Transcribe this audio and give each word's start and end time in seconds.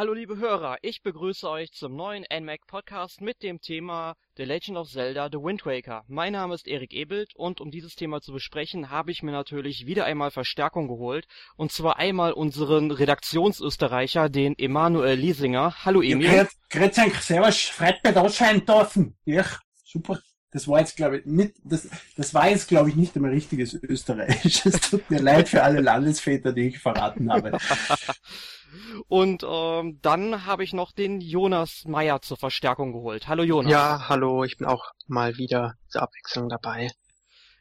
Hallo 0.00 0.14
liebe 0.14 0.38
Hörer, 0.38 0.78
ich 0.80 1.02
begrüße 1.02 1.46
euch 1.46 1.72
zum 1.72 1.94
neuen 1.94 2.24
NMAC 2.32 2.66
Podcast 2.66 3.20
mit 3.20 3.42
dem 3.42 3.60
Thema 3.60 4.14
The 4.38 4.44
Legend 4.44 4.78
of 4.78 4.88
Zelda 4.88 5.28
The 5.30 5.36
Wind 5.36 5.66
Waker. 5.66 6.04
Mein 6.08 6.32
Name 6.32 6.54
ist 6.54 6.66
Erik 6.66 6.94
Ebelt 6.94 7.36
und 7.36 7.60
um 7.60 7.70
dieses 7.70 7.96
Thema 7.96 8.22
zu 8.22 8.32
besprechen, 8.32 8.88
habe 8.88 9.10
ich 9.10 9.22
mir 9.22 9.32
natürlich 9.32 9.84
wieder 9.84 10.06
einmal 10.06 10.30
Verstärkung 10.30 10.88
geholt. 10.88 11.26
Und 11.54 11.70
zwar 11.70 11.98
einmal 11.98 12.32
unseren 12.32 12.90
Redaktionsösterreicher, 12.90 14.30
den 14.30 14.58
Emanuel 14.58 15.18
Liesinger. 15.18 15.74
Hallo 15.84 16.00
Emil. 16.00 16.32
Ja, 16.32 16.48
grüß 16.70 16.96
euch, 16.96 17.20
servus, 17.20 17.64
freut 17.64 18.02
mich 18.02 18.14
da 18.14 18.26
sein 18.30 18.64
dürfen. 18.64 19.18
Ja, 19.26 19.44
super. 19.84 20.18
Das 20.52 20.66
war 20.66 20.80
jetzt, 20.80 20.96
glaube 20.96 21.18
ich, 21.18 21.26
nicht, 21.26 21.56
das, 21.62 21.90
das 22.16 22.32
war 22.32 22.48
jetzt, 22.48 22.68
glaube 22.68 22.88
ich, 22.88 22.96
nicht 22.96 23.14
einmal 23.16 23.32
richtiges 23.32 23.74
Österreichisch. 23.74 24.64
Es 24.64 24.80
tut 24.90 25.08
mir 25.10 25.20
leid 25.20 25.50
für 25.50 25.62
alle 25.62 25.82
Landesväter, 25.82 26.54
die 26.54 26.68
ich 26.68 26.78
verraten 26.78 27.30
habe. 27.30 27.52
Und 29.08 29.44
ähm, 29.48 29.98
dann 30.02 30.46
habe 30.46 30.64
ich 30.64 30.72
noch 30.72 30.92
den 30.92 31.20
Jonas 31.20 31.84
Meyer 31.86 32.22
zur 32.22 32.36
Verstärkung 32.36 32.92
geholt. 32.92 33.28
Hallo 33.28 33.42
Jonas. 33.42 33.72
Ja, 33.72 34.08
hallo, 34.08 34.44
ich 34.44 34.56
bin 34.56 34.66
auch 34.66 34.92
mal 35.06 35.36
wieder 35.36 35.74
zur 35.88 36.02
Abwechslung 36.02 36.48
dabei. 36.48 36.90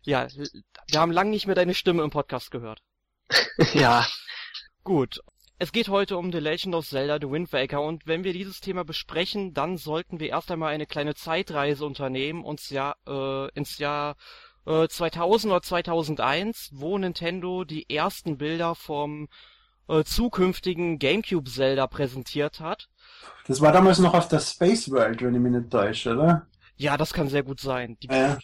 Ja, 0.03 0.27
wir 0.29 0.99
haben 0.99 1.11
lange 1.11 1.31
nicht 1.31 1.45
mehr 1.45 1.55
deine 1.55 1.73
Stimme 1.73 2.03
im 2.03 2.09
Podcast 2.09 2.51
gehört. 2.51 2.81
ja. 3.73 4.05
Gut. 4.83 5.19
Es 5.61 5.73
geht 5.73 5.89
heute 5.89 6.17
um 6.17 6.31
The 6.31 6.39
Legend 6.39 6.73
of 6.73 6.87
Zelda 6.87 7.17
The 7.19 7.29
Wind 7.29 7.51
Waker 7.51 7.81
und 7.81 8.07
wenn 8.07 8.23
wir 8.23 8.31
dieses 8.31 8.61
Thema 8.61 8.85
besprechen, 8.85 9.53
dann 9.53 9.75
sollten 9.75 10.21
wir 10.21 10.29
erst 10.29 10.49
einmal 10.51 10.73
eine 10.73 10.85
kleine 10.85 11.15
Zeitreise 11.15 11.85
unternehmen 11.85 12.45
und 12.45 12.69
ja, 12.69 12.95
äh, 13.05 13.49
ins 13.55 13.77
Jahr 13.77 14.15
äh, 14.65 14.87
2000 14.87 15.51
oder 15.51 15.61
2001, 15.61 16.69
wo 16.71 16.97
Nintendo 16.97 17.65
die 17.65 17.89
ersten 17.89 18.37
Bilder 18.37 18.73
vom 18.73 19.27
äh, 19.89 20.03
zukünftigen 20.03 20.99
GameCube 20.99 21.49
Zelda 21.49 21.87
präsentiert 21.87 22.59
hat. 22.59 22.87
Das 23.47 23.59
war 23.61 23.71
damals 23.71 23.99
noch 23.99 24.13
auf 24.13 24.27
der 24.27 24.39
Space 24.39 24.89
World, 24.91 25.21
wenn 25.21 25.33
ich 25.35 25.41
mich 25.41 25.51
nicht 25.51 25.71
täusche, 25.71 26.13
oder? 26.13 26.47
Ja, 26.77 26.95
das 26.95 27.11
kann 27.11 27.27
sehr 27.27 27.43
gut 27.43 27.59
sein. 27.59 27.97
Die, 28.01 28.07
Ja. 28.07 28.37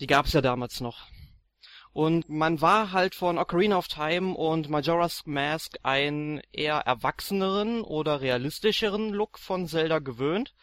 die 0.00 0.06
gab's 0.06 0.32
ja 0.32 0.40
damals 0.40 0.80
noch. 0.80 1.06
Und 1.92 2.28
man 2.28 2.60
war 2.60 2.92
halt 2.92 3.14
von 3.14 3.38
Ocarina 3.38 3.76
of 3.78 3.88
Time 3.88 4.36
und 4.36 4.68
Majora's 4.68 5.22
Mask 5.24 5.76
einen 5.82 6.40
eher 6.52 6.76
erwachseneren 6.80 7.80
oder 7.80 8.20
realistischeren 8.20 9.10
Look 9.10 9.38
von 9.38 9.66
Zelda 9.66 9.98
gewöhnt. 9.98 10.54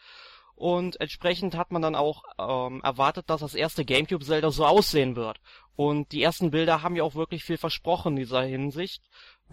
Und 0.54 0.98
entsprechend 1.00 1.54
hat 1.54 1.70
man 1.72 1.82
dann 1.82 1.94
auch 1.94 2.22
ähm, 2.38 2.80
erwartet, 2.82 3.28
dass 3.28 3.42
das 3.42 3.54
erste 3.54 3.84
GameCube 3.84 4.24
Zelda 4.24 4.50
so 4.50 4.64
aussehen 4.64 5.14
wird. 5.14 5.38
Und 5.74 6.12
die 6.12 6.22
ersten 6.22 6.50
Bilder 6.50 6.82
haben 6.82 6.96
ja 6.96 7.02
auch 7.02 7.14
wirklich 7.14 7.44
viel 7.44 7.58
versprochen 7.58 8.14
in 8.14 8.16
dieser 8.16 8.42
Hinsicht. 8.42 9.02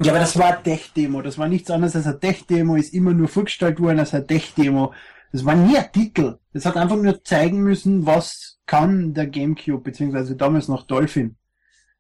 Ja, 0.02 0.12
aber 0.12 0.20
das 0.20 0.38
war 0.38 0.54
eine 0.54 0.64
Tech-Demo. 0.64 1.22
Das 1.22 1.38
war 1.38 1.48
nichts 1.48 1.70
anderes 1.70 1.96
als 1.96 2.08
eine 2.08 2.20
Tech-Demo, 2.20 2.76
ist 2.76 2.94
immer 2.94 3.14
nur 3.14 3.28
vorgestellt 3.28 3.80
worden 3.80 4.00
als 4.00 4.14
eine 4.14 4.26
Tech-Demo. 4.26 4.94
Das 5.32 5.46
war 5.46 5.56
nie 5.56 5.78
ein 5.78 5.92
Titel. 5.92 6.38
Das 6.52 6.66
hat 6.66 6.78
einfach 6.78 6.96
nur 6.98 7.24
zeigen 7.24 7.60
müssen, 7.62 8.06
was 8.06 8.60
kann 8.66 9.14
der 9.14 9.28
Gamecube, 9.28 9.82
beziehungsweise 9.84 10.36
damals 10.36 10.68
noch 10.68 10.86
Dolphin. 10.88 11.36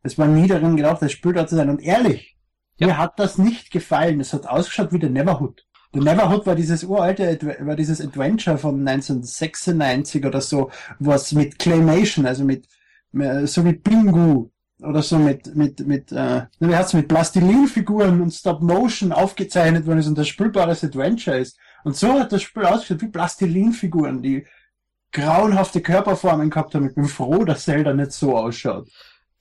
Es 0.02 0.17
war 0.17 0.27
nie 0.27 0.47
darin 0.47 0.75
gedacht, 0.75 1.02
das 1.02 1.11
Spiel 1.11 1.33
da 1.33 1.47
zu 1.47 1.55
sein. 1.55 1.69
Und 1.69 1.81
ehrlich, 1.81 2.36
Ja. 2.77 2.88
mir 2.88 2.97
hat 2.97 3.19
das 3.19 3.38
nicht 3.38 3.71
gefallen. 3.71 4.19
Es 4.19 4.33
hat 4.33 4.47
ausgeschaut 4.47 4.91
wie 4.91 4.99
der 4.99 5.09
Neverhood. 5.09 5.66
Der 5.94 6.02
Neverhood 6.02 6.45
war 6.47 6.55
dieses 6.55 6.83
uralte, 6.83 7.38
war 7.61 7.75
dieses 7.75 8.02
Adventure 8.02 8.58
von 8.58 8.83
1996 8.83 10.26
oder 10.26 10.42
so, 10.42 10.71
was 10.99 11.32
mit 11.33 11.59
Claymation, 11.59 12.26
also 12.26 12.43
mit, 12.43 12.67
äh, 13.14 13.45
so 13.45 13.64
wie 13.65 13.73
Bingo 13.73 14.52
oder 14.82 15.02
so 15.02 15.17
mit, 15.17 15.56
mit, 15.56 15.80
mit, 15.82 16.11
äh, 16.11 16.45
wie 16.60 16.76
heißt's, 16.76 16.94
mit 16.94 17.08
Plastilinfiguren 17.08 18.22
und 18.22 18.32
Stop 18.32 18.61
Motion 18.61 19.11
aufgezeichnet 19.11 19.86
worden 19.86 20.00
ist 20.00 20.08
und 20.08 20.17
das 20.17 20.28
spielbares 20.28 20.84
Adventure 20.84 21.38
ist. 21.38 21.58
Und 21.84 21.95
so 21.95 22.14
hat 22.14 22.32
das 22.32 22.42
Spiel 22.42 22.66
ausgeschaut 22.66 23.02
wie 23.02 23.10
Plastilinfiguren, 23.10 24.22
die 24.22 24.45
grauenhafte 25.12 25.82
Körperformen 25.82 26.50
gehabt 26.50 26.76
haben. 26.76 26.88
Ich 26.88 26.95
bin 26.95 27.06
froh, 27.06 27.45
dass 27.45 27.66
Zelda 27.66 27.94
nicht 27.94 28.12
so 28.12 28.38
ausschaut. 28.38 28.89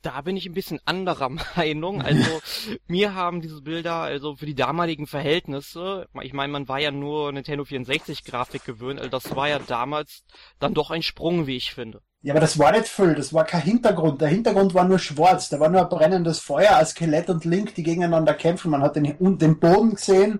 Da 0.03 0.21
bin 0.21 0.37
ich 0.37 0.47
ein 0.47 0.55
bisschen 0.55 0.81
anderer 0.85 1.29
Meinung. 1.57 2.03
Also 2.03 2.41
mir 2.87 3.15
haben 3.15 3.41
diese 3.41 3.63
Bilder, 3.63 3.95
also 4.03 4.37
für 4.37 4.47
die 4.47 4.55
damaligen 4.55 5.07
Verhältnisse, 5.07 6.09
ich 6.23 6.33
meine, 6.33 6.53
man 6.53 6.69
war 6.69 6.79
ja 6.79 6.91
nur 6.91 7.33
Nintendo 7.33 7.65
64 7.65 8.25
Grafik 8.25 8.65
gewöhnt, 8.65 8.99
also 8.99 9.11
das 9.11 9.35
war 9.35 9.49
ja 9.49 9.59
damals 9.59 10.25
dann 10.59 10.75
doch 10.75 10.91
ein 10.91 11.03
Sprung, 11.03 11.47
wie 11.47 11.57
ich 11.57 11.73
finde. 11.73 12.03
Ja, 12.23 12.35
aber 12.35 12.41
das 12.41 12.57
war 12.59 12.71
nicht 12.71 12.87
voll, 12.87 13.17
das 13.17 13.35
war 13.35 13.45
kein 13.45 13.63
Hintergrund. 13.63 14.21
Der 14.21 14.29
Hintergrund 14.29 14.75
war 14.75 14.85
nur 14.85 15.01
schwarz, 15.01 15.49
da 15.49 15.59
war 15.59 15.69
nur 15.69 15.81
ein 15.81 15.89
brennendes 15.89 16.39
Feuer, 16.39 16.77
ein 16.77 16.87
Skelett 16.87 17.29
und 17.29 17.45
Link, 17.45 17.75
die 17.75 17.83
gegeneinander 17.83 18.35
kämpfen. 18.35 18.71
Man 18.71 18.83
hat 18.83 18.95
den, 18.95 19.39
den 19.39 19.59
Boden 19.59 19.97
gesehen, 19.97 20.39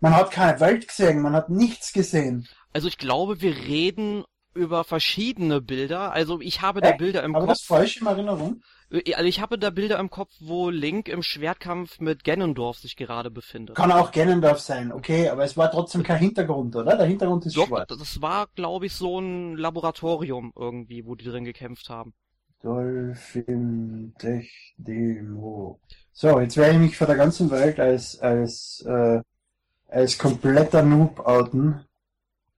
man 0.00 0.16
hat 0.16 0.30
keine 0.30 0.58
Welt 0.60 0.88
gesehen, 0.88 1.20
man 1.20 1.34
hat 1.34 1.50
nichts 1.50 1.92
gesehen. 1.92 2.48
Also 2.72 2.88
ich 2.88 2.96
glaube, 2.96 3.42
wir 3.42 3.54
reden 3.54 4.24
über 4.54 4.84
verschiedene 4.84 5.60
Bilder. 5.60 6.12
Also 6.12 6.40
ich 6.40 6.62
habe 6.62 6.80
da 6.82 6.90
Äh, 6.90 6.96
Bilder 6.96 7.22
im 7.24 7.34
Aber 7.34 7.46
das 7.46 7.60
Kopf. 7.60 7.66
falsch 7.66 8.00
in 8.00 8.06
Erinnerung. 8.06 8.62
Äh, 8.90 9.14
Also 9.14 9.26
ich 9.28 9.40
habe 9.40 9.58
da 9.58 9.70
Bilder 9.70 9.98
im 9.98 10.10
Kopf, 10.10 10.32
wo 10.40 10.70
Link 10.70 11.08
im 11.08 11.22
Schwertkampf 11.22 12.00
mit 12.00 12.24
Ganondorf 12.24 12.78
sich 12.78 12.96
gerade 12.96 13.30
befindet. 13.30 13.76
Kann 13.76 13.90
auch 13.92 14.12
Ganondorf 14.12 14.60
sein, 14.60 14.92
okay, 14.92 15.28
aber 15.28 15.44
es 15.44 15.56
war 15.56 15.70
trotzdem 15.70 16.02
kein 16.02 16.18
Hintergrund, 16.18 16.74
oder? 16.76 16.96
Der 16.96 17.06
Hintergrund 17.06 17.46
ist 17.46 17.56
Doch, 17.56 17.66
schwarz. 17.66 17.88
das 17.88 18.20
war, 18.22 18.48
glaube 18.54 18.86
ich, 18.86 18.92
so 18.94 19.18
ein 19.20 19.56
Laboratorium 19.56 20.52
irgendwie, 20.56 21.04
wo 21.06 21.14
die 21.14 21.24
drin 21.24 21.44
gekämpft 21.44 21.88
haben. 21.88 22.14
Dolphin 22.62 24.14
Tech 24.18 24.74
Demo. 24.76 25.80
So, 26.12 26.40
jetzt 26.40 26.56
werde 26.56 26.74
ich 26.74 26.80
mich 26.80 26.96
vor 26.96 27.06
der 27.06 27.16
ganzen 27.16 27.50
Welt 27.50 27.80
als, 27.80 28.18
als, 28.20 28.84
äh, 28.86 29.20
als 29.88 30.18
kompletter 30.18 30.82
Noob 30.82 31.20
outen. 31.20 31.84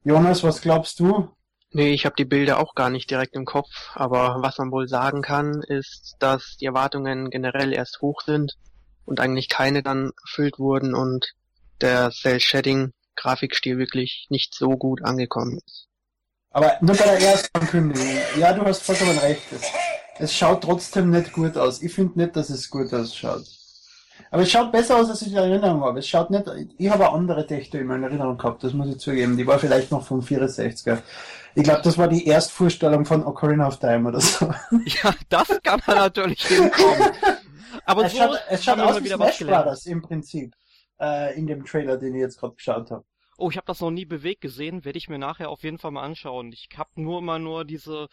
Jonas, 0.05 0.43
was 0.45 0.61
glaubst 0.63 1.01
du? 1.01 1.31
Nee, 1.75 1.93
ich 1.95 2.05
habe 2.05 2.17
die 2.17 2.27
Bilder 2.27 2.59
auch 2.59 2.75
gar 2.75 2.91
nicht 2.91 3.11
direkt 3.11 3.35
im 3.35 3.47
Kopf, 3.47 3.71
aber 3.95 4.37
was 4.41 4.59
man 4.59 4.71
wohl 4.71 4.89
sagen 4.89 5.23
kann, 5.23 5.63
ist, 5.63 6.17
dass 6.19 6.59
die 6.59 6.67
Erwartungen 6.67 7.31
generell 7.31 7.73
erst 7.73 8.03
hoch 8.03 8.21
sind 8.21 8.59
und 9.07 9.21
eigentlich 9.21 9.49
keine 9.49 9.83
dann 9.83 10.13
erfüllt 10.23 10.59
wurden 10.59 10.95
und 10.95 11.33
der 11.81 12.11
Cell-Shading-Grafikstil 12.11 13.79
wirklich 13.79 14.27
nicht 14.29 14.55
so 14.55 14.77
gut 14.77 15.03
angekommen 15.03 15.61
ist. 15.67 15.89
Aber 16.51 16.77
nur 16.83 16.95
bei 16.95 17.05
der 17.05 17.21
ersten 17.21 17.59
Ankündigung. 17.59 18.07
Ja, 18.39 18.53
du 18.53 18.63
hast 18.65 18.83
vollkommen 18.83 19.19
recht. 19.19 19.43
Es, 20.19 20.35
schaut 20.35 20.63
trotzdem 20.63 21.11
nicht 21.11 21.33
gut 21.33 21.57
aus. 21.57 21.83
Ich 21.83 21.95
finde 21.95 22.21
nicht, 22.21 22.37
dass 22.37 22.51
es 22.51 22.69
gut 22.69 22.93
ausschaut. 22.93 23.45
Aber 24.31 24.43
es 24.43 24.51
schaut 24.51 24.71
besser 24.71 24.97
aus, 24.99 25.09
als 25.09 25.23
ich 25.23 25.33
in 25.33 25.39
Erinnerung 25.39 25.83
habe. 25.83 26.01
Es 26.01 26.09
schaut 26.09 26.31
nicht, 26.31 26.45
ich 26.77 26.91
habe 26.91 27.07
eine 27.07 27.15
andere 27.15 27.47
Technik 27.47 27.81
in 27.81 27.87
meiner 27.87 28.09
Erinnerung 28.09 28.37
gehabt, 28.37 28.63
das 28.63 28.75
muss 28.75 28.89
ich 28.89 28.99
zugeben. 28.99 29.37
Die 29.39 29.47
war 29.47 29.59
vielleicht 29.59 29.91
noch 29.91 30.05
vom 30.05 30.21
64er. 30.21 30.99
Ich 31.55 31.65
glaube, 31.65 31.83
das 31.83 31.99
war 31.99 32.09
die 32.09 32.27
Erstvorstellung 32.27 33.05
von 33.05 33.25
Ocarina 33.25 33.67
of 33.69 33.79
Time 33.79 34.09
oder 34.09 34.21
so. 34.21 34.47
Ja, 35.03 35.15
das 35.29 35.49
kann 35.63 35.81
man 35.87 35.97
natürlich 35.97 36.43
hinkommen. 36.47 37.11
Aber 37.85 38.05
es 38.05 38.13
so 38.13 38.19
schaut, 38.19 38.41
es 38.49 38.65
schaut 38.65 38.79
aus 38.79 39.03
wie 39.03 39.09
Smash. 39.09 39.39
Brothers 39.41 39.87
im 39.87 40.03
Prinzip. 40.03 40.55
Äh, 41.01 41.37
in 41.37 41.47
dem 41.47 41.65
Trailer, 41.65 41.97
den 41.97 42.15
ich 42.15 42.21
jetzt 42.21 42.39
gerade 42.39 42.55
geschaut 42.55 42.91
habe. 42.91 43.05
Oh, 43.37 43.51
ich 43.51 43.57
habe 43.57 43.67
das 43.67 43.81
noch 43.81 43.91
nie 43.91 44.05
bewegt 44.05 44.41
gesehen, 44.41 44.85
werde 44.85 44.99
ich 44.99 45.09
mir 45.09 45.19
nachher 45.19 45.49
auf 45.49 45.65
jeden 45.65 45.79
Fall 45.79 45.91
mal 45.91 46.05
anschauen. 46.05 46.53
Ich 46.53 46.69
habe 46.77 46.91
nur 46.95 47.19
immer 47.19 47.39
nur 47.39 47.65
diese 47.65 48.09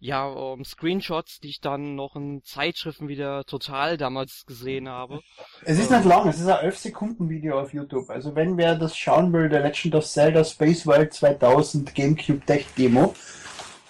ja, 0.00 0.54
ähm, 0.54 0.64
Screenshots, 0.64 1.40
die 1.40 1.48
ich 1.48 1.60
dann 1.60 1.94
noch 1.94 2.16
in 2.16 2.42
Zeitschriften 2.42 3.08
wieder 3.08 3.44
total 3.44 3.98
damals 3.98 4.46
gesehen 4.46 4.88
habe. 4.88 5.20
Es 5.64 5.78
ist 5.78 5.90
nicht 5.90 6.04
lang, 6.06 6.26
es 6.26 6.40
ist 6.40 6.48
ein 6.48 6.64
11 6.64 6.78
Sekunden 6.78 7.28
Video 7.28 7.60
auf 7.60 7.74
YouTube. 7.74 8.08
Also 8.08 8.34
wenn 8.34 8.56
wer 8.56 8.76
das 8.76 8.96
schauen 8.96 9.32
will, 9.32 9.50
der 9.50 9.60
Legend 9.60 9.94
of 9.94 10.06
Zelda 10.06 10.42
Space 10.42 10.86
World 10.86 11.12
2000 11.12 11.94
GameCube 11.94 12.44
Tech 12.46 12.64
Demo, 12.76 13.14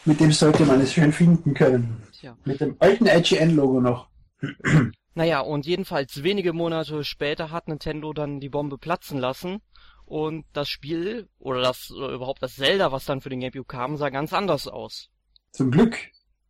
mit 0.04 0.18
dem 0.18 0.32
sollte 0.32 0.66
man 0.66 0.80
es 0.80 0.92
schön 0.92 1.12
finden 1.12 1.54
können. 1.54 2.02
Tja. 2.12 2.36
Mit 2.44 2.60
dem 2.60 2.76
alten 2.80 3.06
IGN-Logo 3.06 3.80
noch. 3.80 4.08
Naja, 5.12 5.40
und 5.40 5.66
jedenfalls 5.66 6.22
wenige 6.22 6.52
Monate 6.52 7.02
später 7.02 7.50
hat 7.50 7.66
Nintendo 7.66 8.12
dann 8.12 8.38
die 8.38 8.48
Bombe 8.48 8.78
platzen 8.78 9.18
lassen 9.18 9.60
und 10.04 10.44
das 10.52 10.68
Spiel 10.68 11.28
oder 11.40 11.60
das 11.60 11.90
oder 11.90 12.10
überhaupt 12.10 12.42
das 12.44 12.54
Zelda, 12.54 12.92
was 12.92 13.06
dann 13.06 13.20
für 13.20 13.28
den 13.28 13.40
GameCube 13.40 13.66
kam, 13.66 13.96
sah 13.96 14.08
ganz 14.08 14.32
anders 14.32 14.68
aus. 14.68 15.10
Zum 15.52 15.70
Glück. 15.70 15.96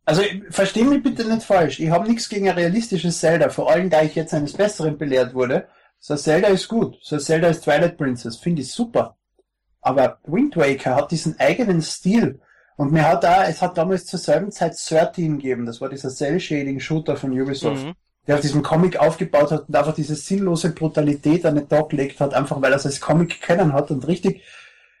Also 0.05 0.23
versteh 0.49 0.83
mich 0.83 1.03
bitte 1.03 1.25
nicht 1.25 1.43
falsch. 1.43 1.79
Ich 1.79 1.89
habe 1.89 2.07
nichts 2.07 2.27
gegen 2.27 2.49
ein 2.49 2.55
realistisches 2.55 3.19
Zelda, 3.19 3.49
vor 3.49 3.71
allem 3.71 3.89
da 3.89 4.01
ich 4.01 4.15
jetzt 4.15 4.33
eines 4.33 4.53
Besseren 4.53 4.97
belehrt 4.97 5.33
wurde. 5.33 5.67
So 5.99 6.15
ein 6.15 6.19
Zelda 6.19 6.47
ist 6.47 6.67
gut. 6.67 6.97
So 7.01 7.15
ein 7.15 7.21
Zelda 7.21 7.47
ist 7.47 7.63
Twilight 7.63 7.97
Princess, 7.97 8.37
finde 8.37 8.63
ich 8.63 8.71
super. 8.71 9.15
Aber 9.81 10.19
Wind 10.25 10.57
Waker 10.57 10.95
hat 10.95 11.11
diesen 11.11 11.39
eigenen 11.39 11.81
Stil. 11.81 12.39
Und 12.77 12.91
mir 12.91 13.07
hat 13.07 13.23
da, 13.23 13.47
es 13.47 13.61
hat 13.61 13.77
damals 13.77 14.05
zur 14.05 14.19
selben 14.19 14.51
Zeit 14.51 14.75
13 14.89 15.37
gegeben. 15.37 15.65
Das 15.65 15.81
war 15.81 15.89
dieser 15.89 16.09
Cell-Shading-Shooter 16.09 17.15
von 17.15 17.31
Ubisoft. 17.39 17.85
Mhm. 17.85 17.93
der 18.27 18.35
auf 18.35 18.41
diesem 18.41 18.61
Comic 18.63 18.97
aufgebaut 18.97 19.51
hat 19.51 19.67
und 19.67 19.75
einfach 19.75 19.95
diese 19.95 20.15
sinnlose 20.15 20.71
Brutalität 20.71 21.45
an 21.45 21.55
den 21.55 21.67
Tag 21.67 21.89
gelegt 21.89 22.19
hat, 22.19 22.33
einfach 22.33 22.61
weil 22.61 22.71
er 22.71 22.77
es 22.77 22.85
als 22.85 23.01
Comic 23.01 23.41
kennen 23.41 23.73
hat 23.73 23.89
und 23.89 24.07
richtig, 24.07 24.43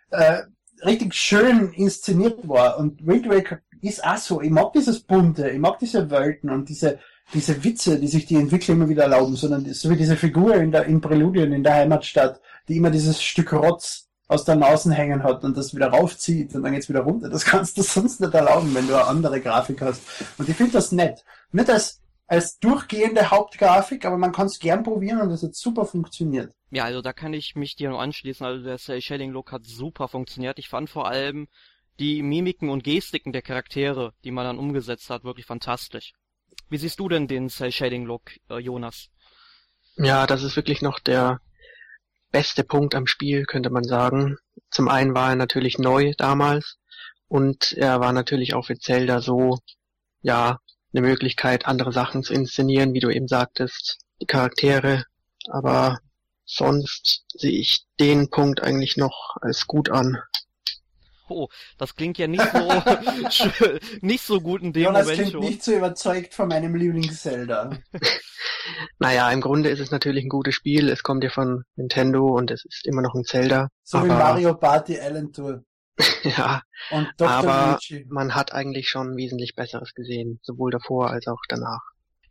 äh, 0.09 0.41
richtig 0.83 1.13
schön 1.13 1.71
inszeniert 1.73 2.47
war. 2.47 2.77
Und 2.77 3.05
Wind 3.05 3.29
Waker 3.29 3.59
ist 3.89 4.03
auch 4.03 4.17
so. 4.17 4.41
Ich 4.41 4.49
mag 4.49 4.73
dieses 4.73 4.99
Bunte, 4.99 5.49
ich 5.49 5.59
mag 5.59 5.79
diese 5.79 6.09
Welten 6.09 6.49
und 6.49 6.69
diese, 6.69 6.99
diese 7.33 7.63
Witze, 7.63 7.99
die 7.99 8.07
sich 8.07 8.25
die 8.25 8.35
Entwickler 8.35 8.75
immer 8.75 8.89
wieder 8.89 9.03
erlauben, 9.03 9.35
sondern 9.35 9.65
so 9.73 9.89
wie 9.89 9.97
diese 9.97 10.15
Figur 10.15 10.55
in 10.55 10.71
der, 10.71 10.85
in 10.85 11.01
Präludien 11.01 11.51
in 11.51 11.63
der 11.63 11.75
Heimatstadt, 11.75 12.39
die 12.67 12.77
immer 12.77 12.91
dieses 12.91 13.21
Stück 13.21 13.53
Rotz 13.53 14.07
aus 14.31 14.45
der 14.45 14.55
Nase 14.55 14.93
hängen 14.93 15.23
hat 15.23 15.43
und 15.43 15.57
das 15.57 15.75
wieder 15.75 15.87
raufzieht 15.87 16.55
und 16.55 16.63
dann 16.63 16.71
geht's 16.71 16.87
wieder 16.87 17.01
runter. 17.01 17.29
Das 17.29 17.43
kannst 17.43 17.77
du 17.77 17.81
sonst 17.83 18.21
nicht 18.21 18.33
erlauben, 18.33 18.73
wenn 18.73 18.87
du 18.87 18.95
eine 18.95 19.05
andere 19.05 19.41
Grafik 19.41 19.81
hast. 19.81 20.01
Und 20.37 20.47
ich 20.47 20.55
finde 20.55 20.73
das 20.73 20.91
nett. 20.93 21.25
Nicht 21.51 21.69
als, 21.69 22.01
als 22.27 22.57
durchgehende 22.59 23.29
Hauptgrafik, 23.29 24.05
aber 24.05 24.17
man 24.17 24.31
kann 24.31 24.47
es 24.47 24.59
gern 24.59 24.83
probieren 24.83 25.19
und 25.19 25.31
es 25.31 25.43
hat 25.43 25.55
super 25.55 25.85
funktioniert. 25.85 26.53
Ja, 26.69 26.85
also 26.85 27.01
da 27.01 27.11
kann 27.11 27.33
ich 27.33 27.55
mich 27.55 27.75
dir 27.75 27.89
nur 27.89 28.01
anschließen. 28.01 28.45
Also 28.45 28.63
der 28.63 28.77
Cell 28.77 29.01
Shading 29.01 29.31
Look 29.31 29.51
hat 29.51 29.65
super 29.65 30.07
funktioniert. 30.07 30.57
Ich 30.59 30.69
fand 30.69 30.89
vor 30.89 31.07
allem 31.09 31.47
die 32.01 32.23
Mimiken 32.23 32.69
und 32.69 32.83
Gestiken 32.83 33.31
der 33.31 33.43
Charaktere, 33.43 34.13
die 34.23 34.31
man 34.31 34.43
dann 34.43 34.57
umgesetzt 34.57 35.11
hat, 35.11 35.23
wirklich 35.23 35.45
fantastisch. 35.45 36.13
Wie 36.67 36.77
siehst 36.77 36.99
du 36.99 37.07
denn 37.07 37.27
den 37.27 37.49
Cell 37.49 37.71
Shading 37.71 38.05
Look, 38.05 38.31
äh, 38.49 38.57
Jonas? 38.57 39.09
Ja, 39.97 40.25
das 40.25 40.41
ist 40.41 40.55
wirklich 40.55 40.81
noch 40.81 40.99
der 40.99 41.41
beste 42.31 42.63
Punkt 42.63 42.95
am 42.95 43.05
Spiel, 43.05 43.45
könnte 43.45 43.69
man 43.69 43.83
sagen. 43.83 44.37
Zum 44.71 44.87
einen 44.89 45.13
war 45.13 45.29
er 45.29 45.35
natürlich 45.35 45.77
neu 45.77 46.13
damals 46.17 46.79
und 47.27 47.73
er 47.73 47.99
war 47.99 48.13
natürlich 48.13 48.55
auch 48.55 48.65
für 48.65 48.79
Zelda 48.79 49.21
so, 49.21 49.59
ja, 50.21 50.59
eine 50.93 51.07
Möglichkeit, 51.07 51.67
andere 51.67 51.93
Sachen 51.93 52.23
zu 52.23 52.33
inszenieren, 52.33 52.93
wie 52.93 52.99
du 52.99 53.09
eben 53.09 53.27
sagtest, 53.27 53.99
die 54.21 54.25
Charaktere. 54.25 55.05
Aber 55.49 55.99
sonst 56.45 57.25
sehe 57.29 57.59
ich 57.59 57.85
den 57.99 58.29
Punkt 58.29 58.61
eigentlich 58.61 58.97
noch 58.97 59.37
als 59.39 59.67
gut 59.67 59.89
an. 59.89 60.17
Oh, 61.31 61.49
das 61.77 61.95
klingt 61.95 62.17
ja 62.17 62.27
nicht 62.27 62.43
so 62.51 62.59
nicht 64.01 64.23
so 64.23 64.41
gut 64.41 64.61
in 64.61 64.73
dem 64.73 64.83
Jonas 64.83 65.03
Moment 65.03 65.19
klingt 65.19 65.31
schon. 65.31 65.41
nicht 65.41 65.63
so 65.63 65.71
überzeugt 65.73 66.33
von 66.33 66.47
meinem 66.47 66.75
Lieblings-Zelda. 66.75 67.77
Naja, 68.99 69.31
im 69.31 69.41
Grunde 69.41 69.69
ist 69.69 69.79
es 69.79 69.91
natürlich 69.91 70.23
ein 70.23 70.29
gutes 70.29 70.53
Spiel. 70.55 70.89
Es 70.89 71.03
kommt 71.03 71.23
ja 71.23 71.29
von 71.29 71.63
Nintendo 71.75 72.27
und 72.27 72.51
es 72.51 72.63
ist 72.65 72.85
immer 72.85 73.01
noch 73.01 73.15
ein 73.15 73.23
Zelda. 73.23 73.69
So 73.83 74.03
wie 74.03 74.09
aber, 74.09 74.19
Mario 74.19 74.55
Party 74.55 74.97
Island 74.99 75.35
Tour 75.35 75.63
ja, 76.23 76.61
und 76.91 77.07
Dr. 77.17 77.29
aber 77.29 77.79
Luigi. 77.89 78.05
man 78.09 78.33
hat 78.35 78.53
eigentlich 78.53 78.89
schon 78.89 79.17
wesentlich 79.17 79.55
Besseres 79.55 79.93
gesehen, 79.93 80.39
sowohl 80.41 80.71
davor 80.71 81.09
als 81.09 81.27
auch 81.27 81.41
danach. 81.47 81.81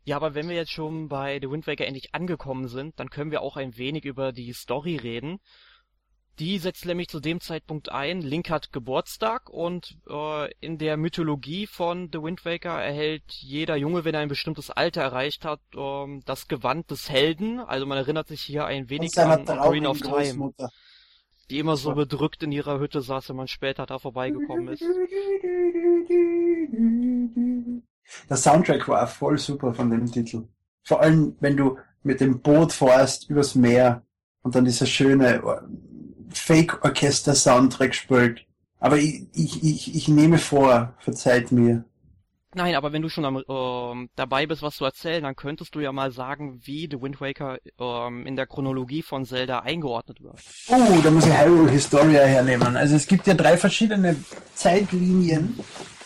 Ja, 0.03 0.15
aber 0.15 0.33
wenn 0.33 0.49
wir 0.49 0.55
jetzt 0.55 0.71
schon 0.71 1.09
bei 1.09 1.39
The 1.39 1.49
Wind 1.49 1.67
Waker 1.67 1.85
endlich 1.85 2.15
angekommen 2.15 2.67
sind, 2.67 2.99
dann 2.99 3.09
können 3.09 3.31
wir 3.31 3.41
auch 3.41 3.55
ein 3.55 3.77
wenig 3.77 4.03
über 4.05 4.31
die 4.31 4.51
Story 4.53 4.95
reden. 4.97 5.39
Die 6.39 6.57
setzt 6.57 6.85
nämlich 6.85 7.09
zu 7.09 7.19
dem 7.19 7.39
Zeitpunkt 7.39 7.91
ein, 7.91 8.21
Link 8.21 8.49
hat 8.49 8.71
Geburtstag 8.71 9.49
und 9.49 9.97
äh, 10.09 10.51
in 10.59 10.77
der 10.77 10.97
Mythologie 10.97 11.67
von 11.67 12.09
The 12.11 12.23
Wind 12.23 12.45
Waker 12.45 12.81
erhält 12.81 13.23
jeder 13.27 13.75
Junge, 13.75 14.05
wenn 14.05 14.15
er 14.15 14.21
ein 14.21 14.29
bestimmtes 14.29 14.71
Alter 14.71 15.01
erreicht 15.01 15.45
hat, 15.45 15.59
ähm, 15.75 16.23
das 16.25 16.47
Gewand 16.47 16.89
des 16.89 17.09
Helden. 17.09 17.59
Also 17.59 17.85
man 17.85 17.97
erinnert 17.97 18.27
sich 18.27 18.41
hier 18.41 18.65
ein 18.65 18.89
wenig 18.89 19.17
an 19.19 19.41
Ocarina 19.41 19.89
of 19.89 19.99
Time, 19.99 20.53
die 21.49 21.59
immer 21.59 21.75
so 21.75 21.93
bedrückt 21.93 22.43
in 22.43 22.51
ihrer 22.51 22.79
Hütte 22.79 23.01
saß, 23.01 23.29
wenn 23.29 23.35
man 23.35 23.47
später 23.47 23.85
da 23.85 23.99
vorbeigekommen 23.99 24.69
ist. 24.69 24.83
Der 28.29 28.37
Soundtrack 28.37 28.87
war 28.87 29.05
voll 29.05 29.37
super 29.37 29.73
von 29.73 29.89
dem 29.89 30.05
Titel. 30.05 30.47
Vor 30.83 31.01
allem, 31.01 31.35
wenn 31.39 31.57
du 31.57 31.77
mit 32.03 32.19
dem 32.19 32.41
Boot 32.41 32.73
fährst 32.73 33.29
übers 33.29 33.53
Meer 33.53 34.03
und 34.41 34.55
dann 34.55 34.65
dieser 34.65 34.85
schöne 34.85 35.41
Fake-Orchester-Soundtrack 36.33 37.95
spielt. 37.95 38.45
Aber 38.79 38.97
ich, 38.97 39.27
ich, 39.33 39.63
ich, 39.63 39.95
ich 39.95 40.07
nehme 40.07 40.37
vor, 40.37 40.93
verzeiht 40.99 41.51
mir. 41.51 41.83
Nein, 42.53 42.75
aber 42.75 42.91
wenn 42.91 43.01
du 43.01 43.07
schon 43.07 43.23
am, 43.23 43.41
ähm, 43.47 44.09
dabei 44.15 44.45
bist, 44.45 44.61
was 44.61 44.75
zu 44.75 44.83
erzählen, 44.83 45.23
dann 45.23 45.37
könntest 45.37 45.73
du 45.73 45.79
ja 45.79 45.93
mal 45.93 46.11
sagen, 46.11 46.59
wie 46.63 46.89
The 46.91 47.01
Wind 47.01 47.21
Waker 47.21 47.59
ähm, 47.79 48.25
in 48.25 48.35
der 48.35 48.45
Chronologie 48.45 49.03
von 49.03 49.23
Zelda 49.23 49.59
eingeordnet 49.59 50.21
wird. 50.21 50.39
Oh, 50.67 50.99
da 51.01 51.11
muss 51.11 51.25
ich 51.25 51.37
Hyrule 51.37 51.71
Historia 51.71 52.23
hernehmen. 52.23 52.75
Also 52.75 52.95
es 52.95 53.07
gibt 53.07 53.25
ja 53.27 53.35
drei 53.35 53.55
verschiedene 53.55 54.17
Zeitlinien, 54.53 55.57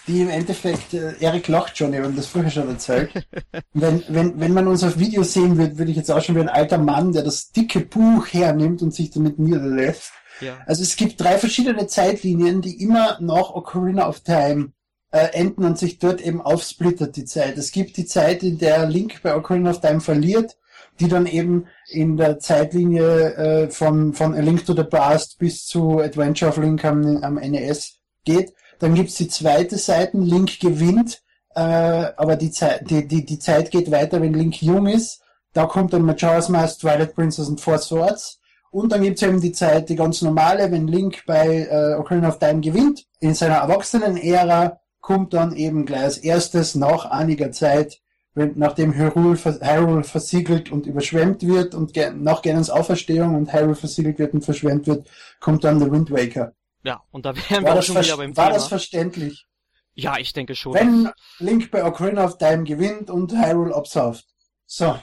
die 0.07 0.21
im 0.21 0.29
Endeffekt, 0.29 0.93
äh, 0.93 1.13
Erik 1.19 1.47
lacht 1.47 1.77
schon, 1.77 1.93
ich 1.93 1.99
habe 1.99 2.13
das 2.13 2.27
vorher 2.27 2.51
schon 2.51 2.69
erzählt. 2.69 3.11
wenn, 3.73 4.03
wenn, 4.07 4.39
wenn 4.39 4.53
man 4.53 4.67
uns 4.67 4.83
auf 4.83 4.99
Video 4.99 5.23
sehen 5.23 5.57
wird, 5.57 5.77
würde 5.77 5.91
ich 5.91 5.97
jetzt 5.97 6.11
auch 6.11 6.21
schon 6.21 6.35
wie 6.35 6.41
ein 6.41 6.49
alter 6.49 6.77
Mann, 6.77 7.11
der 7.11 7.23
das 7.23 7.51
dicke 7.51 7.81
Buch 7.81 8.27
hernimmt 8.27 8.81
und 8.81 8.93
sich 8.93 9.11
damit 9.11 9.39
niederlässt. 9.39 10.11
Ja. 10.41 10.57
Also 10.65 10.83
es 10.83 10.95
gibt 10.95 11.21
drei 11.21 11.37
verschiedene 11.37 11.87
Zeitlinien, 11.87 12.61
die 12.61 12.81
immer 12.81 13.17
nach 13.21 13.51
Ocarina 13.51 14.07
of 14.07 14.19
Time 14.19 14.73
äh, 15.11 15.27
enden 15.33 15.63
und 15.63 15.77
sich 15.77 15.99
dort 15.99 16.21
eben 16.21 16.41
aufsplittert, 16.41 17.15
die 17.15 17.25
Zeit. 17.25 17.57
Es 17.57 17.71
gibt 17.71 17.97
die 17.97 18.05
Zeit, 18.05 18.43
in 18.43 18.57
der 18.57 18.85
Link 18.87 19.21
bei 19.23 19.35
Ocarina 19.35 19.71
of 19.71 19.81
Time 19.81 20.01
verliert, 20.01 20.57
die 20.99 21.07
dann 21.07 21.25
eben 21.25 21.67
in 21.87 22.17
der 22.17 22.39
Zeitlinie 22.39 23.33
äh, 23.35 23.69
von, 23.69 24.13
von 24.13 24.33
A 24.33 24.39
Link 24.39 24.65
to 24.65 24.75
the 24.75 24.83
Past 24.83 25.39
bis 25.39 25.65
zu 25.65 25.99
Adventure 25.99 26.51
of 26.51 26.57
Link 26.57 26.83
am, 26.85 27.23
am 27.23 27.35
NES 27.35 27.99
geht. 28.23 28.53
Dann 28.79 28.93
gibt's 28.95 29.15
die 29.15 29.27
zweite 29.27 29.77
Seite, 29.77 30.17
Link 30.17 30.59
gewinnt, 30.59 31.21
äh, 31.55 31.59
aber 31.59 32.35
die 32.35 32.51
Zeit, 32.51 32.89
die, 32.89 33.07
die, 33.07 33.25
die 33.25 33.39
Zeit 33.39 33.71
geht 33.71 33.91
weiter, 33.91 34.21
wenn 34.21 34.33
Link 34.33 34.61
jung 34.61 34.87
ist. 34.87 35.21
Da 35.53 35.65
kommt 35.65 35.93
dann 35.93 36.03
Majora's 36.03 36.49
Mask, 36.49 36.81
Twilight 36.81 37.15
Princess 37.15 37.47
und 37.47 37.61
Four 37.61 37.77
Swords. 37.77 38.39
Und 38.71 38.91
dann 38.91 39.03
gibt's 39.03 39.21
eben 39.21 39.39
die 39.39 39.53
Zeit, 39.53 39.87
die 39.87 39.95
ganz 39.95 40.21
normale, 40.21 40.69
wenn 40.69 40.87
Link 40.87 41.23
bei 41.25 41.67
äh, 41.71 41.95
Ocarina 41.97 42.27
of 42.27 42.39
Time 42.39 42.59
gewinnt. 42.59 43.05
In 43.21 43.33
seiner 43.33 43.55
Erwachsenen-Ära 43.55 44.81
kommt 44.99 45.33
dann 45.33 45.55
eben 45.55 45.85
gleich 45.85 46.03
als 46.03 46.17
erstes 46.17 46.75
nach 46.75 47.05
einiger 47.05 47.53
Zeit, 47.53 48.01
wenn, 48.33 48.53
nachdem 48.57 48.93
Hyrule, 48.93 49.37
Hyrule 49.37 50.03
versiegelt 50.03 50.71
und 50.71 50.87
überschwemmt 50.87 51.47
wird 51.47 51.73
und 51.73 51.93
nach 52.17 52.41
Ganons 52.41 52.69
Auferstehung 52.69 53.35
und 53.35 53.53
Hyrule 53.53 53.75
versiegelt 53.75 54.19
wird 54.19 54.33
und 54.33 54.43
verschwemmt 54.43 54.87
wird, 54.87 55.07
kommt 55.39 55.63
dann 55.63 55.79
der 55.79 55.89
Wind 55.89 56.11
Waker. 56.11 56.51
Ja, 56.85 57.01
und 57.11 57.25
da 57.25 57.35
wären 57.49 57.63
wir 57.63 57.69
War, 57.69 57.75
das, 57.75 57.85
schon 57.87 57.97
wieder 57.97 58.17
beim 58.17 58.37
war 58.37 58.45
Thema. 58.45 58.55
das 58.55 58.67
verständlich? 58.67 59.45
ja, 59.93 60.17
ich 60.17 60.33
denke 60.33 60.55
schon. 60.55 60.73
Wenn 60.73 61.11
Link 61.39 61.71
bei 61.71 61.83
Ocarina 61.83 62.25
of 62.25 62.37
Time 62.37 62.63
gewinnt 62.63 63.09
und 63.09 63.31
Hyrule 63.33 63.73
absauft. 63.73 64.25
So. 64.65 64.99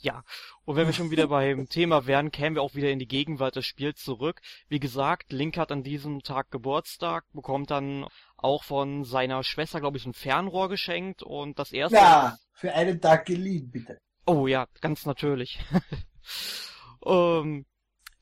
Ja. 0.00 0.22
Und 0.64 0.74
wenn 0.76 0.86
wir 0.86 0.92
schon 0.92 1.10
wieder 1.10 1.28
beim 1.28 1.68
Thema 1.68 2.06
wären, 2.06 2.30
kämen 2.30 2.56
wir 2.56 2.62
auch 2.62 2.74
wieder 2.74 2.90
in 2.90 2.98
die 2.98 3.06
Gegenwart 3.06 3.56
des 3.56 3.66
Spiels 3.66 4.02
zurück. 4.02 4.40
Wie 4.68 4.80
gesagt, 4.80 5.32
Link 5.32 5.56
hat 5.56 5.70
an 5.72 5.82
diesem 5.82 6.22
Tag 6.22 6.50
Geburtstag, 6.50 7.24
bekommt 7.32 7.70
dann 7.70 8.06
auch 8.36 8.64
von 8.64 9.04
seiner 9.04 9.42
Schwester, 9.44 9.80
glaube 9.80 9.96
ich, 9.96 10.06
ein 10.06 10.12
Fernrohr 10.12 10.68
geschenkt 10.68 11.22
und 11.22 11.58
das 11.58 11.72
erste. 11.72 11.96
Ja, 11.96 12.36
für 12.52 12.72
einen 12.72 13.00
Tag 13.00 13.26
geliehen, 13.26 13.70
bitte. 13.70 13.98
Oh 14.26 14.46
ja, 14.48 14.66
ganz 14.80 15.06
natürlich. 15.06 15.60
ähm, 17.06 17.64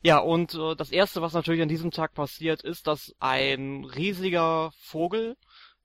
ja, 0.05 0.19
und 0.19 0.55
äh, 0.55 0.77
das 0.77 0.91
erste, 0.91 1.23
was 1.23 1.33
natürlich 1.33 1.63
an 1.63 1.69
diesem 1.69 1.91
Tag 1.91 2.13
passiert, 2.13 2.63
ist, 2.63 2.87
dass 2.87 3.15
ein 3.21 3.85
riesiger 3.85 4.71
Vogel 4.79 5.37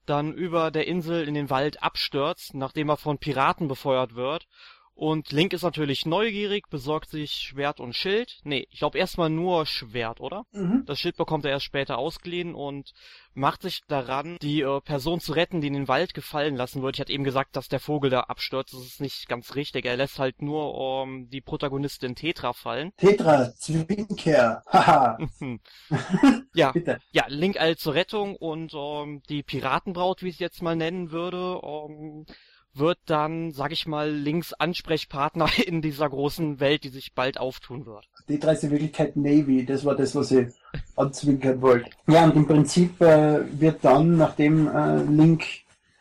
dann 0.05 0.33
über 0.33 0.71
der 0.71 0.87
Insel 0.87 1.25
in 1.25 1.35
den 1.35 1.49
Wald 1.49 1.81
abstürzt, 1.81 2.53
nachdem 2.53 2.89
er 2.89 2.97
von 2.97 3.17
Piraten 3.17 3.69
befeuert 3.69 4.15
wird. 4.15 4.47
Und 4.99 5.31
Link 5.31 5.53
ist 5.53 5.61
natürlich 5.61 6.05
neugierig, 6.05 6.67
besorgt 6.69 7.09
sich 7.09 7.31
Schwert 7.31 7.79
und 7.79 7.95
Schild. 7.95 8.41
Nee, 8.43 8.67
ich 8.69 8.79
glaube 8.79 8.97
erstmal 8.97 9.29
nur 9.29 9.65
Schwert, 9.65 10.19
oder? 10.19 10.43
Mhm. 10.51 10.83
Das 10.85 10.99
Schild 10.99 11.15
bekommt 11.15 11.45
er 11.45 11.51
erst 11.51 11.63
später 11.63 11.97
ausgeliehen 11.97 12.53
und 12.53 12.91
macht 13.33 13.61
sich 13.61 13.79
daran, 13.87 14.35
die 14.41 14.59
äh, 14.59 14.81
Person 14.81 15.21
zu 15.21 15.31
retten, 15.31 15.61
die 15.61 15.67
in 15.67 15.73
den 15.73 15.87
Wald 15.87 16.13
gefallen 16.13 16.57
lassen 16.57 16.81
wird. 16.81 16.97
Ich 16.97 16.99
hatte 16.99 17.13
eben 17.13 17.23
gesagt, 17.23 17.55
dass 17.55 17.69
der 17.69 17.79
Vogel 17.79 18.09
da 18.09 18.23
abstürzt. 18.23 18.73
Das 18.73 18.81
ist 18.81 18.99
nicht 18.99 19.29
ganz 19.29 19.55
richtig. 19.55 19.85
Er 19.85 19.95
lässt 19.95 20.19
halt 20.19 20.41
nur 20.41 21.05
ähm, 21.05 21.29
die 21.29 21.39
Protagonistin 21.39 22.15
Tetra 22.15 22.51
fallen. 22.51 22.91
Tetra, 22.97 23.53
Zwinker. 23.55 24.63
Haha. 24.67 25.17
ja, 26.53 26.73
Bitte. 26.73 26.99
ja, 27.13 27.23
Link 27.29 27.57
eilt 27.57 27.79
zur 27.79 27.93
Rettung 27.93 28.35
und 28.35 28.73
ähm, 28.75 29.23
die 29.29 29.43
Piratenbraut, 29.43 30.23
wie 30.23 30.27
ich 30.27 30.35
es 30.35 30.39
jetzt 30.39 30.61
mal 30.61 30.75
nennen 30.75 31.11
würde, 31.11 31.61
ähm, 31.63 32.25
wird 32.73 32.97
dann, 33.05 33.51
sag 33.51 33.71
ich 33.71 33.87
mal, 33.87 34.09
Links 34.09 34.53
Ansprechpartner 34.53 35.47
in 35.65 35.81
dieser 35.81 36.09
großen 36.09 36.59
Welt, 36.59 36.83
die 36.83 36.89
sich 36.89 37.13
bald 37.13 37.39
auftun 37.39 37.85
wird. 37.85 38.07
Tetra 38.27 38.51
ist 38.51 38.63
in 38.63 38.71
Wirklichkeit 38.71 39.15
Navy. 39.15 39.65
Das 39.65 39.83
war 39.85 39.95
das, 39.95 40.15
was 40.15 40.31
ich 40.31 40.47
anzwinkern 40.95 41.61
wollte. 41.61 41.89
Ja, 42.07 42.25
und 42.25 42.35
im 42.35 42.47
Prinzip 42.47 42.99
äh, 43.01 43.39
wird 43.59 43.83
dann, 43.83 44.17
nachdem 44.17 44.67
äh, 44.67 45.03
Link 45.03 45.43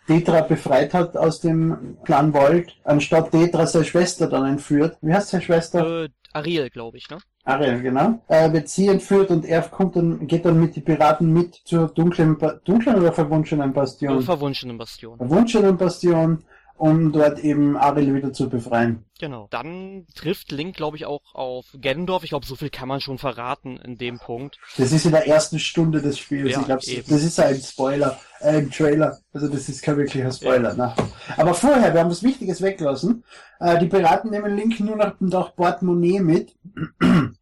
Tetra 0.06 0.40
befreit 0.42 0.94
hat 0.94 1.16
aus 1.16 1.40
dem 1.40 1.98
kleinen 2.04 2.32
Wald, 2.32 2.74
anstatt 2.84 3.30
Tetra 3.30 3.66
seine 3.66 3.84
Schwester 3.84 4.26
dann 4.26 4.46
entführt. 4.46 4.96
Wie 5.02 5.12
heißt 5.12 5.28
seine 5.30 5.42
Schwester? 5.42 6.04
Äh, 6.04 6.08
Ariel, 6.32 6.70
glaube 6.70 6.96
ich, 6.98 7.08
ne? 7.10 7.18
Ariel, 7.44 7.80
genau. 7.82 8.22
Äh, 8.28 8.52
wird 8.52 8.68
sie 8.68 8.88
entführt 8.88 9.30
und 9.30 9.44
er 9.46 9.62
kommt 9.62 9.96
dann, 9.96 10.26
geht 10.26 10.44
dann 10.44 10.60
mit 10.60 10.76
den 10.76 10.84
Piraten 10.84 11.32
mit 11.32 11.54
zur 11.64 11.88
dunklen, 11.88 12.36
Ba- 12.38 12.60
dunklen 12.64 12.96
oder 12.96 13.12
verwunschenen 13.12 13.70
Äh, 13.70 13.74
Bastion? 13.74 14.22
verwunschene 14.22 14.74
Bastion. 14.74 15.16
Verwunschenen 15.18 15.76
Bastion 15.76 16.44
um 16.78 17.12
dort 17.12 17.40
eben 17.40 17.76
Ariel 17.76 18.14
wieder 18.14 18.32
zu 18.32 18.48
befreien. 18.48 19.04
Genau. 19.18 19.48
Dann 19.50 20.06
trifft 20.14 20.52
Link, 20.52 20.76
glaube 20.76 20.96
ich, 20.96 21.06
auch 21.06 21.34
auf 21.34 21.66
Gendorf. 21.74 22.22
Ich 22.22 22.30
glaube, 22.30 22.46
so 22.46 22.54
viel 22.54 22.70
kann 22.70 22.88
man 22.88 23.00
schon 23.00 23.18
verraten 23.18 23.76
in 23.78 23.98
dem 23.98 24.18
Punkt. 24.18 24.58
Das 24.76 24.92
ist 24.92 25.04
in 25.04 25.10
der 25.10 25.26
ersten 25.26 25.58
Stunde 25.58 26.00
des 26.00 26.18
Spiels. 26.18 26.52
Ja, 26.52 26.60
ich 26.60 26.66
glaube, 26.66 26.82
das 26.84 27.22
ist 27.22 27.40
ein 27.40 27.60
Spoiler, 27.60 28.18
äh, 28.40 28.58
ein 28.58 28.70
Trailer. 28.70 29.18
Also 29.32 29.48
das 29.48 29.68
ist 29.68 29.82
kein 29.82 29.96
wirklicher 29.96 30.30
Spoiler. 30.30 30.74
Ne? 30.74 30.94
Aber 31.36 31.54
vorher, 31.54 31.92
wir 31.92 32.00
haben 32.00 32.10
was 32.10 32.22
Wichtiges 32.22 32.62
weggelassen. 32.62 33.24
Äh, 33.58 33.78
die 33.80 33.88
Piraten 33.88 34.30
nehmen 34.30 34.56
Link 34.56 34.78
nur 34.78 34.96
noch, 34.96 35.18
noch 35.20 35.56
Portemonnaie 35.56 36.20
mit. 36.20 36.56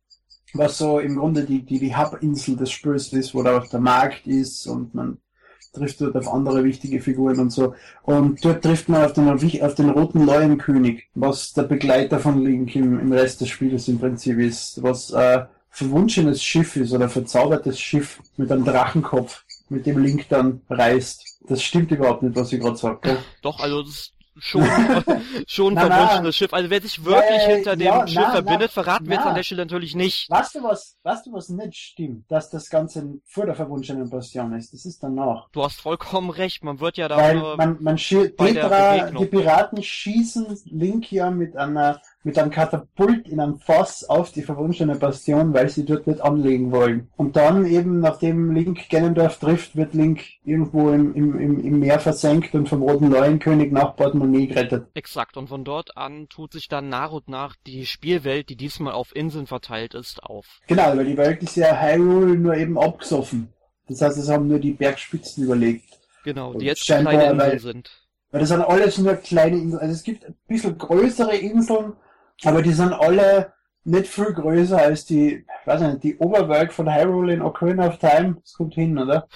Was 0.54 0.78
so 0.78 1.00
im 1.00 1.16
Grunde 1.16 1.44
die, 1.44 1.66
die, 1.66 1.78
die 1.78 1.94
Hub-Insel 1.94 2.56
des 2.56 2.70
Spiels 2.70 3.12
ist, 3.12 3.34
wo 3.34 3.42
da 3.42 3.58
auch 3.58 3.68
der 3.68 3.80
Markt 3.80 4.26
ist 4.26 4.66
und 4.66 4.94
man 4.94 5.18
trifft 5.76 6.00
dort 6.00 6.16
auf 6.16 6.32
andere 6.32 6.64
wichtige 6.64 7.00
Figuren 7.00 7.38
und 7.38 7.50
so. 7.50 7.74
Und 8.02 8.44
dort 8.44 8.62
trifft 8.62 8.88
man 8.88 9.04
auf 9.04 9.12
den, 9.12 9.28
auf 9.28 9.74
den 9.74 9.90
roten 9.90 10.26
Leuenkönig, 10.26 11.04
was 11.14 11.52
der 11.52 11.62
Begleiter 11.62 12.18
von 12.18 12.44
Link 12.44 12.74
im, 12.74 12.98
im 12.98 13.12
Rest 13.12 13.40
des 13.40 13.48
Spiels 13.48 13.88
im 13.88 13.98
Prinzip 13.98 14.38
ist, 14.38 14.82
was 14.82 15.10
äh, 15.12 15.44
verwunschenes 15.70 16.42
Schiff 16.42 16.76
ist 16.76 16.92
oder 16.92 17.08
verzaubertes 17.08 17.78
Schiff 17.78 18.20
mit 18.36 18.50
einem 18.50 18.64
Drachenkopf, 18.64 19.44
mit 19.68 19.86
dem 19.86 20.02
Link 20.02 20.26
dann 20.28 20.62
reist. 20.70 21.38
Das 21.48 21.62
stimmt 21.62 21.90
überhaupt 21.92 22.22
nicht, 22.22 22.34
was 22.34 22.52
ich 22.52 22.60
gerade 22.60 22.76
sage. 22.76 23.18
Doch, 23.42 23.60
also 23.60 23.82
das 23.82 24.12
schon, 24.38 24.64
schon 25.46 25.74
Na, 25.74 25.88
na. 25.88 25.96
verwunschenes 25.96 26.36
Schiff. 26.36 26.52
Also 26.52 26.70
wer 26.70 26.80
sich 26.80 27.04
wirklich 27.04 27.42
Ja, 27.42 27.48
ja, 27.48 27.54
hinter 27.54 27.76
dem 27.76 27.86
ja, 27.86 28.06
Schiff 28.06 28.16
na, 28.16 28.30
verbindet, 28.32 28.72
na, 28.74 28.82
verraten 28.82 29.06
wir 29.06 29.14
jetzt 29.14 29.24
na. 29.24 29.30
an 29.30 29.36
der 29.36 29.42
Stelle 29.42 29.62
natürlich 29.62 29.94
nicht. 29.94 30.30
Weißt 30.30 30.54
du 30.54 30.62
was, 30.62 30.96
weißt 31.02 31.26
du 31.26 31.32
was 31.32 31.48
nicht 31.48 31.76
stimmt, 31.76 32.30
dass 32.30 32.50
das 32.50 32.68
Ganze 32.70 33.18
vor 33.24 33.46
der 33.46 33.54
verwunschenen 33.54 34.08
Passion 34.10 34.52
ist? 34.54 34.72
Das 34.72 34.84
ist 34.84 35.02
danach. 35.02 35.48
Du 35.52 35.62
hast 35.62 35.80
vollkommen 35.80 36.30
recht, 36.30 36.64
man 36.64 36.80
wird 36.80 36.96
ja 36.96 37.08
da 37.08 37.16
Weil 37.16 37.56
man, 37.56 37.76
man 37.80 37.96
bei 37.96 38.28
Petra, 38.28 39.10
die 39.10 39.26
Piraten 39.26 39.82
schießen 39.82 40.46
Link 40.66 41.10
ja 41.12 41.30
mit 41.30 41.56
einer, 41.56 42.00
mit 42.26 42.40
einem 42.40 42.50
Katapult 42.50 43.28
in 43.28 43.38
einem 43.38 43.60
Fass 43.60 44.02
auf 44.02 44.32
die 44.32 44.42
verwunschene 44.42 44.96
Bastion, 44.96 45.54
weil 45.54 45.68
sie 45.68 45.84
dort 45.84 46.08
nicht 46.08 46.20
anlegen 46.20 46.72
wollen. 46.72 47.08
Und 47.16 47.36
dann 47.36 47.64
eben, 47.66 48.00
nachdem 48.00 48.50
Link 48.50 48.90
Ganondorf 48.90 49.38
trifft, 49.38 49.76
wird 49.76 49.94
Link 49.94 50.22
irgendwo 50.44 50.90
im, 50.90 51.14
im, 51.14 51.38
im, 51.38 51.78
Meer 51.78 52.00
versenkt 52.00 52.52
und 52.56 52.68
vom 52.68 52.82
Roten 52.82 53.12
Leuenkönig 53.12 53.70
nach 53.70 53.94
Portemonnaie 53.94 54.48
gerettet. 54.48 54.88
Exakt, 54.94 55.36
und 55.36 55.46
von 55.46 55.62
dort 55.62 55.96
an 55.96 56.26
tut 56.28 56.52
sich 56.52 56.66
dann 56.66 56.88
nach 56.88 57.12
und 57.12 57.28
nach 57.28 57.54
die 57.64 57.86
Spielwelt, 57.86 58.48
die 58.48 58.56
diesmal 58.56 58.94
auf 58.94 59.14
Inseln 59.14 59.46
verteilt 59.46 59.94
ist, 59.94 60.20
auf. 60.24 60.58
Genau, 60.66 60.96
weil 60.96 61.04
die 61.04 61.16
Welt 61.16 61.40
ist 61.44 61.54
ja 61.54 61.80
Hyrule 61.80 62.34
nur 62.34 62.56
eben 62.56 62.76
abgesoffen. 62.76 63.52
Das 63.86 64.02
heißt, 64.02 64.18
es 64.18 64.28
haben 64.28 64.48
nur 64.48 64.58
die 64.58 64.72
Bergspitzen 64.72 65.44
überlegt. 65.44 65.84
Genau, 66.24 66.50
Und 66.50 66.60
die 66.60 66.66
jetzt 66.66 66.84
scheinbar, 66.84 67.12
kleine 67.12 67.44
Inseln 67.44 67.58
sind. 67.60 67.90
Weil 68.32 68.40
das 68.40 68.48
sind 68.48 68.62
alles 68.62 68.98
nur 68.98 69.14
kleine 69.14 69.58
Inseln. 69.58 69.80
Also 69.80 69.94
es 69.94 70.02
gibt 70.02 70.24
ein 70.24 70.34
bisschen 70.48 70.76
größere 70.76 71.36
Inseln, 71.36 71.92
aber 72.44 72.62
die 72.62 72.72
sind 72.72 72.92
alle 72.92 73.52
nicht 73.84 74.08
viel 74.08 74.32
größer 74.32 74.78
als 74.78 75.04
die, 75.04 75.46
weiß 75.64 75.80
nicht, 75.82 76.02
die 76.02 76.16
Oberwelt 76.18 76.72
von 76.72 76.92
Hyrule 76.92 77.34
in 77.34 77.42
Ocarina 77.42 77.86
of 77.88 77.98
Time. 77.98 78.36
Das 78.42 78.54
kommt 78.54 78.74
hin, 78.74 78.98
oder? 78.98 79.28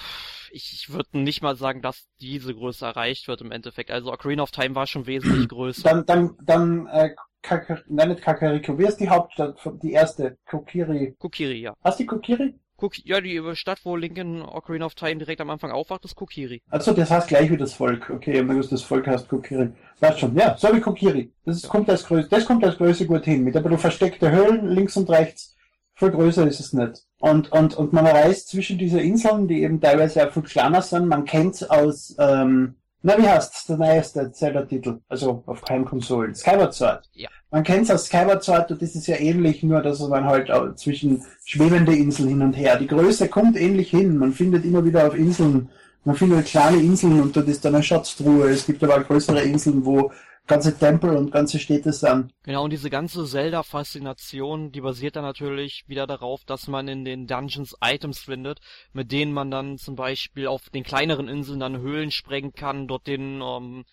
Ich, 0.52 0.72
ich 0.72 0.92
würde 0.92 1.16
nicht 1.18 1.42
mal 1.42 1.54
sagen, 1.54 1.80
dass 1.82 2.08
diese 2.20 2.52
Größe 2.54 2.84
erreicht 2.84 3.28
wird 3.28 3.40
im 3.40 3.52
Endeffekt. 3.52 3.90
Also 3.92 4.12
Ocarina 4.12 4.42
of 4.42 4.50
Time 4.50 4.74
war 4.74 4.86
schon 4.88 5.06
wesentlich 5.06 5.48
größer. 5.48 5.88
Dann, 5.88 6.06
dann, 6.06 6.36
dann, 6.42 6.86
äh, 6.88 7.10
Kaka, 7.42 7.78
nein, 7.88 8.08
nicht 8.10 8.22
Kakariko. 8.22 8.78
Wie 8.78 8.84
ist 8.86 8.98
die 8.98 9.08
Hauptstadt, 9.08 9.58
von- 9.60 9.78
die 9.78 9.92
erste? 9.92 10.36
Kokiri. 10.46 11.14
Kokiri, 11.18 11.60
ja. 11.60 11.74
Hast 11.82 11.98
du 11.98 12.02
die 12.02 12.06
Kokiri? 12.08 12.54
Koki 12.80 13.02
ja, 13.04 13.20
die 13.20 13.40
Stadt, 13.54 13.80
wo 13.84 13.94
Link 13.94 14.16
in 14.16 14.40
Ocarina 14.40 14.86
of 14.86 14.94
Time 14.94 15.16
direkt 15.16 15.40
am 15.42 15.50
Anfang 15.50 15.70
aufwacht, 15.70 16.04
ist 16.06 16.16
Kokiri. 16.16 16.62
Also 16.70 16.92
das 16.92 17.10
heißt 17.10 17.28
gleich 17.28 17.50
wie 17.50 17.58
das 17.58 17.74
Volk. 17.74 18.08
Okay, 18.08 18.42
mir 18.42 18.54
gewusst, 18.54 18.72
das 18.72 18.82
Volk 18.82 19.06
heißt 19.06 19.28
Kokiri. 19.28 19.68
Weißt 20.00 20.18
schon, 20.18 20.34
ja, 20.36 20.56
so 20.56 20.74
wie 20.74 20.80
Kokiri. 20.80 21.30
Das 21.44 21.56
ist, 21.56 21.64
Ja. 21.64 21.68
kommt 21.70 21.90
als 21.90 22.04
Größe, 22.06 22.28
das 22.30 22.46
kommt 22.46 22.64
als 22.64 22.78
Größe 22.78 23.06
gut 23.06 23.24
hin. 23.26 23.44
Mit 23.44 23.54
ein 23.56 23.62
bisschen 23.62 23.78
versteckte 23.78 24.30
Höhlen 24.30 24.66
links 24.68 24.96
und 24.96 25.10
rechts. 25.10 25.56
Viel 25.94 26.10
größer 26.10 26.46
ist 26.46 26.60
es 26.60 26.72
nicht. 26.72 27.02
Und, 27.18 27.52
und, 27.52 27.76
und 27.76 27.92
man 27.92 28.06
reist 28.06 28.48
zwischen 28.48 28.78
diese 28.78 29.00
Inseln, 29.02 29.46
die 29.46 29.62
eben 29.62 29.78
teilweise 29.82 30.26
auch 30.26 30.32
viel 30.32 30.42
kleiner 30.44 30.80
sind. 30.80 31.06
Man 31.06 31.26
kennt's 31.26 31.62
aus, 31.62 32.16
ähm, 32.18 32.76
na, 33.02 33.16
wie 33.16 33.28
heißt's, 33.28 33.66
der 33.66 33.78
neueste 33.78 34.30
Zelda-Titel? 34.30 34.98
Also 35.08 35.42
auf 35.46 35.62
Heimkonsolen. 35.68 36.34
Skyward 36.34 36.74
Sword. 36.74 37.08
Ja. 37.14 37.28
Man 37.50 37.64
kennt's 37.64 37.90
aus 37.90 38.06
Skyward 38.06 38.44
Sword 38.44 38.70
und 38.72 38.82
das 38.82 38.94
ist 38.94 39.06
ja 39.06 39.16
ähnlich, 39.16 39.62
nur 39.62 39.80
dass 39.80 40.00
man 40.00 40.24
halt 40.24 40.50
zwischen 40.78 41.24
schwebende 41.44 41.94
Inseln 41.96 42.28
hin 42.28 42.42
und 42.42 42.52
her. 42.52 42.76
Die 42.76 42.86
Größe 42.86 43.28
kommt 43.28 43.56
ähnlich 43.56 43.90
hin. 43.90 44.18
Man 44.18 44.32
findet 44.32 44.64
immer 44.64 44.84
wieder 44.84 45.06
auf 45.06 45.16
Inseln, 45.16 45.70
man 46.04 46.16
findet 46.16 46.46
kleine 46.46 46.78
Inseln 46.78 47.20
und 47.20 47.34
dort 47.36 47.48
ist 47.48 47.64
dann 47.64 47.74
eine 47.74 47.82
Schatztruhe. 47.82 48.50
Es 48.50 48.66
gibt 48.66 48.84
aber 48.84 48.96
auch 48.96 49.06
größere 49.06 49.42
Inseln, 49.42 49.84
wo 49.84 50.12
ganze 50.50 50.76
Tempel 50.76 51.16
und 51.16 51.32
ganze 51.32 51.58
Städte 51.58 51.92
sind. 51.92 52.32
Genau, 52.42 52.64
und 52.64 52.70
diese 52.70 52.90
ganze 52.90 53.24
Zelda-Faszination, 53.24 54.72
die 54.72 54.80
basiert 54.80 55.16
dann 55.16 55.24
natürlich 55.24 55.84
wieder 55.86 56.06
darauf, 56.06 56.44
dass 56.44 56.66
man 56.66 56.88
in 56.88 57.04
den 57.04 57.26
Dungeons 57.26 57.76
Items 57.82 58.18
findet, 58.18 58.58
mit 58.92 59.12
denen 59.12 59.32
man 59.32 59.50
dann 59.50 59.78
zum 59.78 59.94
Beispiel 59.94 60.48
auf 60.48 60.68
den 60.68 60.82
kleineren 60.82 61.28
Inseln 61.28 61.60
dann 61.60 61.78
Höhlen 61.78 62.10
sprengen 62.10 62.52
kann, 62.52 62.88
dort 62.88 63.06
den 63.06 63.40
ähm, 63.40 63.84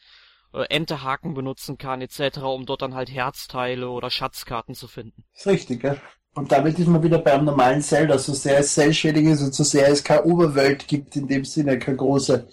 äh, 0.53 0.63
Entehaken 0.69 1.35
benutzen 1.35 1.77
kann, 1.77 2.01
etc., 2.01 2.39
um 2.39 2.65
dort 2.65 2.81
dann 2.81 2.95
halt 2.95 3.11
Herzteile 3.11 3.89
oder 3.89 4.09
Schatzkarten 4.09 4.73
zu 4.73 4.87
finden. 4.87 5.23
Ist 5.35 5.47
richtig, 5.47 5.81
gell? 5.81 6.01
Und 6.33 6.51
damit 6.51 6.77
ist 6.77 6.87
man 6.87 7.01
wieder 7.01 7.19
beim 7.19 7.45
normalen 7.45 7.81
Zelda, 7.81 8.17
so 8.17 8.33
sehr 8.33 8.59
es 8.59 8.73
cellschädig 8.73 9.25
ist 9.25 9.41
und 9.41 9.53
so 9.53 9.63
sehr 9.63 9.89
es 9.89 10.03
keine 10.03 10.23
Oberwelt 10.23 10.87
gibt, 10.87 11.15
in 11.15 11.27
dem 11.27 11.45
Sinne, 11.45 11.79
keine 11.79 11.97
große. 11.97 12.47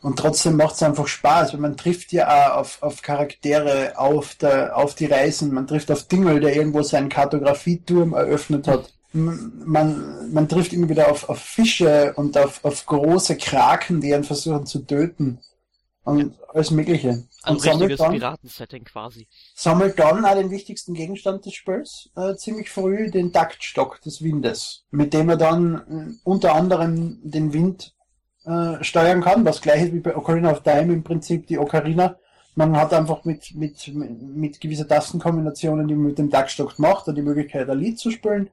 Und 0.00 0.18
trotzdem 0.18 0.56
macht 0.56 0.76
es 0.76 0.82
einfach 0.82 1.08
Spaß, 1.08 1.52
weil 1.52 1.60
man 1.60 1.76
trifft 1.76 2.12
ja 2.12 2.28
auch 2.28 2.58
auf, 2.58 2.82
auf 2.82 3.02
Charaktere 3.02 3.98
auf, 3.98 4.36
der, 4.36 4.76
auf 4.76 4.94
die 4.94 5.06
Reisen. 5.06 5.52
Man 5.52 5.66
trifft 5.66 5.90
auf 5.90 6.04
Dingel, 6.04 6.40
der 6.40 6.54
irgendwo 6.54 6.82
seinen 6.82 7.08
Kartografieturm 7.08 8.12
eröffnet 8.12 8.68
hat. 8.68 8.92
Man, 9.12 10.32
man 10.32 10.48
trifft 10.48 10.72
immer 10.72 10.88
wieder 10.88 11.10
auf, 11.10 11.28
auf 11.28 11.40
Fische 11.40 12.12
und 12.14 12.38
auf, 12.38 12.64
auf 12.64 12.86
große 12.86 13.36
Kraken, 13.36 14.00
die 14.00 14.14
einen 14.14 14.24
versuchen 14.24 14.66
zu 14.66 14.80
töten. 14.80 15.40
Und 16.04 16.34
alles 16.48 16.70
Mögliche. 16.70 17.24
Ein 17.42 17.54
und 17.54 17.60
sammelt 17.60 17.90
richtiges 17.90 17.98
dann, 17.98 18.12
Piratensetting 18.12 18.84
quasi. 18.84 19.28
sammelt 19.54 19.98
dann 19.98 20.24
auch 20.24 20.34
den 20.34 20.50
wichtigsten 20.50 20.94
Gegenstand 20.94 21.44
des 21.44 21.54
Spiels, 21.54 22.08
äh, 22.16 22.34
ziemlich 22.36 22.70
früh 22.70 23.10
den 23.10 23.32
Taktstock 23.32 24.00
des 24.00 24.22
Windes, 24.22 24.84
mit 24.90 25.12
dem 25.12 25.28
er 25.28 25.36
dann 25.36 25.74
äh, 25.74 26.18
unter 26.24 26.54
anderem 26.54 27.18
den 27.22 27.52
Wind 27.52 27.94
äh, 28.48 28.82
steuern 28.82 29.20
kann, 29.20 29.44
was 29.44 29.60
gleich 29.60 29.82
ist 29.82 29.92
wie 29.92 30.00
bei 30.00 30.16
Ocarina 30.16 30.50
of 30.52 30.62
Time 30.62 30.92
im 30.92 31.04
Prinzip 31.04 31.46
die 31.46 31.58
Ocarina. 31.58 32.16
Man 32.54 32.76
hat 32.76 32.92
einfach 32.94 33.24
mit, 33.24 33.54
mit, 33.54 33.92
mit, 33.94 34.60
gewissen 34.60 34.88
Tastenkombinationen, 34.88 35.86
die 35.86 35.94
man 35.94 36.06
mit 36.06 36.18
dem 36.18 36.30
Taktstock 36.30 36.78
macht, 36.78 37.06
dann 37.06 37.14
die 37.14 37.22
Möglichkeit, 37.22 37.68
ein 37.68 37.78
Lied 37.78 37.98
zu 37.98 38.10
spielen. 38.10 38.50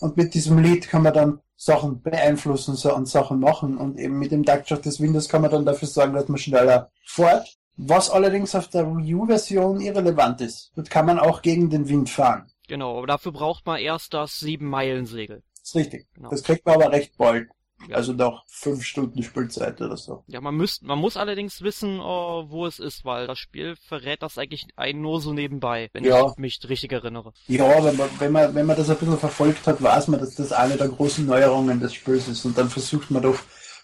Und 0.00 0.16
mit 0.16 0.34
diesem 0.34 0.58
Lied 0.58 0.88
kann 0.88 1.02
man 1.02 1.12
dann 1.12 1.40
Sachen 1.56 2.02
beeinflussen 2.02 2.74
so, 2.74 2.94
und 2.94 3.06
Sachen 3.06 3.38
machen. 3.38 3.76
Und 3.76 3.98
eben 3.98 4.18
mit 4.18 4.32
dem 4.32 4.44
Taktstock 4.44 4.82
des 4.82 5.00
Windes 5.00 5.28
kann 5.28 5.42
man 5.42 5.50
dann 5.50 5.64
dafür 5.64 5.88
sorgen, 5.88 6.14
dass 6.14 6.28
man 6.28 6.38
schneller 6.38 6.90
fährt. 7.04 7.56
Was 7.76 8.10
allerdings 8.10 8.54
auf 8.54 8.68
der 8.68 8.86
Wii 8.86 9.14
U-Version 9.14 9.80
irrelevant 9.80 10.40
ist. 10.40 10.72
Dort 10.74 10.90
kann 10.90 11.06
man 11.06 11.18
auch 11.18 11.42
gegen 11.42 11.70
den 11.70 11.88
Wind 11.88 12.08
fahren. 12.08 12.50
Genau, 12.66 12.98
aber 12.98 13.06
dafür 13.06 13.32
braucht 13.32 13.66
man 13.66 13.78
erst 13.78 14.14
das 14.14 14.38
Sieben-Meilen-Segel. 14.40 15.42
ist 15.62 15.74
richtig. 15.74 16.06
Genau. 16.14 16.30
Das 16.30 16.42
kriegt 16.42 16.64
man 16.64 16.76
aber 16.76 16.92
recht 16.92 17.16
bald. 17.18 17.48
Ja. 17.88 17.96
Also 17.96 18.12
nach 18.12 18.42
fünf 18.46 18.84
Stunden 18.84 19.22
Spielzeit 19.22 19.80
oder 19.80 19.96
so. 19.96 20.24
Ja, 20.26 20.40
man 20.40 20.54
müsst, 20.54 20.82
man 20.82 20.98
muss 20.98 21.16
allerdings 21.16 21.62
wissen, 21.62 21.98
äh, 21.98 22.02
wo 22.02 22.66
es 22.66 22.78
ist, 22.78 23.04
weil 23.04 23.26
das 23.26 23.38
Spiel 23.38 23.76
verrät 23.88 24.22
das 24.22 24.38
eigentlich 24.38 24.66
einen 24.76 25.00
nur 25.02 25.20
so 25.20 25.32
nebenbei, 25.32 25.90
wenn 25.92 26.04
Ja. 26.04 26.26
ich 26.30 26.36
mich 26.36 26.60
richtig 26.68 26.92
erinnere. 26.92 27.32
Ja, 27.48 27.84
wenn 27.84 27.96
man, 27.96 28.08
wenn 28.18 28.32
man, 28.32 28.54
wenn 28.54 28.66
man 28.66 28.76
das 28.76 28.90
ein 28.90 28.96
bisschen 28.96 29.18
verfolgt 29.18 29.66
hat, 29.66 29.82
weiß 29.82 30.08
man, 30.08 30.20
dass 30.20 30.34
das 30.34 30.52
eine 30.52 30.76
der 30.76 30.88
großen 30.88 31.26
Neuerungen 31.26 31.80
des 31.80 31.94
Spiels 31.94 32.28
ist. 32.28 32.44
Und 32.44 32.56
dann 32.56 32.68
versucht 32.70 33.10
man 33.10 33.22
doch, 33.22 33.38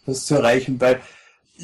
das 0.07 0.25
zu 0.27 0.35
erreichen, 0.35 0.81
weil 0.81 1.01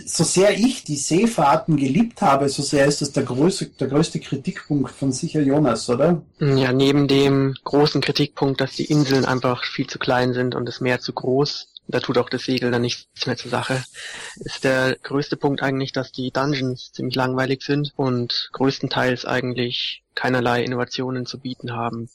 so 0.04 0.24
sehr 0.24 0.58
ich 0.58 0.84
die 0.84 0.96
Seefahrten 0.96 1.76
geliebt 1.78 2.20
habe, 2.20 2.50
so 2.50 2.62
sehr 2.62 2.84
ist 2.84 3.00
das 3.00 3.12
der 3.12 3.22
größte, 3.22 3.66
der 3.66 3.88
größte 3.88 4.20
Kritikpunkt 4.20 4.90
von 4.90 5.10
sicher 5.10 5.40
Jonas, 5.40 5.88
oder? 5.88 6.20
Ja, 6.38 6.72
neben 6.74 7.08
dem 7.08 7.54
großen 7.64 8.02
Kritikpunkt, 8.02 8.60
dass 8.60 8.72
die 8.72 8.84
Inseln 8.84 9.24
einfach 9.24 9.64
viel 9.64 9.86
zu 9.86 9.98
klein 9.98 10.34
sind 10.34 10.54
und 10.54 10.66
das 10.66 10.82
Meer 10.82 11.00
zu 11.00 11.14
groß, 11.14 11.68
da 11.88 12.00
tut 12.00 12.18
auch 12.18 12.28
das 12.28 12.44
Segel 12.44 12.70
dann 12.70 12.82
nichts 12.82 13.26
mehr 13.26 13.36
zur 13.36 13.50
Sache, 13.50 13.84
ist 14.36 14.64
der 14.64 14.96
größte 15.02 15.36
Punkt 15.36 15.62
eigentlich, 15.62 15.92
dass 15.92 16.12
die 16.12 16.30
Dungeons 16.30 16.92
ziemlich 16.92 17.14
langweilig 17.14 17.62
sind 17.62 17.92
und 17.96 18.48
größtenteils 18.52 19.24
eigentlich 19.24 20.02
keinerlei 20.14 20.64
Innovationen 20.64 21.26
zu 21.26 21.38
bieten 21.38 21.72
haben. 21.72 22.08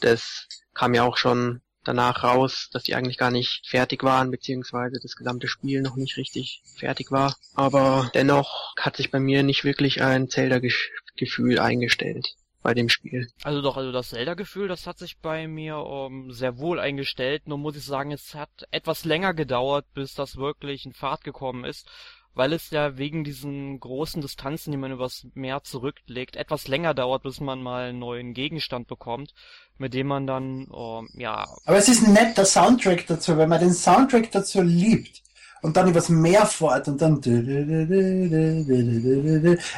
Das 0.00 0.46
kam 0.74 0.94
ja 0.94 1.02
auch 1.02 1.16
schon 1.16 1.60
danach 1.84 2.24
raus, 2.24 2.68
dass 2.72 2.84
die 2.84 2.94
eigentlich 2.94 3.18
gar 3.18 3.30
nicht 3.30 3.66
fertig 3.66 4.02
waren, 4.02 4.30
beziehungsweise 4.30 4.98
das 5.02 5.16
gesamte 5.16 5.48
Spiel 5.48 5.82
noch 5.82 5.96
nicht 5.96 6.16
richtig 6.16 6.62
fertig 6.76 7.10
war. 7.10 7.36
Aber 7.54 8.10
dennoch 8.14 8.74
hat 8.78 8.96
sich 8.96 9.10
bei 9.10 9.20
mir 9.20 9.42
nicht 9.42 9.64
wirklich 9.64 10.02
ein 10.02 10.28
Zelda-Gefühl 10.28 11.58
eingestellt 11.58 12.36
bei 12.62 12.74
dem 12.74 12.88
Spiel. 12.88 13.28
Also 13.42 13.62
doch, 13.62 13.76
also 13.76 13.92
das 13.92 14.10
Zelda-Gefühl, 14.10 14.68
das 14.68 14.86
hat 14.86 14.98
sich 14.98 15.18
bei 15.18 15.48
mir 15.48 15.76
ähm, 15.76 16.30
sehr 16.32 16.58
wohl 16.58 16.78
eingestellt. 16.78 17.48
Nur 17.48 17.58
muss 17.58 17.76
ich 17.76 17.84
sagen, 17.84 18.12
es 18.12 18.34
hat 18.34 18.50
etwas 18.70 19.04
länger 19.04 19.34
gedauert, 19.34 19.86
bis 19.94 20.14
das 20.14 20.36
wirklich 20.36 20.84
in 20.84 20.92
Fahrt 20.92 21.24
gekommen 21.24 21.64
ist. 21.64 21.88
weil 22.34 22.52
es 22.52 22.70
ja 22.70 22.96
wegen 22.96 23.24
diesen 23.24 23.80
großen 23.80 24.22
Distanzen, 24.22 24.70
die 24.70 24.76
man 24.76 24.92
übers 24.92 25.26
Meer 25.34 25.62
zurücklegt, 25.64 26.36
etwas 26.36 26.68
länger 26.68 26.94
dauert, 26.94 27.22
bis 27.24 27.40
man 27.40 27.62
mal 27.62 27.88
einen 27.88 27.98
neuen 27.98 28.34
Gegenstand 28.34 28.86
bekommt, 28.86 29.34
mit 29.78 29.94
dem 29.94 30.06
man 30.06 30.26
dann, 30.26 30.68
oh, 30.70 31.04
ja. 31.14 31.48
Aber 31.64 31.76
es 31.76 31.88
ist 31.88 32.06
ein 32.06 32.12
netter 32.12 32.44
Soundtrack 32.44 33.06
dazu, 33.06 33.36
wenn 33.36 33.48
man 33.48 33.60
den 33.60 33.72
Soundtrack 33.72 34.30
dazu 34.30 34.62
liebt 34.62 35.22
und 35.62 35.76
dann 35.76 35.88
übers 35.88 36.08
Meer 36.08 36.46
fährt 36.46 36.88
und 36.88 37.00
dann 37.00 37.20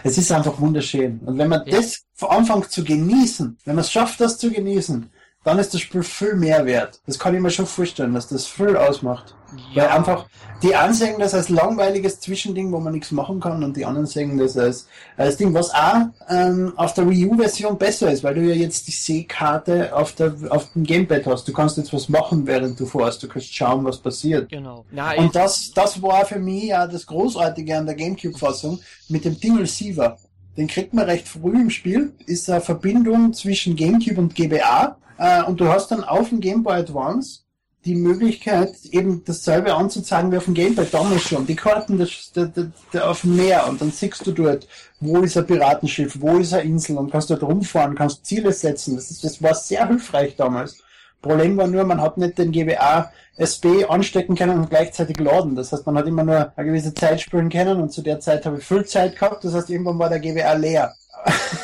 es 0.04 0.18
ist 0.18 0.32
einfach 0.32 0.60
wunderschön. 0.60 1.20
Und 1.24 1.38
wenn 1.38 1.48
man 1.48 1.62
ja. 1.66 1.76
das 1.76 2.04
anfängt 2.20 2.70
zu 2.70 2.84
genießen, 2.84 3.58
wenn 3.64 3.74
man 3.74 3.82
es 3.84 3.90
schafft, 3.90 4.20
das 4.20 4.38
zu 4.38 4.50
genießen, 4.50 5.10
dann 5.44 5.58
ist 5.58 5.74
das 5.74 5.80
Spiel 5.80 6.02
viel 6.02 6.34
mehr 6.34 6.64
wert. 6.66 7.00
Das 7.06 7.18
kann 7.18 7.34
ich 7.34 7.40
mir 7.40 7.50
schon 7.50 7.66
vorstellen, 7.66 8.14
dass 8.14 8.28
das 8.28 8.46
viel 8.46 8.76
ausmacht. 8.76 9.34
Ja. 9.74 9.82
Weil 9.82 9.90
einfach, 9.90 10.26
die 10.62 10.74
einen 10.74 10.94
sehen 10.94 11.18
das 11.18 11.34
als 11.34 11.48
langweiliges 11.48 12.20
Zwischending, 12.20 12.72
wo 12.72 12.78
man 12.78 12.92
nichts 12.92 13.10
machen 13.10 13.40
kann, 13.40 13.62
und 13.62 13.76
die 13.76 13.84
anderen 13.84 14.06
sehen 14.06 14.38
das 14.38 14.56
als, 14.56 14.86
als 15.16 15.36
Ding, 15.36 15.52
was 15.52 15.74
auch 15.74 16.06
ähm, 16.28 16.72
auf 16.76 16.94
der 16.94 17.10
Wii 17.10 17.26
U-Version 17.26 17.76
besser 17.76 18.10
ist, 18.10 18.22
weil 18.22 18.34
du 18.34 18.42
ja 18.42 18.54
jetzt 18.54 18.86
die 18.86 18.92
Seekarte 18.92 19.94
auf, 19.94 20.12
der, 20.12 20.34
auf 20.48 20.72
dem 20.72 20.84
Gamepad 20.84 21.26
hast. 21.26 21.46
Du 21.48 21.52
kannst 21.52 21.76
jetzt 21.76 21.92
was 21.92 22.08
machen, 22.08 22.46
während 22.46 22.78
du 22.78 22.86
fährst. 22.86 23.22
Du 23.22 23.28
kannst 23.28 23.52
schauen, 23.54 23.84
was 23.84 23.98
passiert. 23.98 24.48
Genau. 24.48 24.84
Na, 24.90 25.14
und 25.16 25.34
das, 25.34 25.72
das 25.72 26.00
war 26.00 26.24
für 26.24 26.38
mich 26.38 26.64
ja 26.64 26.86
das 26.86 27.04
Großartige 27.04 27.76
an 27.76 27.86
der 27.86 27.96
Gamecube-Fassung 27.96 28.80
mit 29.08 29.24
dem 29.24 29.38
Ding 29.38 29.58
Receiver. 29.58 30.16
Den 30.56 30.66
kriegt 30.66 30.94
man 30.94 31.06
recht 31.06 31.28
früh 31.28 31.54
im 31.54 31.70
Spiel, 31.70 32.12
ist 32.26 32.48
eine 32.48 32.60
Verbindung 32.60 33.32
zwischen 33.32 33.74
Gamecube 33.74 34.20
und 34.20 34.34
GBA 34.34 34.96
äh, 35.22 35.42
und 35.44 35.60
du 35.60 35.68
hast 35.68 35.92
dann 35.92 36.02
auf 36.02 36.30
dem 36.30 36.40
Game 36.40 36.64
Boy 36.64 36.80
Advance 36.80 37.42
die 37.84 37.94
Möglichkeit, 37.94 38.74
eben 38.90 39.24
dasselbe 39.24 39.74
anzuzeigen 39.74 40.30
wie 40.32 40.36
auf 40.36 40.44
dem 40.44 40.54
Gamepad 40.54 40.92
damals 40.92 41.22
schon. 41.22 41.46
Die 41.46 41.56
Karten 41.56 41.98
das, 41.98 42.30
das, 42.32 42.50
das, 42.92 43.02
auf 43.02 43.22
dem 43.22 43.36
Meer 43.36 43.66
und 43.68 43.80
dann 43.80 43.90
siehst 43.90 44.26
du 44.26 44.32
dort, 44.32 44.68
wo 45.00 45.18
ist 45.20 45.36
ein 45.36 45.46
Piratenschiff, 45.46 46.20
wo 46.20 46.38
ist 46.38 46.52
eine 46.52 46.62
Insel 46.62 46.96
und 46.98 47.10
kannst 47.10 47.30
dort 47.30 47.42
rumfahren, 47.42 47.94
kannst 47.94 48.24
Ziele 48.26 48.52
setzen. 48.52 48.96
Das, 48.96 49.10
ist, 49.10 49.24
das 49.24 49.42
war 49.42 49.54
sehr 49.54 49.86
hilfreich 49.86 50.36
damals. 50.36 50.78
Problem 51.20 51.56
war 51.56 51.68
nur, 51.68 51.84
man 51.84 52.00
hat 52.00 52.18
nicht 52.18 52.38
den 52.38 52.50
GBA 52.50 53.12
SB 53.36 53.84
anstecken 53.86 54.34
können 54.34 54.58
und 54.58 54.70
gleichzeitig 54.70 55.18
laden. 55.18 55.54
Das 55.54 55.72
heißt, 55.72 55.86
man 55.86 55.98
hat 55.98 56.06
immer 56.06 56.24
nur 56.24 56.52
eine 56.56 56.66
gewisse 56.66 56.94
Zeit 56.94 57.20
spielen 57.20 57.48
können 57.48 57.80
und 57.80 57.92
zu 57.92 58.02
der 58.02 58.18
Zeit 58.20 58.44
habe 58.44 58.58
ich 58.58 58.64
viel 58.64 58.84
Zeit 58.84 59.16
gehabt. 59.16 59.44
Das 59.44 59.54
heißt, 59.54 59.70
irgendwann 59.70 59.98
war 59.98 60.08
der 60.08 60.20
GBA 60.20 60.52
leer. 60.54 60.94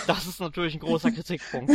Das 0.06 0.26
ist 0.26 0.40
natürlich 0.40 0.74
ein 0.74 0.80
großer 0.80 1.10
Kritikpunkt. 1.12 1.72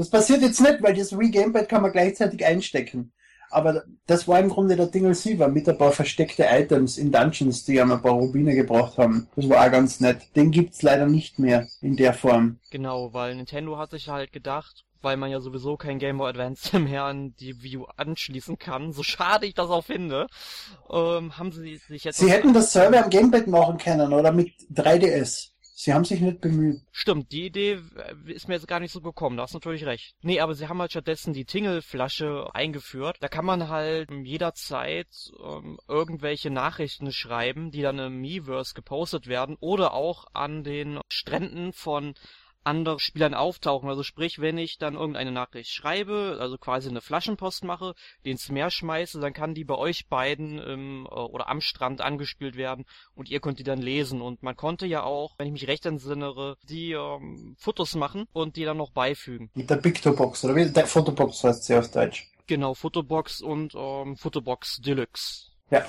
Das 0.00 0.08
passiert 0.08 0.40
jetzt 0.40 0.62
nicht, 0.62 0.82
weil 0.82 0.94
das 0.94 1.12
Wii 1.12 1.30
Gamepad 1.30 1.68
kann 1.68 1.82
man 1.82 1.92
gleichzeitig 1.92 2.42
einstecken. 2.46 3.12
Aber 3.50 3.82
das 4.06 4.26
war 4.26 4.40
im 4.40 4.48
Grunde 4.48 4.74
der 4.74 4.86
Dingle 4.86 5.14
Silver 5.14 5.48
mit 5.48 5.68
ein 5.68 5.76
paar 5.76 5.92
versteckte 5.92 6.46
Items 6.50 6.96
in 6.96 7.12
Dungeons, 7.12 7.66
die 7.66 7.78
einem 7.78 7.92
ein 7.92 8.00
paar 8.00 8.12
Rubine 8.12 8.54
gebracht 8.54 8.96
haben. 8.96 9.28
Das 9.36 9.46
war 9.50 9.66
auch 9.66 9.70
ganz 9.70 10.00
nett. 10.00 10.22
Den 10.36 10.52
gibt's 10.52 10.80
leider 10.80 11.04
nicht 11.04 11.38
mehr 11.38 11.68
in 11.82 11.96
der 11.96 12.14
Form. 12.14 12.60
Genau, 12.70 13.12
weil 13.12 13.34
Nintendo 13.34 13.76
hat 13.76 13.90
sich 13.90 14.08
halt 14.08 14.32
gedacht, 14.32 14.86
weil 15.02 15.18
man 15.18 15.30
ja 15.30 15.40
sowieso 15.40 15.76
kein 15.76 15.98
Game 15.98 16.16
Boy 16.16 16.30
Advance 16.30 16.78
mehr 16.78 17.04
an 17.04 17.34
die 17.38 17.62
Wii 17.62 17.76
U 17.76 17.84
anschließen 17.84 18.56
kann, 18.56 18.94
so 18.94 19.02
schade 19.02 19.44
ich 19.44 19.52
das 19.52 19.68
auch 19.68 19.84
finde, 19.84 20.28
ähm, 20.90 21.36
haben 21.36 21.52
sie 21.52 21.76
sich 21.76 22.04
jetzt... 22.04 22.20
Sie 22.20 22.30
hätten 22.30 22.54
das 22.54 22.72
selber 22.72 23.04
am 23.04 23.10
Gamepad 23.10 23.48
machen 23.48 23.76
können, 23.76 24.14
oder 24.14 24.32
mit 24.32 24.52
3DS. 24.72 25.50
Sie 25.82 25.94
haben 25.94 26.04
sich 26.04 26.20
nicht 26.20 26.42
bemüht. 26.42 26.82
Stimmt, 26.92 27.32
die 27.32 27.46
Idee 27.46 27.80
äh, 27.96 28.32
ist 28.32 28.48
mir 28.48 28.54
jetzt 28.54 28.68
gar 28.68 28.80
nicht 28.80 28.92
so 28.92 29.00
gekommen, 29.00 29.38
da 29.38 29.44
hast 29.44 29.54
du 29.54 29.56
natürlich 29.56 29.86
recht. 29.86 30.14
Nee, 30.20 30.40
aber 30.40 30.54
sie 30.54 30.68
haben 30.68 30.78
halt 30.78 30.90
stattdessen 30.90 31.32
die 31.32 31.46
Tingle-Flasche 31.46 32.50
eingeführt. 32.52 33.16
Da 33.20 33.28
kann 33.28 33.46
man 33.46 33.70
halt 33.70 34.10
jederzeit 34.10 35.08
ähm, 35.42 35.78
irgendwelche 35.88 36.50
Nachrichten 36.50 37.10
schreiben, 37.12 37.70
die 37.70 37.80
dann 37.80 37.98
im 37.98 38.20
Miiverse 38.20 38.74
gepostet 38.74 39.26
werden 39.26 39.56
oder 39.58 39.94
auch 39.94 40.26
an 40.34 40.64
den 40.64 41.00
Stränden 41.08 41.72
von 41.72 42.12
anderen 42.64 42.98
Spielern 42.98 43.34
auftauchen. 43.34 43.88
Also 43.88 44.02
sprich, 44.02 44.40
wenn 44.40 44.58
ich 44.58 44.78
dann 44.78 44.94
irgendeine 44.94 45.32
Nachricht 45.32 45.70
schreibe, 45.70 46.38
also 46.40 46.58
quasi 46.58 46.88
eine 46.88 47.00
Flaschenpost 47.00 47.64
mache, 47.64 47.94
den 48.24 48.32
ins 48.32 48.48
Meer 48.50 48.70
schmeiße, 48.70 49.20
dann 49.20 49.32
kann 49.32 49.54
die 49.54 49.64
bei 49.64 49.76
euch 49.76 50.08
beiden 50.08 50.58
im, 50.58 51.06
äh, 51.06 51.14
oder 51.14 51.48
am 51.48 51.60
Strand 51.60 52.00
angespielt 52.00 52.56
werden 52.56 52.84
und 53.14 53.28
ihr 53.30 53.40
könnt 53.40 53.58
die 53.58 53.64
dann 53.64 53.80
lesen. 53.80 54.20
Und 54.20 54.42
man 54.42 54.56
konnte 54.56 54.86
ja 54.86 55.02
auch, 55.02 55.34
wenn 55.38 55.46
ich 55.46 55.52
mich 55.52 55.68
recht 55.68 55.86
entsinnere, 55.86 56.56
die 56.68 56.92
ähm, 56.92 57.56
Fotos 57.58 57.94
machen 57.94 58.26
und 58.32 58.56
die 58.56 58.64
dann 58.64 58.76
noch 58.76 58.92
beifügen. 58.92 59.50
Mit 59.54 59.70
der 59.70 59.76
Pictobox, 59.76 60.44
oder 60.44 60.56
wie? 60.56 60.70
Der 60.70 60.86
Fotobox 60.86 61.44
heißt 61.44 61.64
sie 61.64 61.76
auf 61.76 61.90
Deutsch. 61.90 62.30
Genau, 62.46 62.74
Fotobox 62.74 63.40
und 63.40 63.74
ähm, 63.74 64.16
Fotobox 64.16 64.80
Deluxe. 64.80 65.50
Ja. 65.70 65.86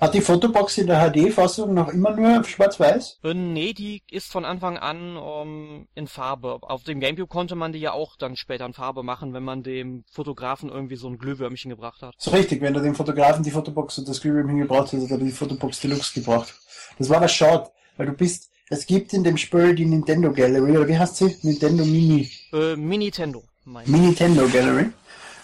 Hat 0.00 0.14
die 0.14 0.20
Fotobox 0.20 0.78
in 0.78 0.86
der 0.86 1.10
HD-Fassung 1.10 1.74
noch 1.74 1.88
immer 1.88 2.10
nur 2.14 2.44
schwarz-weiß? 2.44 3.20
Äh, 3.24 3.34
nee, 3.34 3.72
die 3.72 4.02
ist 4.10 4.30
von 4.30 4.44
Anfang 4.44 4.76
an 4.76 5.16
ähm, 5.16 5.88
in 5.94 6.06
Farbe. 6.06 6.58
Auf 6.62 6.84
dem 6.84 7.00
Gamecube 7.00 7.28
konnte 7.28 7.54
man 7.54 7.72
die 7.72 7.78
ja 7.78 7.92
auch 7.92 8.16
dann 8.16 8.36
später 8.36 8.66
in 8.66 8.72
Farbe 8.72 9.02
machen, 9.02 9.32
wenn 9.32 9.42
man 9.42 9.62
dem 9.62 10.04
Fotografen 10.10 10.68
irgendwie 10.68 10.96
so 10.96 11.08
ein 11.08 11.18
Glühwürmchen 11.18 11.70
gebracht 11.70 12.02
hat. 12.02 12.14
So 12.18 12.30
richtig, 12.30 12.60
wenn 12.60 12.74
du 12.74 12.80
dem 12.80 12.94
Fotografen 12.94 13.42
die 13.42 13.50
Fotobox 13.50 13.98
und 13.98 14.08
das 14.08 14.20
Glühwürmchen 14.20 14.58
gebracht 14.58 14.92
hast, 14.92 15.02
hat 15.02 15.10
er 15.10 15.18
die 15.18 15.30
Fotobox 15.30 15.80
Deluxe 15.80 16.20
gebracht. 16.20 16.54
Das 16.98 17.08
war 17.10 17.20
das 17.20 17.32
Short, 17.32 17.72
weil 17.96 18.06
du 18.06 18.12
bist, 18.12 18.50
es 18.68 18.86
gibt 18.86 19.12
in 19.12 19.24
dem 19.24 19.36
Spiel 19.36 19.74
die 19.74 19.86
Nintendo 19.86 20.32
Gallery, 20.32 20.76
oder 20.76 20.88
wie 20.88 20.98
heißt 20.98 21.16
sie? 21.16 21.36
Nintendo 21.42 21.84
Mini? 21.84 22.30
Äh, 22.52 22.76
Mini-Tendo. 22.76 23.44
Mini-Tendo 23.64 24.48
Gallery. 24.48 24.90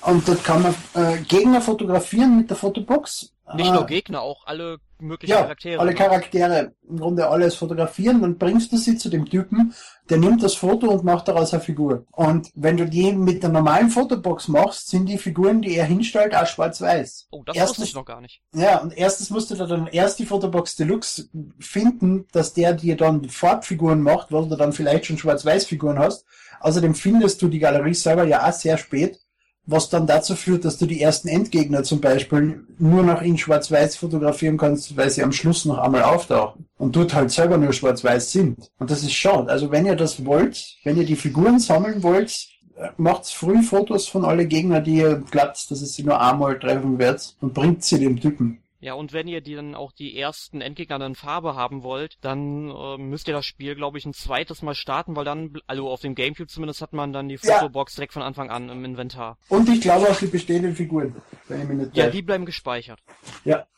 Und 0.02 0.26
dort 0.26 0.42
kann 0.42 0.62
man 0.62 0.74
äh, 0.94 1.18
Gegner 1.22 1.61
fotografieren 1.61 2.37
mit 2.38 2.50
der 2.50 2.57
Fotobox. 2.57 3.33
Nicht 3.54 3.70
äh, 3.70 3.72
nur 3.72 3.86
Gegner, 3.86 4.22
auch 4.22 4.46
alle 4.46 4.78
möglichen 5.02 5.32
ja, 5.32 5.42
Charaktere. 5.42 5.80
alle 5.80 5.90
ne? 5.90 5.96
Charaktere. 5.96 6.72
Im 6.88 6.98
Grunde 6.98 7.28
alles 7.28 7.56
fotografieren. 7.56 8.22
Dann 8.22 8.38
bringst 8.38 8.72
du 8.72 8.76
sie 8.76 8.96
zu 8.96 9.08
dem 9.08 9.26
Typen, 9.28 9.74
der 10.08 10.18
nimmt 10.18 10.42
das 10.42 10.54
Foto 10.54 10.88
und 10.90 11.04
macht 11.04 11.28
daraus 11.28 11.52
eine 11.52 11.62
Figur. 11.62 12.06
Und 12.12 12.50
wenn 12.54 12.76
du 12.76 12.86
die 12.86 13.12
mit 13.12 13.42
der 13.42 13.50
normalen 13.50 13.90
Fotobox 13.90 14.48
machst, 14.48 14.88
sind 14.88 15.06
die 15.06 15.18
Figuren, 15.18 15.62
die 15.62 15.76
er 15.76 15.84
hinstellt, 15.84 16.34
auch 16.34 16.46
schwarz-weiß. 16.46 17.28
Oh, 17.30 17.42
das 17.44 17.56
erstens, 17.56 17.78
wusste 17.78 17.90
ich 17.90 17.94
noch 17.94 18.04
gar 18.04 18.20
nicht. 18.20 18.42
Ja, 18.54 18.78
und 18.78 18.96
erstens 18.96 19.30
musst 19.30 19.50
du 19.50 19.54
dann 19.54 19.86
erst 19.88 20.18
die 20.18 20.26
Fotobox 20.26 20.76
Deluxe 20.76 21.28
finden, 21.58 22.26
dass 22.32 22.54
der 22.54 22.72
dir 22.72 22.96
dann 22.96 23.28
Farbfiguren 23.28 24.00
macht, 24.02 24.32
weil 24.32 24.48
du 24.48 24.56
dann 24.56 24.72
vielleicht 24.72 25.06
schon 25.06 25.18
schwarz-weiß-Figuren 25.18 25.98
hast. 25.98 26.24
Außerdem 26.60 26.94
findest 26.94 27.42
du 27.42 27.48
die 27.48 27.58
Galerie 27.58 27.94
selber 27.94 28.24
ja 28.24 28.48
auch 28.48 28.52
sehr 28.52 28.78
spät 28.78 29.21
was 29.64 29.88
dann 29.88 30.07
dazu 30.07 30.35
führt, 30.35 30.64
dass 30.64 30.79
du 30.79 30.87
die 30.87 31.01
ersten 31.01 31.29
Endgegner 31.29 31.85
zum 31.85 32.01
Beispiel 32.01 32.64
nur 32.79 33.03
noch 33.03 33.22
in 33.22 33.38
Schwarz-Weiß 33.38 33.96
fotografieren 33.96 34.57
kannst, 34.57 34.96
weil 34.96 35.11
sie 35.11 35.22
am 35.22 35.33
Schluss 35.33 35.64
noch 35.64 35.79
einmal 35.79 36.03
auftauchen 36.03 36.66
und 36.79 36.96
dort 36.96 37.14
halt 37.14 37.31
selber 37.31 37.59
nur 37.59 37.72
Schwarz-Weiß 37.72 38.33
sind. 38.33 38.70
Und 38.79 38.90
das 38.90 39.03
ist 39.03 39.12
schade. 39.12 39.51
Also 39.51 39.70
wenn 39.70 39.87
ihr 39.87 39.96
das 39.96 40.25
wollt, 40.25 40.79
wenn 40.85 40.96
ihr 40.96 41.07
die 41.07 41.16
Figuren 41.16 41.61
sammeln 41.61 42.03
wollt, 42.03 42.48
macht 42.96 43.27
früh 43.27 43.62
Fotos 43.62 44.09
von 44.09 44.25
alle 44.25 44.46
Gegner, 44.46 44.81
die 44.81 44.96
ihr 44.96 45.16
glaubt, 45.31 45.70
dass 45.70 45.83
es 45.83 45.94
sie 45.94 46.03
nur 46.03 46.20
einmal 46.20 46.59
treffen 46.59 46.98
wird 46.98 47.37
und 47.40 47.55
bringt 47.55 47.85
sie 47.85 48.01
dem 48.01 48.20
Typen. 48.20 48.62
Ja, 48.83 48.95
und 48.95 49.12
wenn 49.12 49.29
ihr 49.29 49.40
die 49.40 49.55
dann 49.55 49.77
auch 49.77 49.92
die 49.92 50.18
ersten 50.18 50.61
Endgegner 50.61 51.01
in 51.07 51.14
Farbe 51.14 51.55
haben 51.55 51.85
wollt, 51.85 52.18
dann 52.21 52.68
äh, 52.68 52.99
müsst 52.99 53.29
ihr 53.29 53.35
das 53.35 53.47
Spiel, 53.47 53.77
glaube 53.77 53.97
ich, 53.97 54.05
ein 54.05 54.12
zweites 54.12 54.61
Mal 54.61 54.75
starten, 54.75 55.14
weil 55.14 55.25
dann, 55.25 55.53
also 55.68 55.88
auf 55.88 56.01
dem 56.01 56.16
Gamecube 56.16 56.49
zumindest, 56.49 56.83
hat 56.83 56.92
man 56.92 57.12
dann 57.12 57.29
die 57.29 57.38
Fotobox 57.38 57.92
ja. 57.92 58.01
direkt 58.01 58.12
von 58.12 58.23
Anfang 58.23 58.51
an 58.51 58.68
im 58.71 58.85
Inventar. 58.85 59.38
Und 59.49 59.68
ich 59.68 59.83
glaube 59.83 60.09
auch 60.11 60.18
die 60.18 60.27
bestehenden 60.27 60.75
Figuren, 60.75 61.14
wenn 61.47 61.62
ich 61.62 61.68
mich 61.68 61.79
nicht 61.79 61.97
Ja, 61.97 62.11
die 62.11 62.23
bleiben 62.23 62.45
gespeichert. 62.45 62.99
Ja. 63.45 63.68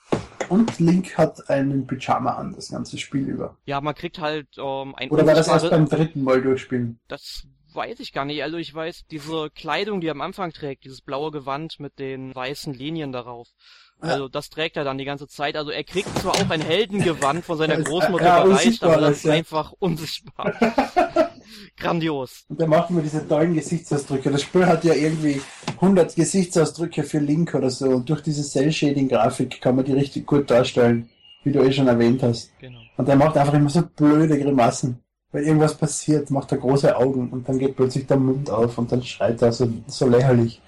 Und 0.49 0.79
Link 0.79 1.19
hat 1.19 1.51
einen 1.51 1.87
Pyjama 1.87 2.37
an, 2.37 2.55
das 2.55 2.71
ganze 2.71 2.97
Spiel 2.97 3.29
über. 3.29 3.59
Ja, 3.67 3.83
man 3.83 3.95
kriegt 3.95 4.19
halt 4.21 4.49
ähm, 4.57 4.95
ein 4.95 5.11
Oder 5.11 5.27
war 5.27 5.35
das 5.35 5.49
erst 5.49 5.69
beim 5.69 5.87
dritten 5.87 6.23
Mal 6.23 6.41
durchspielen? 6.41 6.99
Das 7.09 7.47
weiß 7.75 8.01
ich 8.01 8.13
gar 8.13 8.25
nicht. 8.25 8.43
Also 8.43 8.57
ich 8.57 8.73
weiß, 8.73 9.05
diese 9.11 9.51
Kleidung, 9.51 10.01
die 10.01 10.07
er 10.07 10.13
am 10.13 10.21
Anfang 10.23 10.53
trägt, 10.53 10.85
dieses 10.85 11.03
blaue 11.03 11.31
Gewand 11.31 11.79
mit 11.79 11.99
den 11.99 12.35
weißen 12.35 12.73
Linien 12.73 13.13
darauf, 13.13 13.49
also 14.11 14.29
das 14.29 14.51
trägt 14.51 14.77
er 14.77 14.85
dann 14.85 14.99
die 14.99 15.05
ganze 15.05 15.27
Zeit. 15.29 15.57
Also 15.57 15.71
er 15.71 15.85
kriegt 15.85 16.19
zwar 16.19 16.33
auch 16.33 16.51
ein 16.51 16.61
Heldengewand 16.61 17.45
von 17.45 17.59
seiner 17.59 17.77
Großmutter 17.83 18.25
ja, 18.25 18.45
überreicht, 18.45 18.83
aber 18.83 19.01
das 19.01 19.19
ist 19.19 19.25
ja. 19.25 19.33
einfach 19.35 19.73
unsichtbar. 19.79 20.53
Grandios. 21.77 22.45
Und 22.49 22.61
da 22.61 22.67
machen 22.67 22.97
wir 22.97 23.03
diese 23.03 23.27
tollen 23.27 23.55
Gesichtsausdrücke. 23.55 24.31
Das 24.31 24.43
Spiel 24.43 24.67
hat 24.67 24.85
ja 24.85 24.95
irgendwie 24.95 25.41
100 25.77 26.15
Gesichtsausdrücke 26.15 27.03
für 27.03 27.19
Link 27.19 27.55
oder 27.55 27.71
so. 27.71 27.87
Und 27.87 28.09
durch 28.09 28.23
diese 28.23 28.43
Cell-Shading-Grafik 28.43 29.61
kann 29.61 29.77
man 29.77 29.85
die 29.85 29.93
richtig 29.93 30.27
gut 30.27 30.51
darstellen, 30.51 31.09
wie 31.43 31.53
du 31.53 31.63
eh 31.63 31.73
schon 31.73 31.89
erwähnt 31.89 32.23
hast. 32.23 32.51
Genau. 32.61 32.79
Und 32.97 33.09
er 33.09 33.17
macht 33.17 33.37
einfach 33.37 33.55
immer 33.55 33.71
so 33.71 33.83
blöde 33.83 34.39
Grimassen. 34.39 35.01
Weil 35.33 35.43
irgendwas 35.43 35.75
passiert, 35.75 36.31
macht 36.31 36.53
er 36.53 36.59
große 36.59 36.97
Augen 36.97 37.31
und 37.31 37.49
dann 37.49 37.59
geht 37.59 37.75
plötzlich 37.75 38.07
der 38.07 38.19
Mund 38.19 38.49
auf 38.51 38.79
und 38.79 38.93
dann 38.93 39.03
schreit 39.03 39.43
er 39.43 39.51
so, 39.51 39.69
so 39.89 40.07
lächerlich. 40.07 40.61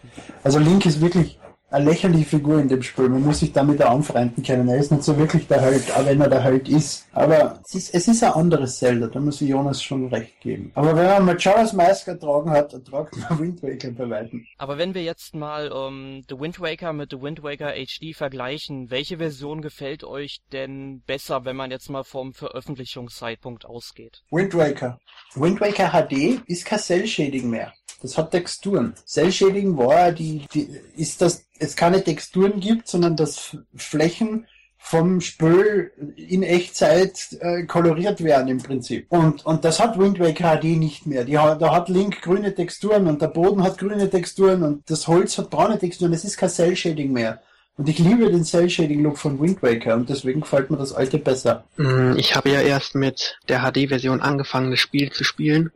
Also 0.43 0.59
Link 0.59 0.85
ist 0.87 1.01
wirklich 1.01 1.39
eine 1.71 1.85
lächerliche 1.85 2.25
Figur 2.25 2.61
in 2.61 2.69
dem 2.69 2.83
Spiel. 2.83 3.09
Man 3.09 3.25
muss 3.25 3.41
sich 3.41 3.53
damit 3.53 3.83
auch 3.83 3.91
anfreunden 3.91 4.43
können. 4.43 4.69
Er 4.69 4.79
ist 4.79 4.93
nicht 4.93 5.03
so 5.03 5.17
wirklich 5.19 5.47
der 5.49 5.61
Held, 5.61 5.91
auch 5.97 6.07
wenn 6.07 6.21
er 6.21 6.29
der 6.29 6.43
Held 6.43 6.69
ist. 6.69 7.07
Aber 7.13 7.61
es 7.67 7.75
ist, 7.75 7.95
es 7.95 8.09
ist 8.09 8.23
ein 8.23 8.33
anderes 8.33 8.79
Zelda, 8.79 9.09
da 9.09 9.19
muss 9.19 9.41
ich 9.41 9.49
Jonas 9.49 9.83
schon 9.83 10.07
recht 10.09 10.41
geben. 10.41 10.71
Aber 10.75 10.95
wenn 10.97 11.07
man 11.07 11.25
Majora's 11.25 11.73
Mask 11.73 12.07
ertragen 12.07 12.51
hat, 12.51 12.73
ertragt 12.73 13.17
man 13.17 13.39
Wind 13.41 13.63
Waker 13.63 13.91
bei 13.91 14.09
Weitem. 14.09 14.47
Aber 14.59 14.79
wenn 14.79 14.95
wir 14.95 15.03
jetzt 15.03 15.35
mal 15.35 15.73
ähm, 15.75 16.23
The 16.29 16.39
Wind 16.39 16.61
Waker 16.61 16.93
mit 16.93 17.11
The 17.11 17.21
Wind 17.21 17.43
Waker 17.43 17.73
HD 17.75 18.15
vergleichen, 18.15 18.91
welche 18.91 19.19
Version 19.19 19.61
gefällt 19.61 20.05
euch 20.05 20.39
denn 20.53 21.03
besser, 21.07 21.45
wenn 21.45 21.57
man 21.57 21.71
jetzt 21.71 21.91
mal 21.91 22.05
vom 22.05 22.33
Veröffentlichungszeitpunkt 22.33 23.67
ausgeht? 23.67 24.23
Wind 24.31 24.55
Waker. 24.55 25.01
Wind 25.35 25.61
Waker 25.61 25.91
HD 25.91 26.41
ist 26.47 26.65
kein 26.65 26.79
Cell-Shading 26.79 27.51
mehr. 27.51 27.73
Das 28.03 28.19
hat 28.19 28.31
Texturen. 28.31 28.95
Cell-Shading 29.07 29.77
war 29.77 30.13
die, 30.13 30.47
die, 30.53 30.69
ist 30.97 31.23
das, 31.23 31.46
es 31.59 31.77
keine 31.77 32.03
Texturen 32.03 32.61
gibt, 32.61 32.89
sondern 32.89 33.17
dass 33.17 33.57
Flächen 33.75 34.47
vom 34.79 35.21
Spül 35.21 35.91
in 36.17 36.45
Echtzeit 36.45 37.37
äh, 37.41 37.65
koloriert 37.65 38.23
werden 38.23 38.47
im 38.47 38.63
Prinzip. 38.63 39.07
Und, 39.09 39.45
und 39.45 39.65
das 39.65 39.81
hat 39.81 39.99
Wind 39.99 40.21
Waker 40.21 40.61
HD 40.61 40.79
nicht 40.79 41.07
mehr. 41.07 41.25
Die 41.25 41.33
da 41.33 41.73
hat 41.75 41.89
Link 41.89 42.23
grüne 42.23 42.55
Texturen 42.55 43.09
und 43.09 43.21
der 43.21 43.27
Boden 43.27 43.65
hat 43.65 43.79
grüne 43.79 44.09
Texturen 44.09 44.63
und 44.63 44.89
das 44.89 45.09
Holz 45.09 45.39
hat 45.39 45.51
braune 45.51 45.79
Texturen. 45.79 46.13
Es 46.13 46.25
ist 46.25 46.37
kein 46.37 46.51
Cell-Shading 46.51 47.13
mehr. 47.13 47.43
Und 47.77 47.89
ich 47.89 47.99
liebe 47.99 48.31
den 48.31 48.45
Cell-Shading-Look 48.45 49.19
von 49.19 49.41
Wind 49.41 49.61
Waker 49.63 49.97
und 49.97 50.09
deswegen 50.09 50.41
gefällt 50.43 50.71
mir 50.71 50.79
das 50.79 50.93
alte 50.93 51.19
besser. 51.19 51.65
Mm, 51.77 52.15
Ich 52.17 52.37
habe 52.37 52.51
ja 52.51 52.61
erst 52.61 52.95
mit 52.95 53.39
der 53.49 53.61
HD-Version 53.61 54.21
angefangen, 54.21 54.71
das 54.71 54.81
Spiel 54.81 55.11
zu 55.11 55.25
spielen. 55.25 55.73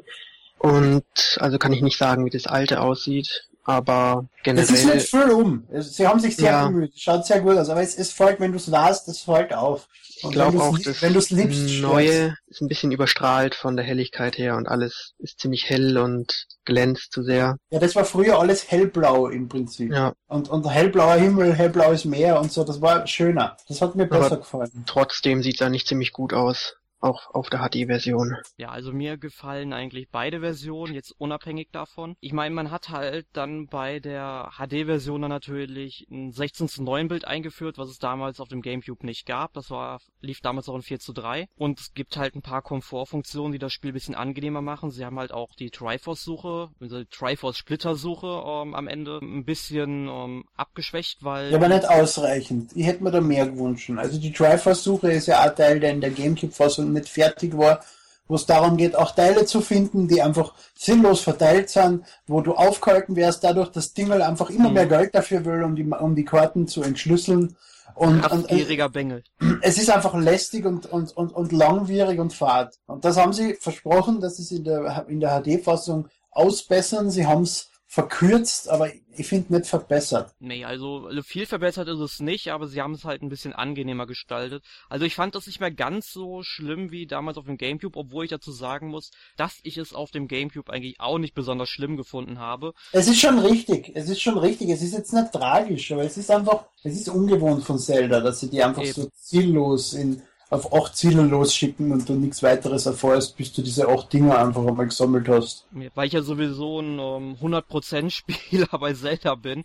Und 0.59 1.39
also 1.41 1.59
kann 1.59 1.73
ich 1.73 1.83
nicht 1.83 1.99
sagen, 1.99 2.25
wie 2.25 2.31
das 2.31 2.47
alte 2.47 2.81
aussieht, 2.81 3.49
aber 3.65 4.27
Es 4.45 4.71
ist 4.71 4.77
generell. 4.83 4.95
nicht 4.97 5.09
viel 5.11 5.31
um. 5.31 5.67
Es- 5.71 5.95
Sie 5.97 6.07
haben 6.07 6.21
sich 6.21 6.37
sehr 6.37 6.51
Ja. 6.51 6.67
bemüht. 6.67 6.93
Es 6.95 7.01
Schaut 7.01 7.27
sehr 7.27 7.41
gut 7.41 7.57
aus. 7.57 7.69
Aber 7.69 7.83
es, 7.83 7.97
es 7.97 8.13
fällt, 8.13 8.41
wenn 8.41 8.53
du 8.53 8.57
es 8.59 8.67
las, 8.67 9.05
das 9.05 9.21
fällt 9.21 9.53
auf. 9.55 9.87
Ich 10.17 10.25
Und 10.25 10.33
glaube 10.33 10.53
wenn 10.59 10.59
du's 10.71 10.81
auch, 10.81 10.85
das 10.85 11.03
wenn 11.03 11.13
du 11.15 11.19
es 11.19 11.31
liebst. 11.31 11.81
Neue 11.81 12.37
ist 12.49 12.61
ein 12.61 12.69
bisschen 12.69 12.93
überstrahlt 12.93 13.55
von 13.55 13.77
der 13.77 13.85
Helligkeit 13.87 14.37
her 14.37 14.57
und 14.57 14.69
alles 14.69 15.15
ist 15.19 15.41
ziemlich 15.41 15.69
hell 15.71 15.97
und 15.97 16.47
glänzt 16.67 17.13
zu 17.13 17.23
sehr. 17.23 17.57
Ja, 17.71 17.79
das 17.79 17.97
war 17.97 18.05
früher 18.05 18.39
alles 18.39 18.71
hellblau 18.71 19.29
im 19.29 19.49
Prinzip. 19.49 19.91
Ja, 19.93 20.13
Und, 20.29 20.51
und 20.51 20.69
hellblauer 20.69 21.15
Himmel, 21.15 21.55
hellblaues 21.55 22.05
Meer 22.05 22.39
und 22.39 22.53
so, 22.53 22.65
das 22.65 22.81
war 22.83 23.07
schöner. 23.07 23.57
Das 23.69 23.81
hat 23.81 23.95
mir 23.95 24.05
Aber- 24.05 24.19
besser 24.21 24.37
gefallen. 24.37 24.85
trotzdem 24.87 25.43
sieht's 25.43 25.63
eigentlich 25.63 25.87
ziemlich 25.87 26.13
gut 26.13 26.35
aus, 26.35 26.75
auch 27.01 27.35
auf 27.35 27.49
der 27.49 27.61
HD-Version. 27.61 28.37
Ja, 28.57 28.71
also 28.71 28.93
mir 28.93 29.17
gefallen 29.17 29.73
eigentlich 29.73 30.09
beide 30.11 30.41
Versionen, 30.41 30.95
jetzt 30.95 31.15
unabhängig 31.19 31.69
davon. 31.73 32.17
Ich 32.21 32.33
meine, 32.33 32.55
man 32.55 32.71
hat 32.71 32.91
halt 32.91 33.27
dann 33.33 33.67
bei 33.67 34.01
der 34.01 34.51
HD-Version 34.59 35.23
dann 35.23 35.31
natürlich 35.31 36.07
ein 36.11 36.33
16 36.33 36.69
zu 36.69 36.83
9 36.83 37.09
Bild 37.09 37.25
eingeführt, 37.25 37.79
was 37.79 37.89
es 37.89 37.99
damals 37.99 38.41
auf 38.41 38.49
dem 38.49 38.63
Gamecube 38.63 39.05
nicht 39.07 39.27
gab. 39.27 39.55
Das 39.55 39.71
war, 39.71 40.01
lief 40.21 40.41
damals 40.41 40.69
auch 40.69 40.77
in 40.77 40.83
4 40.83 41.01
zu 41.01 41.13
3. 41.13 41.49
Und 41.57 41.81
es 41.81 41.95
gibt 41.95 42.17
halt 42.17 42.35
ein 42.35 42.43
paar 42.43 42.63
Komfortfunktionen, 42.63 43.53
die 43.53 43.59
das 43.59 43.73
Spiel 43.73 43.93
ein 43.93 43.95
bisschen 43.95 44.15
angenehmer 44.15 44.63
machen. 44.63 44.91
Sie 44.91 45.05
haben 45.05 45.19
halt 45.19 45.33
auch 45.33 45.55
die 45.55 45.71
Triforce-Suche, 45.71 46.71
also 46.81 47.05
Triforce-Splitter-Suche 47.05 48.27
ähm, 48.27 48.75
am 48.75 48.89
Ende 48.89 49.19
ein 49.23 49.45
bisschen 49.45 50.09
ähm, 50.09 50.45
abgeschwächt, 50.57 51.25
weil... 51.25 51.51
Ja, 51.51 51.57
aber 51.57 51.69
nicht 51.69 51.89
ausreichend. 51.89 52.73
Ich 52.75 52.87
hätte 52.87 53.03
mir 53.03 53.11
da 53.11 53.21
mehr 53.21 53.47
gewünscht. 53.47 53.91
Also 53.97 54.21
die 54.21 54.33
Triforce-Suche 54.33 55.13
ist 55.13 55.27
ja 55.27 55.41
ein 55.41 55.57
Teil, 55.57 55.81
der 55.81 55.93
in 55.93 56.01
der 56.01 56.11
Gamecube-Fassung 56.11 56.90
nicht 56.93 57.09
fertig 57.09 57.57
war, 57.57 57.81
wo 58.29 58.37
es 58.37 58.47
darum 58.47 58.77
geht, 58.77 58.95
auch 58.95 59.13
Teile 59.13 59.45
zu 59.45 59.61
finden, 59.61 60.07
die 60.07 60.23
einfach 60.23 60.55
sinnlos 60.77 61.21
verteilt 61.21 61.69
sind, 61.69 62.05
wo 62.29 62.41
du 62.41 62.55
aufgehalten 62.55 63.17
wärst, 63.17 63.43
dadurch, 63.43 63.71
dass 63.71 63.93
Dingle 63.93 64.25
einfach 64.25 64.51
immer 64.51 64.69
Mhm. 64.69 64.75
mehr 64.75 64.87
Geld 64.87 65.15
dafür 65.15 65.45
will, 65.45 65.65
um 65.65 65.75
die, 65.75 65.85
um 65.85 66.15
die 66.15 66.25
Karten 66.25 66.69
zu 66.69 66.83
entschlüsseln. 66.83 67.57
Und, 67.97 68.09
und, 68.09 68.15
und 68.15 68.23
Kraftgieriger 68.23 68.89
Bengel. 68.89 69.25
es 69.63 69.77
ist 69.79 69.91
einfach 69.91 70.15
lästig 70.15 70.65
und, 70.65 70.87
und, 70.87 71.17
und, 71.17 71.33
und 71.33 71.51
langwierig 71.51 72.21
und 72.21 72.33
fad. 72.33 72.79
Und 72.87 73.05
das 73.05 73.17
haben 73.17 73.33
sie 73.33 73.55
versprochen, 73.55 74.21
dass 74.21 74.37
sie 74.37 74.43
es 74.43 74.53
in 74.53 74.63
der, 74.63 75.07
in 75.09 75.19
der 75.19 75.43
HD-Fassung 75.43 76.07
ausbessern. 76.31 77.11
Sie 77.11 77.27
haben 77.27 77.43
es 77.43 77.70
verkürzt, 77.91 78.69
aber 78.69 78.93
ich 79.17 79.27
finde 79.27 79.53
nicht 79.53 79.67
verbessert. 79.67 80.33
Nee, 80.39 80.65
also 80.65 81.09
viel 81.25 81.45
verbessert 81.45 81.89
ist 81.89 81.99
es 81.99 82.21
nicht, 82.21 82.53
aber 82.53 82.69
sie 82.69 82.81
haben 82.81 82.95
es 82.95 83.05
halt 83.05 83.21
ein 83.21 83.29
bisschen 83.29 83.53
angenehmer 83.53 84.07
gestaltet. 84.07 84.63
Also 84.89 85.05
ich 85.07 85.17
fand 85.17 85.35
das 85.35 85.49
nicht 85.49 85.59
mehr 85.59 85.73
ganz 85.73 86.13
so 86.13 86.45
schlimm 86.45 86.93
wie 86.93 87.09
damals 87.09 87.37
auf 87.37 87.47
dem 87.47 87.59
Gamecube, 87.59 87.99
obwohl 87.99 88.27
ich 88.27 88.31
dazu 88.31 88.53
sagen 88.53 88.91
muss, 88.91 89.11
dass 89.37 89.59
ich 89.65 89.77
es 89.77 89.93
auf 89.93 90.13
dem 90.13 90.29
Gamecube 90.29 90.73
eigentlich 90.73 91.01
auch 91.01 91.19
nicht 91.19 91.35
besonders 91.35 91.69
schlimm 91.69 91.97
gefunden 91.97 92.39
habe. 92.39 92.75
Es 92.93 93.09
ist 93.09 93.19
schon 93.19 93.41
richtig, 93.41 93.91
es 93.97 94.09
ist 94.09 94.23
schon 94.23 94.39
richtig, 94.39 94.69
es 94.69 94.83
ist 94.83 94.95
jetzt 94.95 95.13
nicht 95.13 95.33
tragisch, 95.33 95.91
aber 95.91 96.05
es 96.05 96.17
ist 96.17 96.31
einfach, 96.31 96.67
es 96.85 96.95
ist 96.95 97.09
ungewohnt 97.09 97.65
von 97.65 97.77
Zelda, 97.77 98.21
dass 98.21 98.39
sie 98.39 98.51
die 98.51 98.63
einfach 98.63 98.85
Eben. 98.85 98.93
so 98.93 99.09
ziellos 99.17 99.95
in, 99.95 100.23
auf 100.51 100.73
acht 100.73 100.97
Ziele 100.97 101.23
losschicken 101.23 101.93
und 101.93 102.09
du 102.09 102.15
nichts 102.15 102.43
weiteres 102.43 102.85
erfährst, 102.85 103.37
bis 103.37 103.53
du 103.53 103.63
diese 103.63 103.89
acht 103.89 104.13
Dinger 104.13 104.37
einfach 104.37 104.67
einmal 104.67 104.87
gesammelt 104.87 105.29
hast. 105.29 105.65
Weil 105.95 106.09
ich 106.09 106.13
ja 106.13 106.23
sowieso 106.23 106.81
ein 106.81 106.99
ähm, 106.99 107.37
100% 107.41 108.11
Spieler 108.11 108.67
bei 108.81 108.93
Zelda 108.93 109.37
bin, 109.37 109.65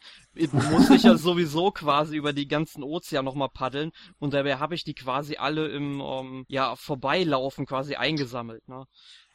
muss 0.51 0.91
ich 0.91 1.03
ja 1.03 1.17
sowieso 1.17 1.71
quasi 1.71 2.15
über 2.15 2.33
die 2.33 2.47
ganzen 2.47 2.83
Ozean 2.83 3.25
nochmal 3.25 3.49
paddeln 3.49 3.91
und 4.19 4.35
dabei 4.35 4.57
habe 4.57 4.75
ich 4.75 4.83
die 4.83 4.93
quasi 4.93 5.37
alle 5.37 5.67
im 5.69 6.01
ähm, 6.01 6.45
ja 6.49 6.75
Vorbeilaufen 6.75 7.65
quasi 7.65 7.95
eingesammelt, 7.95 8.67
ne? 8.69 8.85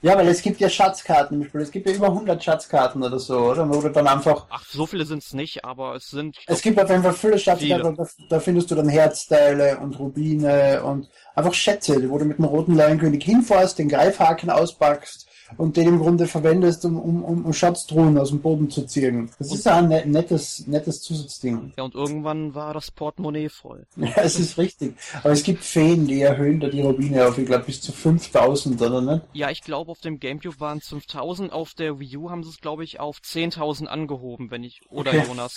Ja, 0.02 0.16
weil 0.16 0.28
es 0.28 0.40
gibt 0.40 0.60
ja 0.60 0.70
Schatzkarten 0.70 1.40
im 1.40 1.46
Spiel, 1.46 1.60
es 1.60 1.70
gibt 1.70 1.86
ja 1.86 1.94
über 1.94 2.06
100 2.06 2.42
Schatzkarten 2.42 3.02
oder 3.02 3.18
so, 3.18 3.38
oder? 3.38 3.68
Wo 3.68 3.80
du 3.80 3.90
dann 3.90 4.06
einfach 4.06 4.46
Ach, 4.48 4.64
so 4.66 4.86
viele 4.86 5.04
sind's 5.04 5.34
nicht, 5.34 5.64
aber 5.64 5.94
es 5.94 6.08
sind 6.08 6.38
ich 6.38 6.48
Es 6.48 6.62
gibt 6.62 6.80
auf 6.80 6.88
jeden 6.88 7.02
Fall 7.02 7.12
viele 7.12 7.38
Schatzkarten, 7.38 7.96
da, 7.96 8.06
da 8.30 8.40
findest 8.40 8.70
du 8.70 8.74
dann 8.74 8.88
Herzteile 8.88 9.78
und 9.78 9.98
Rubine 9.98 10.82
und 10.84 11.08
einfach 11.34 11.52
Schätze, 11.52 12.08
wo 12.08 12.16
du 12.16 12.24
mit 12.24 12.38
dem 12.38 12.46
roten 12.46 12.76
Leuenkönig 12.76 13.22
hinfährst, 13.22 13.78
den 13.78 13.88
Greifhaken 13.88 14.48
auspackst 14.48 15.26
und 15.56 15.76
den 15.76 15.88
im 15.88 15.98
Grunde 15.98 16.26
verwendest, 16.26 16.84
um, 16.84 16.98
um, 16.98 17.44
um, 17.44 17.52
Schatztruhen 17.52 18.16
aus 18.18 18.30
dem 18.30 18.40
Boden 18.40 18.70
zu 18.70 18.86
ziehen. 18.86 19.30
Das 19.38 19.52
ist 19.52 19.64
ja 19.66 19.76
ein 19.76 19.88
net- 19.88 20.06
nettes, 20.06 20.66
nettes 20.66 21.02
Zusatzding. 21.02 21.72
Ja, 21.76 21.84
und 21.84 21.94
irgendwann 21.94 22.54
war 22.54 22.74
das 22.74 22.90
Portemonnaie 22.90 23.48
voll. 23.48 23.86
Ja, 23.96 24.22
es 24.22 24.38
ist 24.38 24.58
richtig. 24.58 24.94
Aber 25.22 25.32
es 25.32 25.42
gibt 25.42 25.62
Feen, 25.62 26.06
die 26.06 26.20
erhöhen 26.20 26.60
da 26.60 26.68
die 26.68 26.80
Rubine 26.80 27.26
auf, 27.28 27.38
ich 27.38 27.46
glaube, 27.46 27.64
bis 27.64 27.80
zu 27.80 27.92
5000, 27.92 28.80
oder 28.80 29.00
nicht? 29.00 29.24
Ja, 29.32 29.50
ich 29.50 29.62
glaube, 29.62 29.90
auf 29.90 30.00
dem 30.00 30.18
Gamecube 30.18 30.58
waren 30.60 30.78
es 30.78 30.88
5000, 30.88 31.52
auf 31.52 31.74
der 31.74 32.00
Wii 32.00 32.16
U 32.16 32.30
haben 32.30 32.42
sie 32.42 32.50
es, 32.50 32.60
glaube 32.60 32.84
ich, 32.84 32.98
auf 33.00 33.18
10.000 33.18 33.86
angehoben, 33.86 34.50
wenn 34.50 34.64
ich, 34.64 34.80
oder. 34.88 35.14
Jonas, 35.14 35.56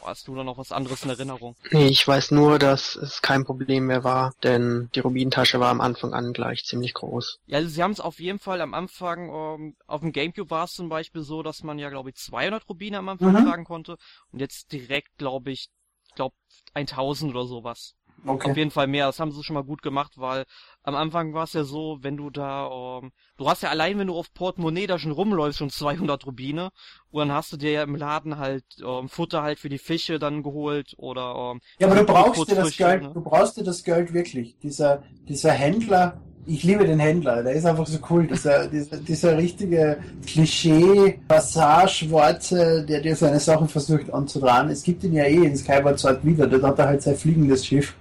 hast 0.00 0.28
du 0.28 0.34
da 0.34 0.44
noch 0.44 0.58
was 0.58 0.72
anderes 0.72 1.02
in 1.04 1.10
Erinnerung? 1.10 1.56
Nee, 1.72 1.86
ich 1.88 2.06
weiß 2.06 2.30
nur, 2.30 2.58
dass 2.58 2.96
es 2.96 3.22
kein 3.22 3.44
Problem 3.44 3.86
mehr 3.86 4.04
war, 4.04 4.34
denn 4.42 4.90
die 4.94 5.00
Rubintasche 5.00 5.60
war 5.60 5.70
am 5.70 5.80
Anfang 5.80 6.12
an 6.12 6.32
gleich 6.32 6.64
ziemlich 6.64 6.94
groß. 6.94 7.38
Ja, 7.46 7.58
also 7.58 7.68
sie 7.68 7.82
haben 7.82 7.90
es 7.92 8.00
auf 8.00 8.20
jeden 8.20 8.38
Fall 8.38 8.60
am 8.60 8.74
Anfang, 8.74 9.28
ähm, 9.30 9.76
auf 9.86 10.00
dem 10.00 10.12
Gamecube 10.12 10.50
war 10.50 10.64
es 10.64 10.72
zum 10.72 10.88
Beispiel 10.88 11.22
so, 11.22 11.42
dass 11.42 11.62
man 11.62 11.78
ja, 11.78 11.90
glaube 11.90 12.10
ich, 12.10 12.16
200 12.16 12.68
Rubine 12.68 12.98
am 12.98 13.08
Anfang 13.08 13.32
Mhm. 13.32 13.44
tragen 13.44 13.64
konnte 13.64 13.96
und 14.32 14.40
jetzt 14.40 14.72
direkt, 14.72 15.16
glaube 15.18 15.50
ich, 15.50 15.68
glaube 16.14 16.34
1000 16.74 17.32
oder 17.34 17.46
sowas. 17.46 17.94
Auf 18.26 18.36
Okay. 18.36 18.52
jeden 18.56 18.70
Fall 18.70 18.86
mehr. 18.86 19.06
Das 19.06 19.20
haben 19.20 19.32
sie 19.32 19.42
schon 19.42 19.54
mal 19.54 19.64
gut 19.64 19.82
gemacht, 19.82 20.12
weil 20.16 20.44
am 20.82 20.94
Anfang 20.94 21.34
war 21.34 21.44
es 21.44 21.52
ja 21.52 21.64
so, 21.64 21.98
wenn 22.02 22.16
du 22.16 22.30
da, 22.30 23.00
ähm, 23.02 23.10
du 23.36 23.48
hast 23.48 23.62
ja 23.62 23.70
allein, 23.70 23.98
wenn 23.98 24.06
du 24.06 24.14
auf 24.14 24.32
Portemonnaie 24.32 24.86
da 24.86 24.98
schon 24.98 25.12
rumläufst, 25.12 25.58
schon 25.58 25.70
200 25.70 26.26
Rubine. 26.26 26.70
Und 27.10 27.20
dann 27.20 27.32
hast 27.32 27.52
du 27.52 27.56
dir 27.56 27.72
ja 27.72 27.82
im 27.82 27.96
Laden 27.96 28.38
halt 28.38 28.64
ähm, 28.84 29.08
Futter 29.08 29.42
halt 29.42 29.58
für 29.58 29.68
die 29.68 29.78
Fische 29.78 30.18
dann 30.18 30.42
geholt 30.42 30.94
oder 30.96 31.52
ähm, 31.52 31.60
Ja, 31.78 31.86
aber 31.86 31.96
du 31.96 32.00
andere 32.02 32.16
brauchst 32.16 32.50
dir 32.50 32.54
das 32.56 32.76
Geld, 32.76 33.02
ne? 33.02 33.10
du 33.12 33.20
brauchst 33.20 33.56
dir 33.56 33.64
das 33.64 33.82
Geld 33.84 34.12
wirklich. 34.14 34.56
Dieser, 34.62 35.02
dieser 35.28 35.52
Händler, 35.52 36.20
ich 36.46 36.62
liebe 36.62 36.84
den 36.86 36.98
Händler, 36.98 37.42
der 37.42 37.54
ist 37.54 37.64
einfach 37.64 37.86
so 37.86 37.98
cool. 38.10 38.26
Dieser, 38.26 38.68
dieser, 38.68 38.98
dieser 38.98 39.38
richtige 39.38 39.98
Klischee-Passage-Worte, 40.26 42.84
der 42.86 43.00
dir 43.00 43.16
seine 43.16 43.40
Sachen 43.40 43.68
versucht 43.68 44.12
anzutragen. 44.12 44.70
Es 44.70 44.82
gibt 44.82 45.04
ihn 45.04 45.14
ja 45.14 45.24
eh 45.24 45.46
in 45.46 45.56
Skyward 45.56 45.98
Sword 45.98 46.22
wieder, 46.24 46.46
dort 46.46 46.62
hat 46.62 46.78
er 46.78 46.86
halt 46.86 47.02
sein 47.02 47.16
fliegendes 47.16 47.66
Schiff. 47.66 47.94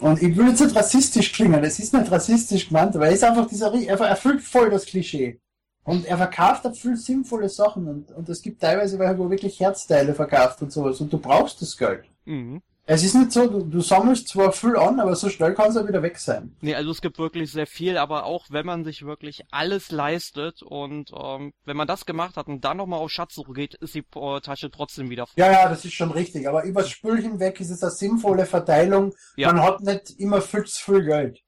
Und 0.00 0.22
ich 0.22 0.36
will 0.36 0.48
jetzt 0.48 0.60
nicht 0.60 0.76
rassistisch 0.76 1.32
klingen, 1.32 1.62
es 1.64 1.78
ist 1.78 1.92
nicht 1.92 2.10
rassistisch 2.10 2.68
gemeint, 2.68 2.94
aber 2.94 3.06
er 3.06 3.12
ist 3.12 3.24
einfach 3.24 3.46
dieser, 3.46 3.72
er 3.74 4.00
erfüllt 4.00 4.42
voll 4.42 4.70
das 4.70 4.86
Klischee. 4.86 5.40
Und 5.84 6.04
er 6.04 6.18
verkauft 6.18 6.64
da 6.64 6.72
viel 6.72 6.96
sinnvolle 6.96 7.48
Sachen 7.48 7.88
und, 7.88 8.12
und 8.12 8.28
es 8.28 8.42
gibt 8.42 8.60
teilweise 8.60 8.98
welche, 8.98 9.18
wo 9.18 9.30
wirklich 9.30 9.58
Herzteile 9.58 10.14
verkauft 10.14 10.60
und 10.60 10.70
sowas 10.70 11.00
und 11.00 11.12
du 11.12 11.18
brauchst 11.18 11.62
das 11.62 11.76
Geld. 11.76 12.04
Mhm. 12.26 12.60
Es 12.90 13.04
ist 13.04 13.14
nicht 13.14 13.32
so, 13.32 13.46
du, 13.46 13.64
du 13.64 13.82
sammelst 13.82 14.28
zwar 14.28 14.50
viel 14.50 14.74
an, 14.74 14.98
aber 14.98 15.14
so 15.14 15.28
schnell 15.28 15.52
kann 15.52 15.68
es 15.68 15.76
auch 15.76 15.86
wieder 15.86 16.02
weg 16.02 16.16
sein. 16.18 16.56
Nee, 16.62 16.74
also 16.74 16.90
es 16.90 17.02
gibt 17.02 17.18
wirklich 17.18 17.52
sehr 17.52 17.66
viel, 17.66 17.98
aber 17.98 18.24
auch 18.24 18.46
wenn 18.48 18.64
man 18.64 18.82
sich 18.82 19.04
wirklich 19.04 19.42
alles 19.50 19.90
leistet 19.90 20.62
und 20.62 21.12
ähm, 21.14 21.52
wenn 21.66 21.76
man 21.76 21.86
das 21.86 22.06
gemacht 22.06 22.38
hat 22.38 22.46
und 22.46 22.64
dann 22.64 22.78
nochmal 22.78 23.00
auf 23.00 23.10
Schatzsuche 23.10 23.52
geht, 23.52 23.74
ist 23.74 23.94
die 23.94 24.04
äh, 24.14 24.40
Tasche 24.40 24.70
trotzdem 24.70 25.10
wieder 25.10 25.26
voll. 25.26 25.34
Ja, 25.36 25.52
ja, 25.52 25.68
das 25.68 25.84
ist 25.84 25.92
schon 25.92 26.12
richtig. 26.12 26.48
Aber 26.48 26.64
übers 26.64 26.88
Spül 26.88 27.20
hinweg 27.20 27.60
ist 27.60 27.68
es 27.68 27.82
eine 27.82 27.92
sinnvolle 27.92 28.46
Verteilung. 28.46 29.12
Ja. 29.36 29.52
Man 29.52 29.62
hat 29.62 29.82
nicht 29.82 30.18
immer 30.18 30.40
viel 30.40 30.64
zu 30.64 30.82
viel 30.82 31.04
Geld. 31.04 31.42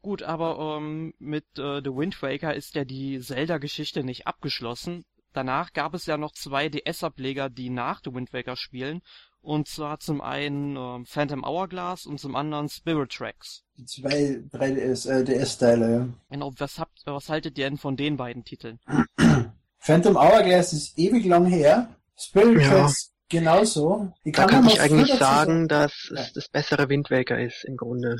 Gut, 0.00 0.22
aber 0.22 0.78
ähm, 0.78 1.12
mit 1.18 1.44
äh, 1.58 1.82
The 1.84 1.90
Wind 1.90 2.22
Waker 2.22 2.54
ist 2.54 2.74
ja 2.74 2.86
die 2.86 3.20
Zelda-Geschichte 3.20 4.02
nicht 4.02 4.26
abgeschlossen. 4.26 5.04
danach 5.34 5.74
gab 5.74 5.92
es 5.92 6.06
ja 6.06 6.16
noch 6.16 6.32
zwei 6.32 6.70
DS-Ableger, 6.70 7.50
die 7.50 7.68
nach 7.68 8.00
The 8.02 8.14
Wind 8.14 8.32
Waker 8.32 8.56
spielen. 8.56 9.02
Und 9.42 9.68
zwar 9.68 10.00
zum 10.00 10.20
einen 10.20 10.76
äh, 10.76 11.04
Phantom 11.06 11.44
Hourglass 11.44 12.04
und 12.06 12.20
zum 12.20 12.36
anderen 12.36 12.68
Spirit 12.68 13.10
Tracks. 13.12 13.62
Die 13.76 13.86
zwei 13.86 14.42
3DS, 14.52 15.08
äh, 15.10 15.24
DS-Teile, 15.24 15.92
ja. 15.92 16.08
Genau, 16.28 16.52
was 16.58 16.78
habt, 16.78 17.00
was 17.06 17.28
haltet 17.30 17.56
ihr 17.56 17.64
denn 17.64 17.78
von 17.78 17.96
den 17.96 18.16
beiden 18.18 18.44
Titeln? 18.44 18.78
Phantom 19.78 20.16
Hourglass 20.16 20.72
ist 20.74 20.98
ewig 20.98 21.24
lang 21.24 21.46
her. 21.46 21.88
Spirit 22.18 22.60
Ja. 22.62 22.68
Tracks 22.68 23.12
genauso. 23.30 24.12
Ich 24.24 24.34
Da 24.34 24.44
kann 24.46 24.64
nur 24.64 24.72
ich 24.74 24.80
eigentlich 24.80 25.14
sagen, 25.14 25.68
dass 25.68 26.10
Ja. 26.14 26.20
es 26.20 26.32
das 26.34 26.48
bessere 26.48 26.88
Wind 26.90 27.10
Waker 27.10 27.40
ist 27.40 27.64
im 27.64 27.76
Grunde. 27.76 28.16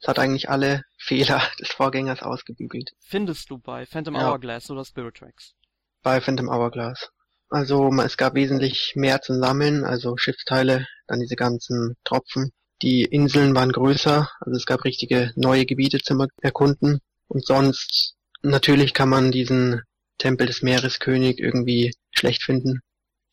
Es 0.00 0.08
hat 0.08 0.18
eigentlich 0.18 0.48
alle 0.48 0.82
Fehler 0.98 1.42
des 1.60 1.68
Vorgängers 1.68 2.22
ausgebügelt. 2.22 2.92
Findest 3.00 3.50
du 3.50 3.58
bei 3.58 3.84
Phantom 3.84 4.14
Ja. 4.14 4.30
Hourglass 4.30 4.70
oder 4.70 4.84
Spirit 4.84 5.16
Tracks? 5.16 5.54
bei 6.02 6.20
Phantom 6.20 6.48
Hourglass. 6.50 7.10
Also 7.54 7.88
es 8.02 8.16
gab 8.16 8.34
wesentlich 8.34 8.94
mehr 8.96 9.22
zum 9.22 9.38
Sammeln, 9.38 9.84
also 9.84 10.16
Schiffsteile, 10.16 10.88
dann 11.06 11.20
diese 11.20 11.36
ganzen 11.36 11.94
Tropfen. 12.02 12.50
Die 12.82 13.04
Inseln 13.04 13.54
waren 13.54 13.70
größer, 13.70 14.28
also 14.40 14.56
es 14.56 14.66
gab 14.66 14.82
richtige 14.82 15.32
neue 15.36 15.64
Gebiete 15.64 16.00
zum 16.00 16.26
Erkunden. 16.42 16.98
Und 17.28 17.46
sonst, 17.46 18.16
natürlich 18.42 18.92
kann 18.92 19.08
man 19.08 19.30
diesen 19.30 19.82
Tempel 20.18 20.48
des 20.48 20.62
Meereskönig 20.62 21.38
irgendwie 21.38 21.94
schlecht 22.10 22.42
finden. 22.42 22.80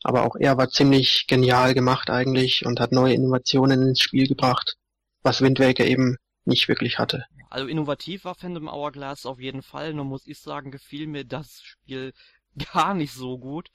Aber 0.03 0.23
auch 0.23 0.35
er 0.35 0.55
war 0.55 0.69
ziemlich 0.69 1.25
genial 1.27 1.73
gemacht 1.73 2.11
eigentlich 2.11 2.63
und 2.63 2.79
hat 2.79 2.91
neue 2.91 3.15
Innovationen 3.15 3.81
ins 3.81 4.01
Spiel 4.01 4.27
gebracht, 4.27 4.75
was 5.23 5.41
Wind 5.41 5.59
Waker 5.59 5.85
eben 5.85 6.17
nicht 6.45 6.67
wirklich 6.67 6.99
hatte. 6.99 7.25
Also 7.49 7.67
innovativ 7.67 8.25
war 8.25 8.35
Phantom 8.35 8.69
Hourglass 8.69 9.25
auf 9.25 9.39
jeden 9.39 9.63
Fall, 9.63 9.95
nur 9.95 10.05
muss 10.05 10.27
ich 10.27 10.37
sagen, 10.37 10.69
gefiel 10.69 11.07
mir 11.07 11.25
das 11.25 11.63
Spiel 11.63 12.13
gar 12.73 12.93
nicht 12.93 13.13
so 13.13 13.39
gut, 13.39 13.69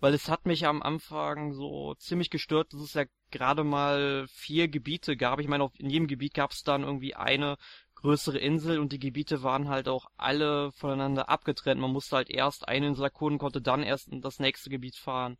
weil 0.00 0.14
es 0.14 0.28
hat 0.28 0.46
mich 0.46 0.66
am 0.66 0.82
Anfang 0.82 1.52
so 1.52 1.94
ziemlich 1.94 2.30
gestört, 2.30 2.72
dass 2.72 2.80
es 2.80 2.94
ja 2.94 3.04
gerade 3.30 3.64
mal 3.64 4.26
vier 4.28 4.68
Gebiete 4.68 5.16
gab. 5.16 5.40
Ich 5.40 5.48
meine, 5.48 5.64
auf, 5.64 5.72
in 5.78 5.90
jedem 5.90 6.06
Gebiet 6.06 6.34
gab 6.34 6.52
es 6.52 6.62
dann 6.62 6.82
irgendwie 6.82 7.14
eine 7.14 7.56
größere 7.96 8.38
Insel 8.38 8.78
und 8.78 8.92
die 8.92 8.98
Gebiete 8.98 9.42
waren 9.42 9.68
halt 9.68 9.88
auch 9.88 10.06
alle 10.16 10.70
voneinander 10.72 11.28
abgetrennt. 11.28 11.80
Man 11.80 11.92
musste 11.92 12.16
halt 12.16 12.30
erst 12.30 12.68
eine 12.68 12.86
Insel 12.86 13.04
erkunden, 13.04 13.38
konnte 13.38 13.60
dann 13.60 13.82
erst 13.82 14.08
in 14.08 14.20
das 14.20 14.38
nächste 14.38 14.70
Gebiet 14.70 14.96
fahren 14.96 15.38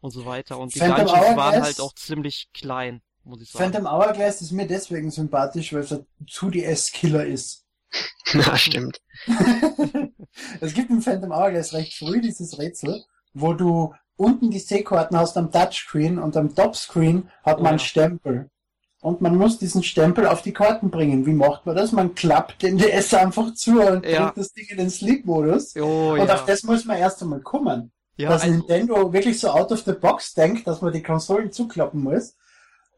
und 0.00 0.10
so 0.10 0.26
weiter. 0.26 0.58
Und 0.58 0.74
die 0.74 0.80
Phantom 0.80 1.06
Dungeons 1.06 1.36
waren 1.36 1.62
halt 1.62 1.80
auch 1.80 1.94
ziemlich 1.94 2.50
klein, 2.52 3.00
muss 3.22 3.40
ich 3.40 3.50
sagen. 3.50 3.72
Phantom 3.72 3.90
Hourglass 3.90 4.42
ist 4.42 4.50
mir 4.50 4.66
deswegen 4.66 5.10
sympathisch, 5.10 5.72
weil 5.72 5.80
es 5.80 5.92
ein 5.92 6.06
2DS-Killer 6.26 7.24
ist. 7.24 7.64
Na, 8.34 8.56
stimmt. 8.58 9.00
es 10.60 10.74
gibt 10.74 10.90
im 10.90 11.00
Phantom 11.00 11.30
Hourglass 11.30 11.72
recht 11.72 11.94
früh 11.94 12.20
dieses 12.20 12.58
Rätsel, 12.58 13.04
wo 13.34 13.52
du 13.52 13.94
unten 14.16 14.50
die 14.50 14.58
Seekarten 14.60 15.16
hast 15.18 15.36
am 15.36 15.50
Touchscreen 15.50 16.18
und 16.18 16.36
am 16.36 16.54
Topscreen 16.54 17.28
hat 17.42 17.58
man 17.58 17.68
einen 17.72 17.78
ja. 17.78 17.84
Stempel. 17.84 18.50
Und 19.00 19.20
man 19.20 19.36
muss 19.36 19.58
diesen 19.58 19.82
Stempel 19.82 20.26
auf 20.26 20.40
die 20.40 20.52
Karten 20.54 20.90
bringen. 20.90 21.26
Wie 21.26 21.34
macht 21.34 21.66
man 21.66 21.76
das? 21.76 21.92
Man 21.92 22.14
klappt 22.14 22.62
den 22.62 22.78
DS 22.78 23.12
einfach 23.12 23.52
zu 23.52 23.82
und 23.82 24.06
Ja. 24.06 24.22
bringt 24.22 24.38
das 24.38 24.52
Ding 24.52 24.66
in 24.70 24.78
den 24.78 24.88
Sleep-Modus. 24.88 25.76
Oh, 25.76 26.12
und 26.12 26.26
ja. 26.26 26.34
auf 26.34 26.46
das 26.46 26.62
muss 26.62 26.86
man 26.86 26.96
erst 26.96 27.20
einmal 27.22 27.40
kommen. 27.40 27.92
ja, 28.16 28.30
dass 28.30 28.42
also, 28.42 28.54
Nintendo 28.54 29.12
wirklich 29.12 29.38
so 29.40 29.48
out 29.50 29.72
of 29.72 29.80
the 29.84 29.92
box 29.92 30.32
denkt, 30.34 30.66
dass 30.66 30.80
man 30.80 30.92
die 30.92 31.02
Konsolen 31.02 31.50
zuklappen 31.52 32.02
muss 32.02 32.36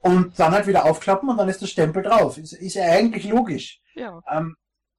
und 0.00 0.38
dann 0.38 0.52
halt 0.52 0.66
wieder 0.68 0.84
aufklappen 0.84 1.28
und 1.28 1.38
dann 1.38 1.48
ist 1.48 1.62
der 1.62 1.66
Stempel 1.66 2.02
drauf. 2.04 2.36
Ist, 2.38 2.52
ist 2.52 2.74
ja 2.74 2.84
eigentlich 2.84 3.24
logisch. 3.28 3.80
ja. 3.94 4.20
Ähm, 4.30 4.54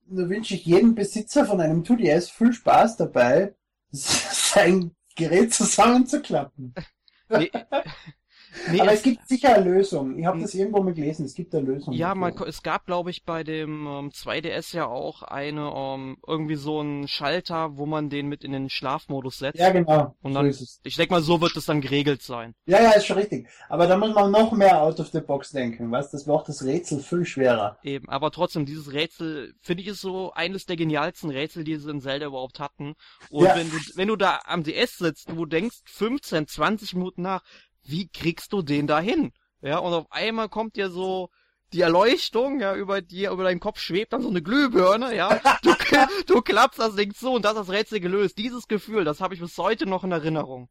nur 0.09 0.27
wünsche 0.29 0.55
ich 0.55 0.65
jedem 0.65 0.95
Besitzer 0.95 1.45
von 1.45 1.59
einem 1.61 1.83
2DS 1.83 2.31
viel 2.31 2.51
Spaß 2.53 2.97
dabei, 2.97 3.53
sein 3.91 4.91
Gerät 5.17 5.53
zusammenzuklappen. 5.53 6.73
Nee, 7.29 7.51
nee, 8.71 8.79
Aber 8.81 8.91
es- 8.91 8.99
es 8.99 9.03
gibt 9.03 9.27
sicher 9.27 9.55
eine 9.55 9.69
Lösung. 9.71 10.17
Ich 10.17 10.25
habe 10.25 10.39
das 10.39 10.53
irgendwo 10.53 10.81
mal 10.83 10.93
gelesen. 10.93 11.25
Es 11.25 11.33
gibt 11.33 11.53
eine 11.55 11.65
Lösung. 11.65 11.93
Ja, 11.93 12.15
man, 12.15 12.33
es 12.47 12.63
gab, 12.63 12.85
glaube 12.85 13.09
ich, 13.11 13.23
bei 13.23 13.43
dem 13.43 13.85
ähm, 13.87 14.11
2DS 14.11 14.73
ja 14.75 14.85
auch 14.87 15.21
eine, 15.23 15.71
ähm, 15.75 16.17
irgendwie 16.25 16.55
so 16.55 16.79
einen 16.79 17.07
Schalter, 17.07 17.77
wo 17.77 17.85
man 17.85 18.09
den 18.09 18.27
mit 18.27 18.43
in 18.43 18.51
den 18.51 18.69
Schlafmodus 18.69 19.39
setzt. 19.39 19.59
Ja, 19.59 19.69
genau. 19.71 20.15
Und 20.21 20.33
so 20.33 20.39
dann- 20.39 20.47
ist 20.47 20.61
es. 20.61 20.79
Ich 20.83 20.95
denke 20.95 21.13
mal, 21.13 21.21
so 21.21 21.41
wird 21.41 21.55
es 21.55 21.65
dann 21.65 21.81
geregelt 21.81 22.21
sein. 22.21 22.53
Ja, 22.65 22.81
ja, 22.81 22.91
ist 22.91 23.05
schon 23.05 23.17
richtig. 23.17 23.47
Aber 23.69 23.87
da 23.87 23.97
muss 23.97 24.13
man 24.13 24.31
noch 24.31 24.51
mehr 24.51 24.81
out 24.81 24.99
of 24.99 25.07
the 25.09 25.21
box 25.21 25.51
denken. 25.51 25.91
Was? 25.91 26.11
Das 26.11 26.25
macht 26.25 26.47
das 26.49 26.63
Rätsel 26.63 26.99
viel 26.99 27.25
schwerer. 27.25 27.77
Eben. 27.83 28.07
Aber 28.09 28.31
trotzdem, 28.31 28.65
dieses 28.65 28.91
Rätsel, 28.93 29.53
finde 29.61 29.83
ich, 29.83 29.89
ist 29.89 30.01
so 30.01 30.31
eines 30.33 30.65
der 30.65 30.75
genialsten 30.75 31.29
Rätsel, 31.29 31.63
die 31.63 31.75
sie 31.77 31.89
in 31.89 32.01
Zelda 32.01 32.27
überhaupt 32.27 32.59
hatten. 32.59 32.93
Und 33.29 33.45
Ja. 33.45 33.55
wenn 33.55 33.69
du, 33.69 33.75
wenn 33.95 34.07
du 34.07 34.15
da 34.15 34.39
am 34.45 34.63
DS 34.63 34.97
sitzt, 34.97 35.29
du 35.29 35.45
denkst 35.45 35.77
15, 35.85 36.47
20 36.47 36.93
Minuten 36.95 37.21
nach, 37.21 37.41
wie 37.87 38.07
kriegst 38.09 38.53
du 38.53 38.61
den 38.61 38.87
da 38.87 38.99
hin? 38.99 39.31
Ja, 39.61 39.79
und 39.79 39.93
auf 39.93 40.05
einmal 40.11 40.49
kommt 40.49 40.75
dir 40.75 40.89
so, 40.89 41.29
die 41.73 41.81
Erleuchtung, 41.81 42.59
ja, 42.59 42.75
über 42.75 43.01
dir, 43.01 43.31
über 43.31 43.43
deinen 43.43 43.59
Kopf 43.59 43.79
schwebt 43.79 44.13
dann 44.13 44.21
so 44.21 44.29
eine 44.29 44.41
Glühbirne, 44.41 45.15
ja. 45.15 45.39
Du, 45.61 45.73
du 46.27 46.41
klappst 46.41 46.79
das 46.79 46.95
Ding 46.95 47.13
zu 47.13 47.31
und 47.31 47.43
das 47.43 47.53
ist 47.53 47.59
das 47.59 47.69
Rätsel 47.69 47.99
gelöst. 47.99 48.37
Dieses 48.37 48.67
Gefühl, 48.67 49.03
das 49.03 49.19
habe 49.19 49.33
ich 49.33 49.41
bis 49.41 49.57
heute 49.57 49.85
noch 49.85 50.03
in 50.03 50.11
Erinnerung. 50.11 50.69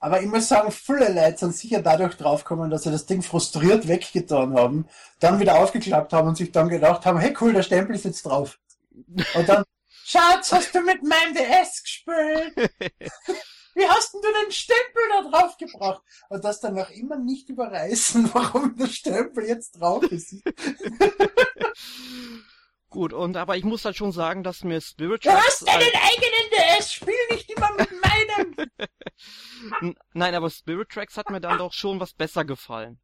Aber 0.00 0.20
ich 0.20 0.28
muss 0.28 0.48
sagen, 0.48 0.70
viele 0.70 1.12
Leute 1.12 1.38
sind 1.38 1.56
sicher 1.56 1.82
dadurch 1.82 2.16
draufgekommen, 2.16 2.70
dass 2.70 2.84
sie 2.84 2.92
das 2.92 3.06
Ding 3.06 3.22
frustriert 3.22 3.88
weggetan 3.88 4.54
haben, 4.54 4.86
dann 5.18 5.40
wieder 5.40 5.58
aufgeklappt 5.58 6.12
haben 6.12 6.28
und 6.28 6.36
sich 6.36 6.52
dann 6.52 6.68
gedacht 6.68 7.04
haben, 7.04 7.18
hey 7.18 7.34
cool, 7.40 7.52
der 7.52 7.64
Stempel 7.64 7.96
ist 7.96 8.04
jetzt 8.04 8.24
drauf. 8.24 8.60
Und 9.34 9.48
dann, 9.48 9.64
Schatz, 10.04 10.52
hast 10.52 10.74
du 10.74 10.80
mit 10.82 11.02
meinem 11.02 11.34
DS 11.34 11.82
gespielt? 11.82 12.70
Wie 13.78 13.88
hast 13.88 14.12
denn 14.12 14.22
du 14.22 14.28
den 14.42 14.50
Stempel 14.50 15.02
da 15.10 15.22
drauf 15.30 15.56
gebracht? 15.56 16.02
Und 16.28 16.42
das 16.42 16.58
dann 16.60 16.74
noch 16.74 16.90
immer 16.90 17.16
nicht 17.16 17.48
überreißen, 17.48 18.28
warum 18.34 18.76
der 18.76 18.88
Stempel 18.88 19.44
jetzt 19.46 19.78
drauf 19.78 20.02
ist. 20.10 20.34
Gut, 22.90 23.12
und 23.12 23.36
aber 23.36 23.56
ich 23.56 23.62
muss 23.64 23.84
halt 23.84 23.96
schon 23.96 24.10
sagen, 24.12 24.42
dass 24.42 24.64
mir 24.64 24.80
Spirit 24.80 25.24
Du 25.24 25.28
Tracks 25.28 25.44
hast 25.46 25.68
deinen 25.68 25.94
eigenen 25.94 26.50
DS, 26.78 26.92
spiel 26.92 27.14
nicht 27.30 27.48
immer 27.50 27.70
mit 27.76 27.90
meinem. 28.02 28.56
Nein, 30.14 30.34
aber 30.34 30.50
Spirit 30.50 30.88
Tracks 30.88 31.16
hat 31.16 31.30
mir 31.30 31.40
dann 31.40 31.58
doch 31.58 31.72
schon 31.72 32.00
was 32.00 32.14
besser 32.14 32.44
gefallen. 32.44 32.98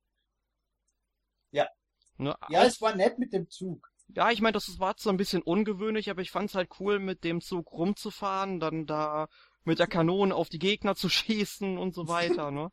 Ja. 1.53 1.69
Ne, 2.17 2.35
Ja, 2.49 2.65
es 2.65 2.81
war 2.81 2.97
nett 2.97 3.19
mit 3.21 3.33
dem 3.33 3.49
Zug. 3.49 3.93
ja, 4.09 4.31
ich 4.31 4.41
meine, 4.41 4.53
das 4.55 4.81
war 4.81 4.97
zwar 4.97 5.13
ein 5.13 5.19
bisschen 5.19 5.43
ungewöhnlich, 5.43 6.11
aber 6.11 6.23
ich 6.23 6.33
fand's 6.33 6.55
halt 6.57 6.71
cool, 6.81 6.99
mit 6.99 7.23
dem 7.23 7.41
Zug 7.41 7.71
rumzufahren, 7.71 8.59
dann 8.59 8.87
da 8.87 9.29
mit 9.65 9.79
der 9.79 9.87
Kanone 9.87 10.35
auf 10.35 10.49
die 10.49 10.59
Gegner 10.59 10.95
zu 10.95 11.09
schießen 11.11 11.79
und 11.79 11.95
so 11.95 12.09
weiter, 12.09 12.51
ne? 12.51 12.71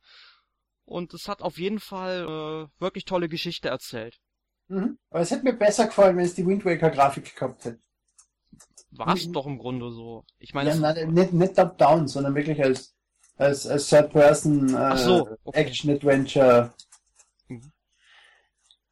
Und 0.85 1.13
es 1.13 1.27
hat 1.27 1.41
auf 1.41 1.57
jeden 1.57 1.79
Fall 1.79 2.23
äh, 2.77 2.81
wirklich 2.81 3.05
tolle 3.05 3.29
Geschichte 3.29 3.69
erzählt. 3.69 4.19
Mhm. 4.67 4.97
Aber 5.09 5.21
es 5.21 5.31
hätte 5.31 5.43
mir 5.43 5.53
besser 5.53 5.85
gefallen, 5.85 6.17
wenn 6.17 6.25
es 6.25 6.33
die 6.35 6.45
Wind 6.45 6.65
Waker 6.65 6.89
Grafik 6.89 7.35
gehabt 7.35 7.63
hätte. 7.65 7.79
War's 8.91 9.25
Mhm. 9.27 9.33
doch 9.33 9.45
im 9.45 9.57
Grunde 9.57 9.91
so. 9.91 10.25
Ich 10.37 10.53
meine, 10.53 10.69
Ja, 10.71 10.75
es- 10.75 10.81
nein, 10.81 11.13
nicht, 11.13 11.33
nicht 11.33 11.55
top-down, 11.55 12.07
sondern 12.07 12.35
wirklich 12.35 12.61
als, 12.61 12.93
als, 13.37 13.65
als 13.67 13.87
Third-Person 13.87 14.75
äh, 14.75 14.97
so, 14.97 15.29
okay. 15.45 15.61
Action-Adventure. 15.61 16.73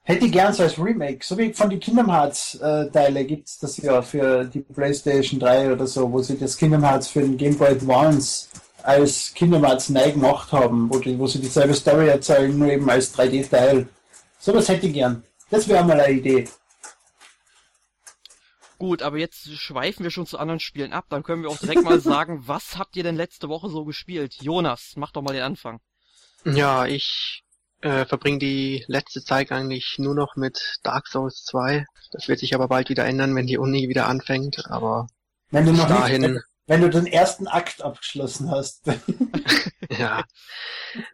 Hätte 0.10 0.26
ich 0.26 0.32
gern 0.32 0.52
so 0.52 0.64
als 0.64 0.80
Remake, 0.80 1.24
so 1.24 1.38
wie 1.38 1.54
von 1.54 1.70
den 1.70 1.80
Kingdom 1.80 2.10
Hearts 2.12 2.56
äh, 2.56 2.90
Teile 2.90 3.24
gibt's 3.26 3.60
das 3.60 3.78
ja 3.78 4.02
für 4.02 4.44
die 4.44 4.62
Playstation 4.62 5.40
3 5.40 5.74
oder 5.74 5.86
so, 5.86 6.12
wo 6.12 6.20
sie 6.20 6.36
das 6.36 6.58
Kingdom 6.58 6.84
Hearts 6.84 7.10
für 7.10 7.22
den 7.22 7.38
Game 7.38 7.56
Boy 7.56 7.68
Advance 7.68 8.48
als 8.82 9.32
Kingdom 9.36 9.64
Hearts 9.64 9.90
neu 9.90 10.12
gemacht 10.12 10.52
haben, 10.52 10.92
wo, 10.92 10.98
die, 10.98 11.20
wo 11.20 11.28
sie 11.28 11.38
dieselbe 11.40 11.76
Story 11.76 12.08
erzählen, 12.08 12.58
nur 12.58 12.72
eben 12.72 12.90
als 12.90 13.16
3D-Teil. 13.16 13.88
Sowas 14.40 14.68
hätte 14.68 14.88
ich 14.88 14.94
gern. 14.94 15.22
Das 15.52 15.68
wäre 15.68 15.86
mal 15.86 16.02
eine 16.02 16.12
Idee. 16.12 16.48
gut, 18.80 19.04
aber 19.04 19.20
jetzt 19.20 19.48
schweifen 19.60 20.04
wir 20.04 20.10
schon 20.10 20.26
zu 20.26 20.40
anderen 20.40 20.60
Spielen 20.60 20.92
ab. 20.92 21.06
Dann 21.10 21.22
können 21.22 21.44
wir 21.44 21.52
auch 21.52 21.60
direkt 21.60 21.84
mal 21.84 22.00
sagen, 22.02 22.48
was 22.48 22.80
habt 22.80 22.96
ihr 22.96 23.04
denn 23.04 23.16
letzte 23.16 23.48
Woche 23.48 23.70
so 23.70 23.86
gespielt? 23.86 24.38
Jonas, 24.42 24.94
mach 24.96 25.12
doch 25.12 25.22
mal 25.22 25.34
den 25.34 25.44
Anfang. 25.44 25.80
Ja, 26.46 26.88
ich 26.88 27.44
äh, 27.82 28.06
verbringe 28.06 28.40
die 28.40 28.84
letzte 28.88 29.24
Zeit 29.24 29.52
eigentlich 29.52 29.96
nur 29.98 30.16
noch 30.16 30.36
mit 30.36 30.80
Dark 30.84 31.08
Souls 31.08 31.44
2. 31.46 31.86
Das 32.12 32.28
wird 32.28 32.40
sich 32.40 32.56
aber 32.56 32.68
bald 32.68 32.90
wieder 32.90 33.06
ändern, 33.06 33.36
wenn 33.36 33.48
die 33.48 33.58
Uni 33.58 33.90
wieder 33.90 34.08
anfängt. 34.08 34.66
Aber 34.68 35.08
Wenn 35.52 35.66
du 35.66 35.72
bis 35.72 35.82
noch 35.82 35.90
nicht, 35.90 36.00
dahin, 36.02 36.40
wenn 36.68 36.82
du 36.82 36.90
den 36.90 37.08
ersten 37.08 37.48
Akt 37.48 37.82
abgeschlossen 37.82 38.52
hast. 38.52 38.84
ja, 39.90 40.24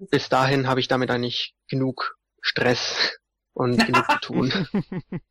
bis 0.10 0.30
dahin 0.30 0.68
habe 0.68 0.80
ich 0.80 0.88
damit 0.88 1.10
eigentlich 1.12 1.56
genug 1.68 2.18
Stress 2.42 3.18
und 3.54 3.86
genug 3.86 4.10
zu 4.12 4.20
tun. 4.20 4.68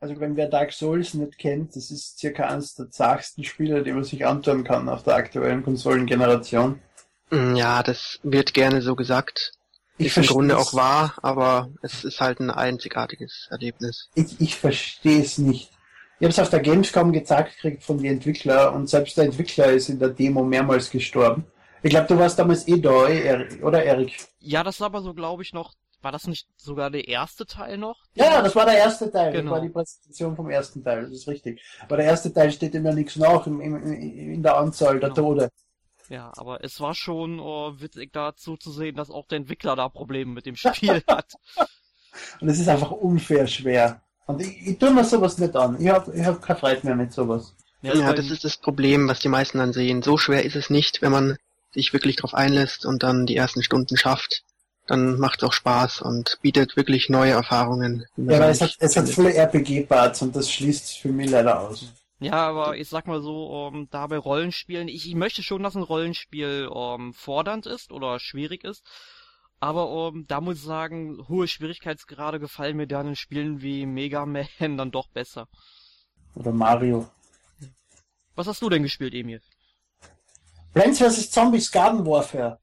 Also 0.00 0.20
wenn 0.20 0.36
wer 0.36 0.48
Dark 0.48 0.72
Souls 0.74 1.14
nicht 1.14 1.38
kennt, 1.38 1.74
das 1.76 1.90
ist 1.90 2.18
circa 2.18 2.46
eines 2.48 2.74
der 2.74 2.90
zagsten 2.90 3.42
Spiele, 3.42 3.82
die 3.82 3.92
man 3.92 4.04
sich 4.04 4.26
antun 4.26 4.62
kann 4.62 4.86
auf 4.90 5.02
der 5.02 5.14
aktuellen 5.14 5.62
Konsolengeneration. 5.62 6.82
Mm, 7.30 7.54
Ja, 7.56 7.82
das 7.82 8.18
wird 8.22 8.52
gerne 8.54 8.82
so 8.82 8.96
gesagt. 8.96 9.52
Ich 9.96 10.06
ist 10.08 10.16
im 10.16 10.26
Grunde 10.26 10.58
auch 10.58 10.74
wahr, 10.74 11.14
aber 11.22 11.70
es 11.82 12.04
ist 12.04 12.20
halt 12.20 12.40
ein 12.40 12.50
einzigartiges 12.50 13.48
Erlebnis. 13.50 14.08
Ich, 14.14 14.40
ich 14.40 14.56
verstehe 14.56 15.20
es 15.22 15.38
nicht. 15.38 15.70
Ich 16.18 16.24
habe 16.24 16.30
es 16.30 16.38
auf 16.38 16.50
der 16.50 16.60
Gamescom 16.60 17.12
gezeigt 17.12 17.54
gekriegt 17.56 17.82
von 17.84 17.98
den 17.98 18.14
Entwicklern 18.14 18.74
und 18.74 18.88
selbst 18.88 19.16
der 19.16 19.24
Entwickler 19.24 19.66
ist 19.72 19.88
in 19.88 19.98
der 19.98 20.08
Demo 20.10 20.42
mehrmals 20.44 20.90
gestorben. 20.90 21.44
Ich 21.82 21.90
glaube, 21.90 22.06
du 22.06 22.18
warst 22.18 22.38
damals 22.38 22.66
eh 22.66 22.80
da, 22.80 23.08
eh, 23.08 23.60
oder 23.62 23.84
Erik? 23.84 24.16
Ja, 24.38 24.62
das 24.62 24.80
war 24.80 24.86
aber 24.86 25.02
so, 25.02 25.12
glaube 25.12 25.42
ich, 25.42 25.52
noch. 25.52 25.74
War 26.00 26.12
das 26.12 26.26
nicht 26.26 26.46
sogar 26.56 26.90
der 26.90 27.08
erste 27.08 27.46
Teil 27.46 27.78
noch? 27.78 27.96
Ja, 28.14 28.42
das 28.42 28.54
war 28.54 28.66
der 28.66 28.76
erste 28.76 29.10
Teil. 29.10 29.32
Genau. 29.32 29.50
Das 29.50 29.52
war 29.52 29.60
die 29.62 29.72
Präsentation 29.72 30.36
vom 30.36 30.50
ersten 30.50 30.84
Teil, 30.84 31.02
das 31.02 31.12
ist 31.12 31.28
richtig. 31.28 31.62
Aber 31.82 31.96
der 31.96 32.06
erste 32.06 32.32
Teil 32.32 32.50
steht 32.52 32.74
immer 32.74 32.92
nichts 32.92 33.16
nach 33.16 33.46
im, 33.46 33.60
im, 33.60 33.76
in 33.82 34.42
der 34.42 34.56
Anzahl 34.56 35.00
der 35.00 35.10
Genau. 35.10 35.28
Tode. 35.28 35.50
Ja, 36.08 36.32
aber 36.36 36.62
es 36.62 36.80
war 36.80 36.94
schon 36.94 37.38
äh, 37.38 37.80
witzig 37.80 38.12
dazu 38.12 38.56
zu 38.56 38.70
sehen, 38.72 38.96
dass 38.96 39.10
auch 39.10 39.26
der 39.26 39.38
Entwickler 39.38 39.74
da 39.76 39.88
Probleme 39.88 40.32
mit 40.32 40.46
dem 40.46 40.56
Spiel 40.56 41.02
hat. 41.08 41.32
Und 42.40 42.48
es 42.48 42.58
ist 42.60 42.68
einfach 42.68 42.90
unfair 42.90 43.46
schwer. 43.46 44.00
Und 44.26 44.40
ich, 44.40 44.66
ich 44.66 44.78
tue 44.78 44.90
mir 44.92 45.04
sowas 45.04 45.38
nicht 45.38 45.54
an. 45.56 45.80
Ich 45.80 45.88
habe 45.88 46.14
ich 46.14 46.24
hab 46.24 46.40
keine 46.42 46.58
Freude 46.58 46.80
mehr 46.86 46.96
mit 46.96 47.12
sowas. 47.12 47.54
Ja, 47.82 47.92
bei- 47.94 48.12
das 48.14 48.30
ist 48.30 48.44
das 48.44 48.56
Problem, 48.56 49.08
was 49.08 49.20
die 49.20 49.28
meisten 49.28 49.58
dann 49.58 49.72
sehen. 49.72 50.02
So 50.02 50.16
schwer 50.16 50.44
ist 50.44 50.56
es 50.56 50.70
nicht, 50.70 51.02
wenn 51.02 51.12
man 51.12 51.36
sich 51.72 51.92
wirklich 51.92 52.16
drauf 52.16 52.34
einlässt 52.34 52.86
und 52.86 53.02
dann 53.02 53.26
die 53.26 53.36
ersten 53.36 53.62
Stunden 53.62 53.96
schafft. 53.96 54.42
Dann 54.86 55.18
macht 55.18 55.38
es 55.42 55.48
auch 55.48 55.52
Spaß 55.54 56.02
und 56.02 56.38
bietet 56.42 56.76
wirklich 56.76 57.08
neue 57.08 57.32
Erfahrungen. 57.32 58.04
Ja, 58.16 58.38
weil 58.38 58.54
sonst 58.54 58.76
es 58.78 58.96
hat, 58.96 59.04
es 59.06 59.08
hat 59.08 59.08
viele 59.08 59.34
RPG-Parts 59.34 60.22
und 60.22 60.36
das 60.36 60.50
schließt 60.50 60.98
für 60.98 61.08
mich 61.08 61.30
leider 61.30 61.58
aus. 61.60 61.86
Ja, 62.20 62.48
aber 62.48 62.76
ich 62.76 62.88
sag 62.88 63.06
mal 63.06 63.20
so, 63.20 63.70
ähm, 63.72 63.88
da 63.90 64.06
bei 64.06 64.16
Rollenspielen, 64.16 64.88
ich, 64.88 65.06
ich 65.06 65.14
möchte 65.14 65.42
schon, 65.42 65.62
dass 65.62 65.74
ein 65.74 65.82
Rollenspiel 65.82 66.70
ähm, 66.74 67.12
fordernd 67.12 67.66
ist 67.66 67.92
oder 67.92 68.20
schwierig 68.20 68.64
ist. 68.64 68.84
Aber 69.60 70.12
ähm, 70.12 70.26
da 70.28 70.40
muss 70.40 70.56
ich 70.56 70.62
sagen, 70.62 71.26
hohe 71.28 71.48
Schwierigkeitsgrade 71.48 72.38
gefallen 72.38 72.76
mir 72.76 72.86
dann 72.86 73.08
in 73.08 73.16
Spielen 73.16 73.62
wie 73.62 73.86
Mega 73.86 74.26
Man 74.26 74.46
dann 74.58 74.90
doch 74.90 75.08
besser. 75.08 75.48
Oder 76.34 76.52
Mario. 76.52 77.08
Was 78.34 78.46
hast 78.46 78.62
du 78.62 78.68
denn 78.68 78.82
gespielt, 78.82 79.14
Emil? 79.14 79.40
Plants 80.72 80.98
vs. 80.98 81.30
Zombies 81.30 81.70
Garden 81.70 82.04
Warfare. 82.04 82.58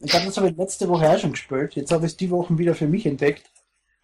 Ich 0.00 0.10
glaube, 0.10 0.26
das 0.26 0.36
habe 0.36 0.48
ich 0.48 0.56
letzte 0.56 0.88
Woche 0.88 1.10
auch 1.10 1.18
schon 1.18 1.32
gespielt. 1.32 1.74
Jetzt 1.74 1.90
habe 1.90 2.06
ich 2.06 2.12
es 2.12 2.16
die 2.16 2.30
Wochen 2.30 2.56
wieder 2.56 2.74
für 2.74 2.86
mich 2.86 3.04
entdeckt. 3.04 3.50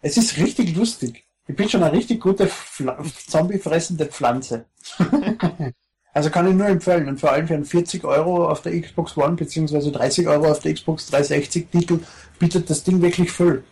Es 0.02 0.16
ist 0.16 0.37
richtig 0.38 0.74
lustig. 0.74 1.24
Ich 1.46 1.57
bin 1.57 1.68
schon 1.68 1.83
eine 1.83 1.92
richtig 1.92 2.20
gute 2.20 2.46
Pfla- 2.46 3.02
Zombie-fressende 3.28 4.07
Pflanze. 4.07 4.64
also 6.14 6.30
kann 6.30 6.48
ich 6.48 6.54
nur 6.54 6.66
empfehlen. 6.66 7.09
Und 7.09 7.20
vor 7.20 7.33
allem 7.33 7.46
für 7.46 7.54
einen 7.54 7.66
40 7.66 8.04
Euro 8.04 8.48
auf 8.48 8.62
der 8.62 8.80
Xbox 8.80 9.16
One 9.16 9.37
beziehungsweise 9.37 9.92
30 9.92 10.26
Euro 10.26 10.50
auf 10.50 10.61
der 10.61 10.72
Xbox 10.74 11.07
360 11.11 11.68
Titel 11.70 12.00
bietet 12.38 12.70
das 12.70 12.83
Ding 12.83 13.02
wirklich 13.02 13.30
voll. 13.30 13.62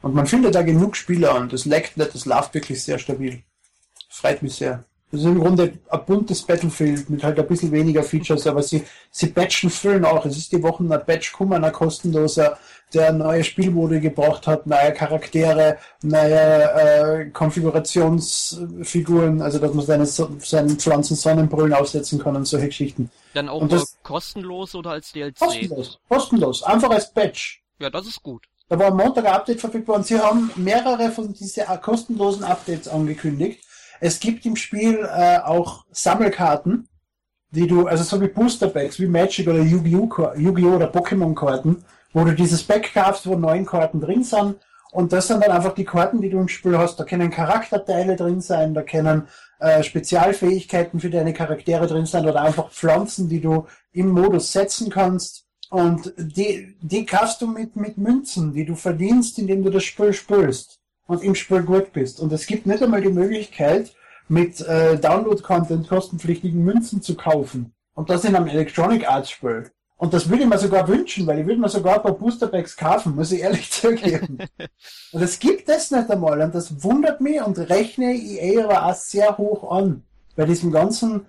Und 0.00 0.14
man 0.14 0.26
findet 0.26 0.54
da 0.54 0.62
genug 0.62 0.96
Spieler 0.96 1.36
und 1.36 1.52
es 1.52 1.64
leckt 1.64 1.96
nicht, 1.96 2.14
es 2.14 2.24
läuft 2.24 2.54
wirklich 2.54 2.82
sehr 2.82 2.98
stabil. 2.98 3.42
Freut 4.08 4.42
mich 4.42 4.54
sehr. 4.54 4.84
Das 5.12 5.20
ist 5.20 5.26
im 5.26 5.40
Grunde 5.40 5.74
ein 5.90 6.04
buntes 6.06 6.40
Battlefield 6.42 7.10
mit 7.10 7.22
halt 7.22 7.38
ein 7.38 7.46
bisschen 7.46 7.70
weniger 7.70 8.02
Features, 8.02 8.46
aber 8.46 8.62
sie, 8.62 8.82
sie 9.10 9.26
patchen 9.26 9.68
füllen 9.68 10.06
auch. 10.06 10.24
Es 10.24 10.38
ist 10.38 10.50
die 10.50 10.62
Woche 10.62 10.82
ein 10.82 11.04
Patch 11.04 11.32
gekommen, 11.32 11.62
ein 11.62 11.70
kostenloser, 11.72 12.56
der 12.94 13.12
neue 13.12 13.44
Spielmode 13.44 14.00
gebracht 14.00 14.46
hat, 14.46 14.66
neue 14.66 14.92
Charaktere, 14.94 15.76
neue 16.02 17.24
äh, 17.24 17.30
Konfigurationsfiguren, 17.30 19.42
also 19.42 19.58
dass 19.58 19.74
man 19.74 19.84
seine, 19.84 20.06
seinen 20.06 20.78
Pflanzen 20.78 21.16
Sonnenbrillen 21.16 21.74
aufsetzen 21.74 22.18
kann 22.18 22.36
und 22.36 22.46
solche 22.46 22.66
Geschichten. 22.68 23.10
Dann 23.34 23.48
auch 23.48 23.66
das- 23.68 23.96
kostenlos 24.02 24.74
oder 24.74 24.90
als 24.92 25.12
DLC? 25.12 25.38
Kostenlos, 25.38 25.98
kostenlos, 26.08 26.62
einfach 26.62 26.90
als 26.90 27.12
Patch. 27.12 27.62
Ja, 27.78 27.90
das 27.90 28.06
ist 28.06 28.22
gut. 28.22 28.44
Da 28.68 28.78
war 28.78 28.86
am 28.86 28.96
Montag 28.96 29.26
ein 29.26 29.32
Update 29.34 29.60
verfügbar 29.60 29.96
und 29.96 30.06
sie 30.06 30.18
haben 30.18 30.50
mehrere 30.56 31.10
von 31.10 31.34
diesen 31.34 31.64
äh, 31.64 31.76
kostenlosen 31.78 32.44
Updates 32.44 32.88
angekündigt. 32.88 33.62
Es 34.04 34.18
gibt 34.18 34.44
im 34.46 34.56
Spiel 34.56 35.08
äh, 35.14 35.38
auch 35.38 35.84
Sammelkarten, 35.92 36.88
die 37.52 37.68
du, 37.68 37.86
also 37.86 38.02
so 38.02 38.20
wie 38.20 38.26
Booster 38.26 38.66
Packs, 38.66 38.98
wie 38.98 39.06
Magic 39.06 39.46
oder 39.46 39.60
Yu-Gi-Oh! 39.60 40.08
Ko- 40.08 40.34
Yu-Gi-Oh! 40.34 40.74
oder 40.74 40.90
Pokémon-Karten, 40.90 41.84
wo 42.12 42.24
du 42.24 42.34
dieses 42.34 42.64
Pack 42.64 42.92
kaufst, 42.92 43.28
wo 43.28 43.36
neun 43.36 43.64
Karten 43.64 44.00
drin 44.00 44.24
sind. 44.24 44.56
Und 44.90 45.12
das 45.12 45.28
sind 45.28 45.44
dann 45.44 45.52
einfach 45.52 45.74
die 45.74 45.84
Karten, 45.84 46.20
die 46.20 46.30
du 46.30 46.40
im 46.40 46.48
Spiel 46.48 46.76
hast. 46.76 46.96
Da 46.98 47.04
können 47.04 47.30
Charakterteile 47.30 48.16
drin 48.16 48.40
sein, 48.40 48.74
da 48.74 48.82
können 48.82 49.28
äh, 49.60 49.84
Spezialfähigkeiten 49.84 50.98
für 50.98 51.08
deine 51.08 51.32
Charaktere 51.32 51.86
drin 51.86 52.04
sein 52.06 52.26
oder 52.26 52.42
einfach 52.42 52.70
Pflanzen, 52.72 53.28
die 53.28 53.40
du 53.40 53.68
im 53.92 54.08
Modus 54.08 54.50
setzen 54.50 54.90
kannst. 54.90 55.44
Und 55.70 56.12
die, 56.18 56.76
die 56.80 57.06
kaufst 57.06 57.40
du 57.40 57.46
mit, 57.46 57.76
mit 57.76 57.98
Münzen, 57.98 58.52
die 58.52 58.64
du 58.64 58.74
verdienst, 58.74 59.38
indem 59.38 59.62
du 59.62 59.70
das 59.70 59.84
Spiel 59.84 60.12
spielst 60.12 60.81
und 61.12 61.22
im 61.22 61.34
Spiel 61.34 61.62
gut 61.62 61.92
bist. 61.92 62.20
Und 62.20 62.32
es 62.32 62.46
gibt 62.46 62.66
nicht 62.66 62.82
einmal 62.82 63.02
die 63.02 63.10
Möglichkeit, 63.10 63.92
mit 64.28 64.60
äh, 64.62 64.98
Download-Content 64.98 65.88
kostenpflichtigen 65.88 66.64
Münzen 66.64 67.02
zu 67.02 67.16
kaufen. 67.16 67.74
Und 67.94 68.08
das 68.08 68.24
in 68.24 68.34
einem 68.34 68.46
Electronic 68.48 69.06
Arts 69.06 69.30
Spiel. 69.30 69.70
Und 69.98 70.14
das 70.14 70.28
würde 70.28 70.42
ich 70.42 70.48
mir 70.48 70.58
sogar 70.58 70.88
wünschen, 70.88 71.26
weil 71.26 71.40
ich 71.40 71.46
würde 71.46 71.60
mir 71.60 71.68
sogar 71.68 71.96
ein 71.96 72.02
paar 72.02 72.14
Booster 72.14 72.48
Packs 72.48 72.76
kaufen, 72.76 73.14
muss 73.14 73.30
ich 73.30 73.40
ehrlich 73.40 73.70
zugeben. 73.70 74.38
und 75.12 75.22
es 75.22 75.38
gibt 75.38 75.68
es 75.68 75.90
nicht 75.90 76.10
einmal. 76.10 76.40
Und 76.40 76.54
das 76.54 76.82
wundert 76.82 77.20
mich 77.20 77.42
und 77.42 77.58
rechne 77.58 78.14
EA 78.14 78.64
aber 78.64 78.86
auch 78.86 78.94
sehr 78.94 79.36
hoch 79.36 79.70
an. 79.70 80.02
Bei 80.34 80.46
diesem 80.46 80.72
ganzen 80.72 81.26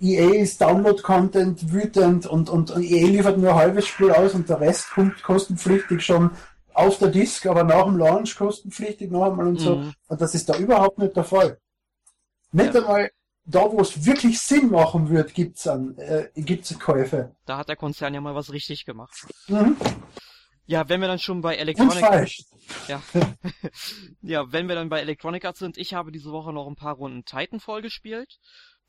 EA 0.00 0.30
ist 0.40 0.60
Download-Content 0.62 1.72
wütend 1.72 2.26
und, 2.26 2.48
und, 2.48 2.70
und 2.70 2.82
EA 2.82 3.06
liefert 3.06 3.36
nur 3.36 3.50
ein 3.50 3.56
halbes 3.56 3.86
Spiel 3.86 4.10
aus 4.12 4.34
und 4.34 4.48
der 4.48 4.60
Rest 4.60 4.90
kommt 4.90 5.22
kostenpflichtig 5.22 6.02
schon 6.02 6.30
auf 6.74 6.98
der 6.98 7.08
Disk, 7.08 7.46
aber 7.46 7.64
nach 7.64 7.84
dem 7.84 7.96
Launch 7.96 8.36
kostenpflichtig 8.36 9.10
noch 9.10 9.30
einmal 9.30 9.48
und 9.48 9.60
so. 9.60 9.76
Mhm. 9.76 9.94
Und 10.08 10.20
das 10.20 10.34
ist 10.34 10.48
da 10.48 10.56
überhaupt 10.56 10.98
nicht 10.98 11.16
der 11.16 11.24
Fall. 11.24 11.58
Nicht 12.52 12.74
Ja. 12.74 12.80
einmal 12.80 13.10
da, 13.44 13.70
wo 13.70 13.80
es 13.80 14.04
wirklich 14.04 14.40
Sinn 14.40 14.70
machen 14.70 15.10
wird, 15.10 15.34
gibt's 15.34 15.66
an, 15.66 15.96
äh, 15.98 16.28
gibt's 16.36 16.78
Käufe. 16.78 17.34
Da 17.46 17.58
hat 17.58 17.68
der 17.68 17.76
Konzern 17.76 18.14
ja 18.14 18.20
mal 18.20 18.34
was 18.34 18.52
richtig 18.52 18.84
gemacht. 18.84 19.26
Mhm. 19.48 19.76
Ja, 20.66 20.88
wenn 20.88 21.00
wir 21.00 21.08
dann 21.08 21.18
schon 21.18 21.40
bei 21.40 21.54
Und 21.54 21.60
Electronic 21.60 21.98
falsch. 21.98 22.44
Ja. 22.86 23.02
ja, 24.22 24.52
wenn 24.52 24.68
wir 24.68 24.76
dann 24.76 24.88
bei 24.88 25.00
Electronic 25.00 25.44
Arts 25.44 25.58
sind, 25.58 25.76
ich 25.76 25.94
habe 25.94 26.12
diese 26.12 26.30
Woche 26.30 26.52
noch 26.52 26.68
ein 26.68 26.76
paar 26.76 26.94
Runden 26.94 27.24
Titanfall 27.24 27.82
gespielt. 27.82 28.38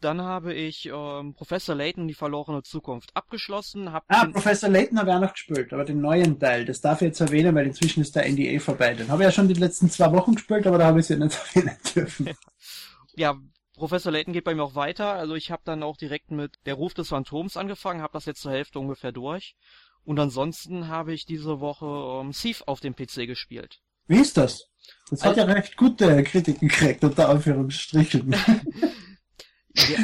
Dann 0.01 0.21
habe 0.21 0.53
ich 0.53 0.87
ähm, 0.87 1.33
Professor 1.35 1.75
Layton 1.75 2.07
die 2.07 2.15
verlorene 2.15 2.63
Zukunft 2.63 3.15
abgeschlossen. 3.15 3.93
Hab 3.93 4.03
Ah, 4.07 4.25
Professor 4.25 4.67
Layton 4.67 4.97
habe 4.97 5.11
ich 5.11 5.15
auch 5.15 5.21
noch 5.21 5.33
gespielt, 5.33 5.71
aber 5.71 5.85
den 5.85 6.01
neuen 6.01 6.39
Teil, 6.39 6.65
das 6.65 6.81
darf 6.81 7.01
ich 7.01 7.07
jetzt 7.07 7.21
erwähnen, 7.21 7.53
weil 7.53 7.67
inzwischen 7.67 8.01
ist 8.01 8.15
der 8.15 8.27
NDA 8.27 8.59
vorbei. 8.59 8.95
Den 8.95 9.09
habe 9.09 9.21
ich 9.23 9.27
ja 9.27 9.31
schon 9.31 9.47
die 9.47 9.53
letzten 9.53 9.89
zwei 9.91 10.11
Wochen 10.11 10.33
gespielt, 10.33 10.65
aber 10.65 10.79
da 10.79 10.87
habe 10.87 10.99
ich 10.99 11.05
es 11.05 11.09
ja 11.09 11.17
nicht 11.17 11.39
erwähnen 11.55 11.77
dürfen. 11.95 12.29
ja, 13.15 13.37
Professor 13.75 14.11
Layton 14.11 14.33
geht 14.33 14.43
bei 14.43 14.55
mir 14.55 14.63
auch 14.63 14.75
weiter. 14.75 15.13
Also 15.13 15.35
ich 15.35 15.51
habe 15.51 15.61
dann 15.65 15.83
auch 15.83 15.97
direkt 15.97 16.31
mit 16.31 16.55
Der 16.65 16.73
Ruf 16.73 16.95
des 16.95 17.09
Phantoms 17.09 17.55
angefangen, 17.55 18.01
habe 18.01 18.13
das 18.13 18.25
jetzt 18.25 18.41
zur 18.41 18.51
Hälfte 18.51 18.79
ungefähr 18.79 19.11
durch. 19.11 19.55
Und 20.03 20.19
ansonsten 20.19 20.87
habe 20.87 21.13
ich 21.13 21.25
diese 21.25 21.59
Woche 21.59 22.21
ähm, 22.21 22.31
Thief 22.31 22.63
auf 22.65 22.79
dem 22.79 22.95
PC 22.95 23.27
gespielt. 23.27 23.81
Wie 24.07 24.19
ist 24.19 24.37
das? 24.37 24.67
Das 25.09 25.23
hat 25.23 25.37
ja 25.37 25.43
recht 25.43 25.77
gute 25.77 26.23
Kritiken 26.23 26.67
gekriegt, 26.67 27.03
unter 27.03 27.29
Anführungsstrichen. 27.29 28.35
Ja, 29.75 30.03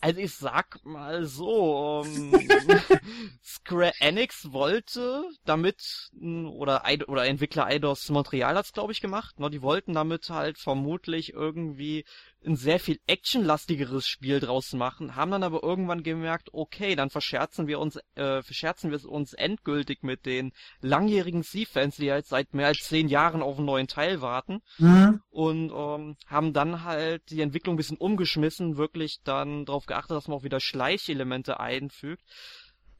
also 0.00 0.20
ich 0.20 0.34
sag 0.34 0.84
mal 0.84 1.24
so, 1.24 2.02
ähm, 2.04 2.32
Square 3.42 3.92
Enix 4.00 4.52
wollte 4.52 5.24
damit, 5.44 6.10
oder, 6.20 6.82
oder 7.06 7.26
Entwickler 7.26 7.66
Eidos 7.66 8.08
Montreal 8.08 8.56
hat's 8.56 8.72
glaube 8.72 8.92
ich 8.92 9.00
gemacht, 9.00 9.38
ne, 9.38 9.50
die 9.50 9.62
wollten 9.62 9.92
damit 9.94 10.30
halt 10.30 10.58
vermutlich 10.58 11.32
irgendwie 11.32 12.04
ein 12.46 12.56
sehr 12.56 12.80
viel 12.80 12.98
actionlastigeres 13.06 14.06
Spiel 14.06 14.40
draus 14.40 14.72
machen, 14.72 15.16
haben 15.16 15.30
dann 15.30 15.42
aber 15.42 15.62
irgendwann 15.62 16.02
gemerkt, 16.02 16.50
okay, 16.52 16.94
dann 16.94 17.10
verscherzen 17.10 17.66
wir 17.66 17.78
uns, 17.78 17.98
äh, 18.14 18.42
verscherzen 18.42 18.90
wir 18.90 18.96
es 18.96 19.04
uns 19.04 19.32
endgültig 19.32 20.02
mit 20.02 20.26
den 20.26 20.52
langjährigen 20.80 21.42
Sea-Fans, 21.42 21.96
die 21.96 22.10
halt 22.10 22.26
seit 22.26 22.54
mehr 22.54 22.68
als 22.68 22.78
zehn 22.78 23.08
Jahren 23.08 23.42
auf 23.42 23.56
einen 23.56 23.66
neuen 23.66 23.88
Teil 23.88 24.20
warten 24.20 24.60
mhm. 24.78 25.20
und 25.30 25.72
ähm, 25.74 26.16
haben 26.26 26.52
dann 26.52 26.84
halt 26.84 27.30
die 27.30 27.40
Entwicklung 27.40 27.74
ein 27.74 27.78
bisschen 27.78 27.98
umgeschmissen, 27.98 28.76
wirklich 28.76 29.20
dann 29.24 29.64
darauf 29.64 29.86
geachtet, 29.86 30.16
dass 30.16 30.28
man 30.28 30.38
auch 30.38 30.44
wieder 30.44 30.60
Schleichelemente 30.60 31.60
einfügt. 31.60 32.22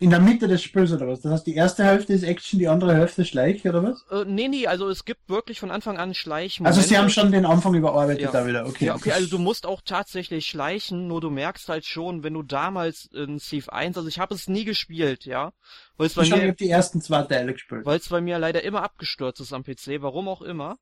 In 0.00 0.10
der 0.10 0.20
Mitte 0.20 0.48
des 0.48 0.62
Spiels 0.62 0.92
oder 0.92 1.06
was? 1.06 1.20
Das 1.20 1.32
heißt, 1.32 1.46
die 1.46 1.54
erste 1.54 1.84
Hälfte 1.84 2.12
ist 2.12 2.24
Action, 2.24 2.58
die 2.58 2.66
andere 2.68 2.94
Hälfte 2.94 3.24
Schleich 3.24 3.64
oder 3.66 3.82
was? 3.82 4.04
Äh, 4.10 4.24
nee, 4.28 4.48
nee, 4.48 4.66
also 4.66 4.88
es 4.88 5.04
gibt 5.04 5.28
wirklich 5.28 5.60
von 5.60 5.70
Anfang 5.70 5.98
an 5.98 6.14
Schleichmomente. 6.14 6.76
Also 6.76 6.86
sie 6.88 6.98
haben 6.98 7.08
schon 7.10 7.30
den 7.30 7.46
Anfang 7.46 7.74
überarbeitet 7.74 8.22
Ja. 8.22 8.32
da 8.32 8.46
wieder, 8.46 8.66
okay. 8.66 8.86
Ja, 8.86 8.96
okay, 8.96 9.12
also 9.12 9.28
du 9.28 9.38
musst 9.38 9.66
auch 9.66 9.82
tatsächlich 9.84 10.46
schleichen, 10.46 11.06
nur 11.06 11.20
du 11.20 11.30
merkst 11.30 11.68
halt 11.68 11.86
schon, 11.86 12.22
wenn 12.24 12.34
du 12.34 12.42
damals 12.42 13.06
in 13.14 13.38
Thief 13.38 13.68
1, 13.68 13.96
also 13.96 14.08
ich 14.08 14.18
habe 14.18 14.34
es 14.34 14.48
nie 14.48 14.64
gespielt, 14.64 15.24
ja, 15.26 15.52
weil 15.96 16.08
es 16.08 16.14
bei 16.14 16.22
ich 16.22 16.28
schon, 16.28 16.38
ich 16.38 16.42
mir, 16.42 16.48
habe 16.48 16.56
die 16.58 16.70
ersten 16.70 17.00
zwei 17.00 17.22
Teile 17.22 17.52
gespielt. 17.52 17.86
weil 17.86 17.98
es 17.98 18.08
bei 18.08 18.20
mir 18.20 18.38
leider 18.38 18.62
immer 18.64 18.82
abgestürzt 18.82 19.40
ist 19.40 19.52
am 19.52 19.62
PC, 19.62 20.02
warum 20.02 20.28
auch 20.28 20.42
immer. 20.42 20.76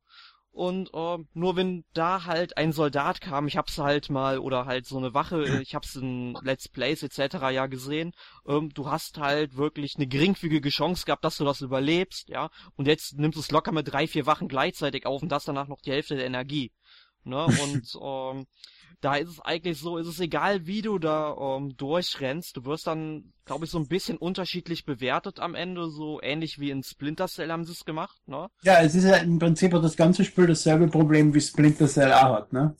Und 0.52 0.90
ähm, 0.92 1.28
nur 1.32 1.56
wenn 1.56 1.84
da 1.94 2.26
halt 2.26 2.58
ein 2.58 2.72
Soldat 2.72 3.22
kam, 3.22 3.48
ich 3.48 3.56
hab's 3.56 3.78
halt 3.78 4.10
mal, 4.10 4.38
oder 4.38 4.66
halt 4.66 4.86
so 4.86 4.98
eine 4.98 5.14
Wache, 5.14 5.44
äh, 5.44 5.62
ich 5.62 5.74
hab's 5.74 5.96
in 5.96 6.34
Let's 6.42 6.68
Plays 6.68 7.02
etc. 7.02 7.36
ja 7.50 7.66
gesehen, 7.66 8.12
ähm, 8.46 8.68
du 8.74 8.90
hast 8.90 9.16
halt 9.18 9.56
wirklich 9.56 9.96
eine 9.96 10.06
geringfügige 10.06 10.68
Chance 10.68 11.06
gehabt, 11.06 11.24
dass 11.24 11.38
du 11.38 11.44
das 11.44 11.62
überlebst, 11.62 12.28
ja. 12.28 12.50
Und 12.76 12.86
jetzt 12.86 13.18
nimmst 13.18 13.36
du 13.36 13.40
es 13.40 13.50
locker 13.50 13.72
mit 13.72 13.90
drei, 13.90 14.06
vier 14.06 14.26
Wachen 14.26 14.46
gleichzeitig 14.46 15.06
auf 15.06 15.22
und 15.22 15.30
das 15.30 15.44
danach 15.44 15.68
noch 15.68 15.80
die 15.80 15.92
Hälfte 15.92 16.16
der 16.16 16.26
Energie. 16.26 16.70
Ne? 17.24 17.46
Und 17.62 17.98
ähm, 18.02 18.46
da 19.00 19.16
ist 19.16 19.28
es 19.30 19.40
eigentlich 19.40 19.78
so, 19.78 19.96
ist 19.98 20.06
es 20.08 20.20
egal, 20.20 20.66
wie 20.66 20.82
du 20.82 20.98
da 20.98 21.34
ähm, 21.56 21.76
durchrennst, 21.76 22.56
du 22.56 22.64
wirst 22.64 22.86
dann, 22.86 23.32
glaube 23.44 23.64
ich, 23.64 23.70
so 23.70 23.78
ein 23.78 23.88
bisschen 23.88 24.18
unterschiedlich 24.18 24.84
bewertet 24.84 25.40
am 25.40 25.54
Ende, 25.54 25.90
so 25.90 26.20
ähnlich 26.22 26.58
wie 26.58 26.70
in 26.70 26.82
Splinter 26.82 27.28
Cell 27.28 27.50
haben 27.50 27.64
sie 27.64 27.72
es 27.72 27.84
gemacht, 27.84 28.16
ne? 28.26 28.48
Ja, 28.62 28.80
es 28.82 28.94
ist 28.94 29.04
ja 29.04 29.16
im 29.16 29.38
Prinzip 29.38 29.72
das 29.72 29.96
ganze 29.96 30.24
Spiel 30.24 30.46
dasselbe 30.46 30.88
Problem 30.88 31.34
wie 31.34 31.40
Splinter 31.40 31.88
Cell 31.88 32.12
auch 32.12 32.34
hat, 32.34 32.52
ne? 32.52 32.76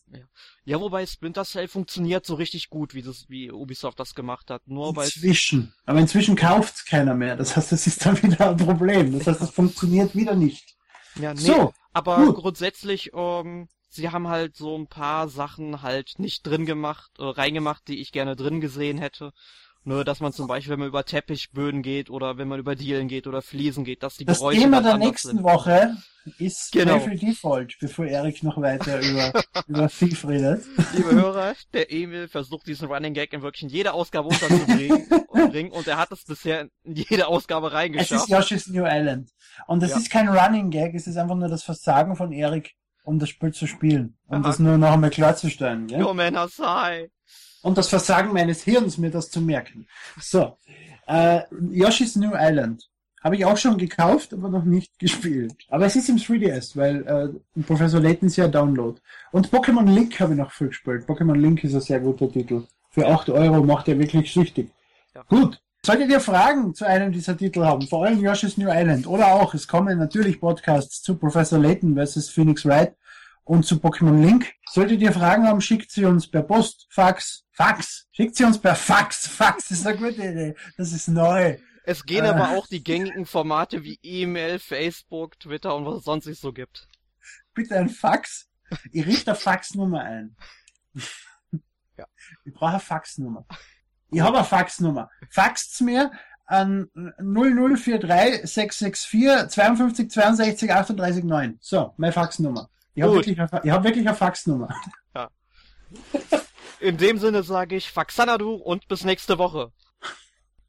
Ja, 0.64 0.80
wobei 0.80 1.04
Splinter 1.06 1.44
Cell 1.44 1.66
funktioniert 1.66 2.24
so 2.24 2.34
richtig 2.34 2.68
gut, 2.70 2.94
wie 2.94 3.02
das, 3.02 3.24
wie 3.28 3.50
Ubisoft 3.50 3.98
das 3.98 4.14
gemacht 4.14 4.48
hat. 4.50 4.62
Nur 4.66 4.96
Inzwischen. 4.96 5.74
Aber 5.86 5.98
inzwischen 5.98 6.36
kauft's 6.36 6.84
keiner 6.84 7.14
mehr. 7.14 7.34
Das 7.36 7.56
heißt, 7.56 7.72
das 7.72 7.86
ist 7.88 8.06
dann 8.06 8.22
wieder 8.22 8.50
ein 8.50 8.56
Problem. 8.56 9.18
Das 9.18 9.26
heißt, 9.26 9.42
es 9.42 9.50
funktioniert 9.50 10.14
wieder 10.14 10.36
nicht. 10.36 10.76
ja, 11.16 11.34
nee, 11.34 11.40
So, 11.40 11.72
aber 11.92 12.26
gut. 12.26 12.36
grundsätzlich, 12.36 13.10
ähm, 13.14 13.68
sie 13.92 14.10
haben 14.10 14.28
halt 14.28 14.56
so 14.56 14.76
ein 14.76 14.86
paar 14.86 15.28
Sachen 15.28 15.82
halt 15.82 16.14
nicht 16.18 16.46
drin 16.46 16.66
gemacht, 16.66 17.10
äh, 17.18 17.24
reingemacht, 17.24 17.86
die 17.88 18.00
ich 18.00 18.12
gerne 18.12 18.36
drin 18.36 18.60
gesehen 18.60 18.98
hätte. 18.98 19.32
Nur, 19.84 20.04
dass 20.04 20.20
man 20.20 20.32
zum 20.32 20.46
Beispiel, 20.46 20.72
wenn 20.72 20.78
man 20.78 20.88
über 20.88 21.04
Teppichböden 21.04 21.82
geht 21.82 22.08
oder 22.08 22.38
wenn 22.38 22.46
man 22.46 22.60
über 22.60 22.76
Dielen 22.76 23.08
geht 23.08 23.26
oder 23.26 23.42
Fliesen 23.42 23.82
geht, 23.84 24.04
dass 24.04 24.16
die 24.16 24.24
Das 24.24 24.38
Geräusche 24.38 24.60
Thema 24.60 24.80
ganz 24.80 24.86
der 24.86 24.98
nächsten 24.98 25.28
sind. 25.30 25.42
Woche 25.42 25.96
ist 26.38 26.70
Genau. 26.70 26.98
Bravely 26.98 27.18
Default, 27.18 27.74
bevor 27.80 28.06
Erik 28.06 28.44
noch 28.44 28.60
weiter 28.60 29.00
über, 29.00 29.32
über 29.66 29.88
Thief 29.88 30.24
redet. 30.28 30.64
Liebe 30.94 31.10
Hörer, 31.10 31.54
der 31.72 31.90
Emil 31.92 32.28
versucht 32.28 32.68
diesen 32.68 32.86
Running 32.86 33.12
Gag 33.12 33.32
in 33.32 33.42
wirklich 33.42 33.64
in 33.64 33.70
jede 33.70 33.92
Ausgabe 33.92 34.28
unterzubringen 34.28 35.02
und, 35.72 35.88
er 35.88 35.96
hat 35.96 36.12
es 36.12 36.24
bisher 36.24 36.68
in 36.84 36.94
jede 36.94 37.26
Ausgabe 37.26 37.66
Es 37.66 37.72
ist 37.72 37.76
reingeschafft. 37.76 38.28
Yoshi's 38.28 38.68
New 38.68 38.84
Island. 38.86 39.30
Und 39.66 39.82
das 39.82 39.90
Ja. 39.90 39.96
ist 39.96 40.10
kein 40.10 40.28
Running 40.28 40.70
Gag, 40.70 40.94
es 40.94 41.08
ist 41.08 41.16
einfach 41.16 41.34
nur 41.34 41.48
das 41.48 41.64
Versagen 41.64 42.14
von 42.14 42.30
Erik, 42.30 42.76
um 43.04 43.18
das 43.18 43.28
Spiel 43.28 43.52
zu 43.52 43.66
spielen. 43.66 44.16
Um 44.28 44.36
Aha. 44.36 44.42
das 44.42 44.58
nur 44.58 44.78
noch 44.78 44.92
einmal 44.92 45.10
klarzustellen. 45.10 45.88
Ja? 45.88 46.00
Yo, 46.00 46.14
man. 46.14 46.36
Und 47.62 47.78
das 47.78 47.88
Versagen 47.88 48.32
meines 48.32 48.62
Hirns, 48.62 48.98
mir 48.98 49.10
das 49.10 49.30
zu 49.30 49.40
merken. 49.40 49.86
So. 50.20 50.56
Äh, 51.06 51.42
Yoshi's 51.70 52.16
New 52.16 52.32
Island. 52.34 52.88
Habe 53.22 53.36
ich 53.36 53.44
auch 53.44 53.56
schon 53.56 53.78
gekauft, 53.78 54.32
aber 54.32 54.48
noch 54.48 54.64
nicht 54.64 54.98
gespielt. 54.98 55.54
Aber 55.68 55.86
es 55.86 55.94
ist 55.94 56.08
im 56.08 56.16
3DS, 56.16 56.76
weil 56.76 57.06
äh, 57.56 57.62
Professor 57.62 58.00
Layton 58.00 58.26
ist 58.26 58.36
ja 58.36 58.48
Download. 58.48 59.00
Und 59.30 59.48
Pokémon 59.48 59.88
Link 59.88 60.18
habe 60.18 60.32
ich 60.32 60.38
noch 60.38 60.50
viel 60.50 60.68
gespielt. 60.68 61.04
Pokémon 61.06 61.36
Link 61.36 61.62
ist 61.62 61.74
ein 61.74 61.80
sehr 61.80 62.00
guter 62.00 62.30
Titel. 62.30 62.64
Für 62.90 63.06
8 63.06 63.30
Euro 63.30 63.62
macht 63.62 63.86
er 63.86 63.98
wirklich 63.98 64.32
süchtig. 64.32 64.70
Ja. 65.14 65.22
Gut. 65.28 65.62
Solltet 65.84 66.10
ihr 66.10 66.20
Fragen 66.20 66.74
zu 66.76 66.86
einem 66.86 67.10
dieser 67.10 67.36
Titel 67.36 67.64
haben, 67.64 67.88
vor 67.88 68.04
allem 68.04 68.20
Yoshi's 68.20 68.56
New 68.56 68.68
Island, 68.70 69.04
oder 69.08 69.32
auch, 69.32 69.52
es 69.52 69.66
kommen 69.66 69.98
natürlich 69.98 70.38
Podcasts 70.38 71.02
zu 71.02 71.16
Professor 71.18 71.58
Layton 71.58 71.96
vs. 71.96 72.28
Phoenix 72.30 72.64
Wright 72.64 72.94
und 73.42 73.64
zu 73.66 73.74
Pokémon 73.74 74.22
Link. 74.22 74.52
Solltet 74.70 75.00
ihr 75.00 75.12
Fragen 75.12 75.44
haben, 75.48 75.60
schickt 75.60 75.90
sie 75.90 76.04
uns 76.04 76.30
per 76.30 76.44
Post, 76.44 76.86
Fax, 76.88 77.46
Fax. 77.50 78.06
Schickt 78.12 78.36
sie 78.36 78.44
uns 78.44 78.60
per 78.60 78.76
Fax. 78.76 79.26
Fax 79.36 79.72
ist 79.72 79.84
eine 79.84 79.96
gute 79.98 80.22
Idee. 80.22 80.54
Das 80.76 80.92
ist 80.92 81.08
neu. 81.08 81.58
Es 81.84 82.04
gehen 82.04 82.24
Äh. 82.24 82.28
aber 82.28 82.50
auch 82.50 82.68
die 82.68 82.84
gängigen 82.84 83.26
Formate 83.26 83.82
wie 83.82 83.98
E-Mail, 84.04 84.60
Facebook, 84.60 85.40
Twitter 85.40 85.74
und 85.74 85.84
was 85.84 85.96
es 85.96 86.04
sonst 86.04 86.26
nicht 86.26 86.40
so 86.40 86.52
gibt. 86.52 86.86
Bitte 87.54 87.76
ein 87.76 87.88
Fax. 87.88 88.48
Ich 88.92 89.04
richte 89.04 89.32
eine 89.32 89.40
Faxnummer 89.40 90.02
ein. 90.04 90.36
Ja. 91.98 92.06
Ich 92.44 92.54
brauche 92.54 92.70
eine 92.70 92.80
Faxnummer. 92.80 93.44
Ich 94.12 94.20
habe 94.20 94.36
eine 94.36 94.44
Faxnummer. 94.44 95.10
Faxt's 95.30 95.80
mir 95.80 96.12
an 96.44 96.90
0043 97.18 98.42
664 98.44 99.48
52 99.50 100.10
62 100.10 100.70
38 100.70 101.24
9. 101.24 101.58
So, 101.60 101.94
meine 101.96 102.12
Faxnummer. 102.12 102.68
Ich 102.94 103.02
habe 103.02 103.14
wirklich, 103.14 103.40
eine 103.40 103.60
ich 103.64 103.70
hab 103.70 103.84
wirklich 103.84 104.06
eine 104.06 104.14
Faxnummer. 104.14 104.68
In 106.80 106.98
dem 106.98 107.18
Sinne 107.18 107.42
sage 107.42 107.76
ich 107.76 107.90
Faxanadu 107.90 108.54
und 108.54 108.86
bis 108.86 109.04
nächste 109.04 109.38
Woche. 109.38 109.72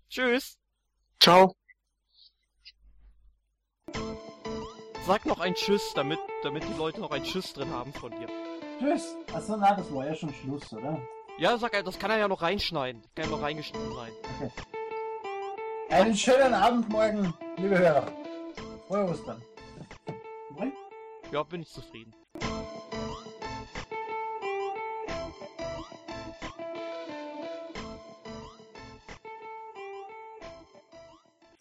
Tschüss. 0.10 0.58
Ciao. 1.20 1.54
Sag 5.06 5.26
noch 5.26 5.41
ein 5.41 5.54
Tschüss, 5.56 5.82
damit, 5.96 6.20
damit 6.44 6.64
die 6.64 6.78
Leute 6.78 7.02
noch 7.02 7.12
ein 7.12 7.24
Tschüss 7.24 7.52
drin 7.52 7.72
haben 7.72 7.91
von 7.91 8.12
dir. 8.12 8.28
Tschüss. 8.80 9.18
Achso, 9.34 9.58
na, 9.58 9.76
das 9.76 9.94
war 9.94 10.06
ja 10.06 10.16
schon 10.16 10.34
Schluss, 10.34 10.72
oder? 10.72 11.02
Ja, 11.38 11.58
sag, 11.58 11.84
das 11.84 11.98
kann 11.98 12.12
er 12.12 12.18
ja 12.18 12.28
noch 12.28 12.42
reinschneiden. 12.42 13.02
Kann 13.16 13.26
ja 13.26 13.32
noch 13.32 13.42
reingeschnitten 13.42 13.94
sein. 13.96 14.12
Einen 15.90 16.16
schönen 16.16 16.54
Abend 16.54 16.90
morgen, 16.90 17.34
liebe 17.58 17.78
Hörer. 17.78 18.06
Frohe 18.88 19.06
Ostern. 19.10 19.42
Ja, 21.32 21.44
bin 21.44 21.64
ich 21.64 21.70
zufrieden. 21.70 22.14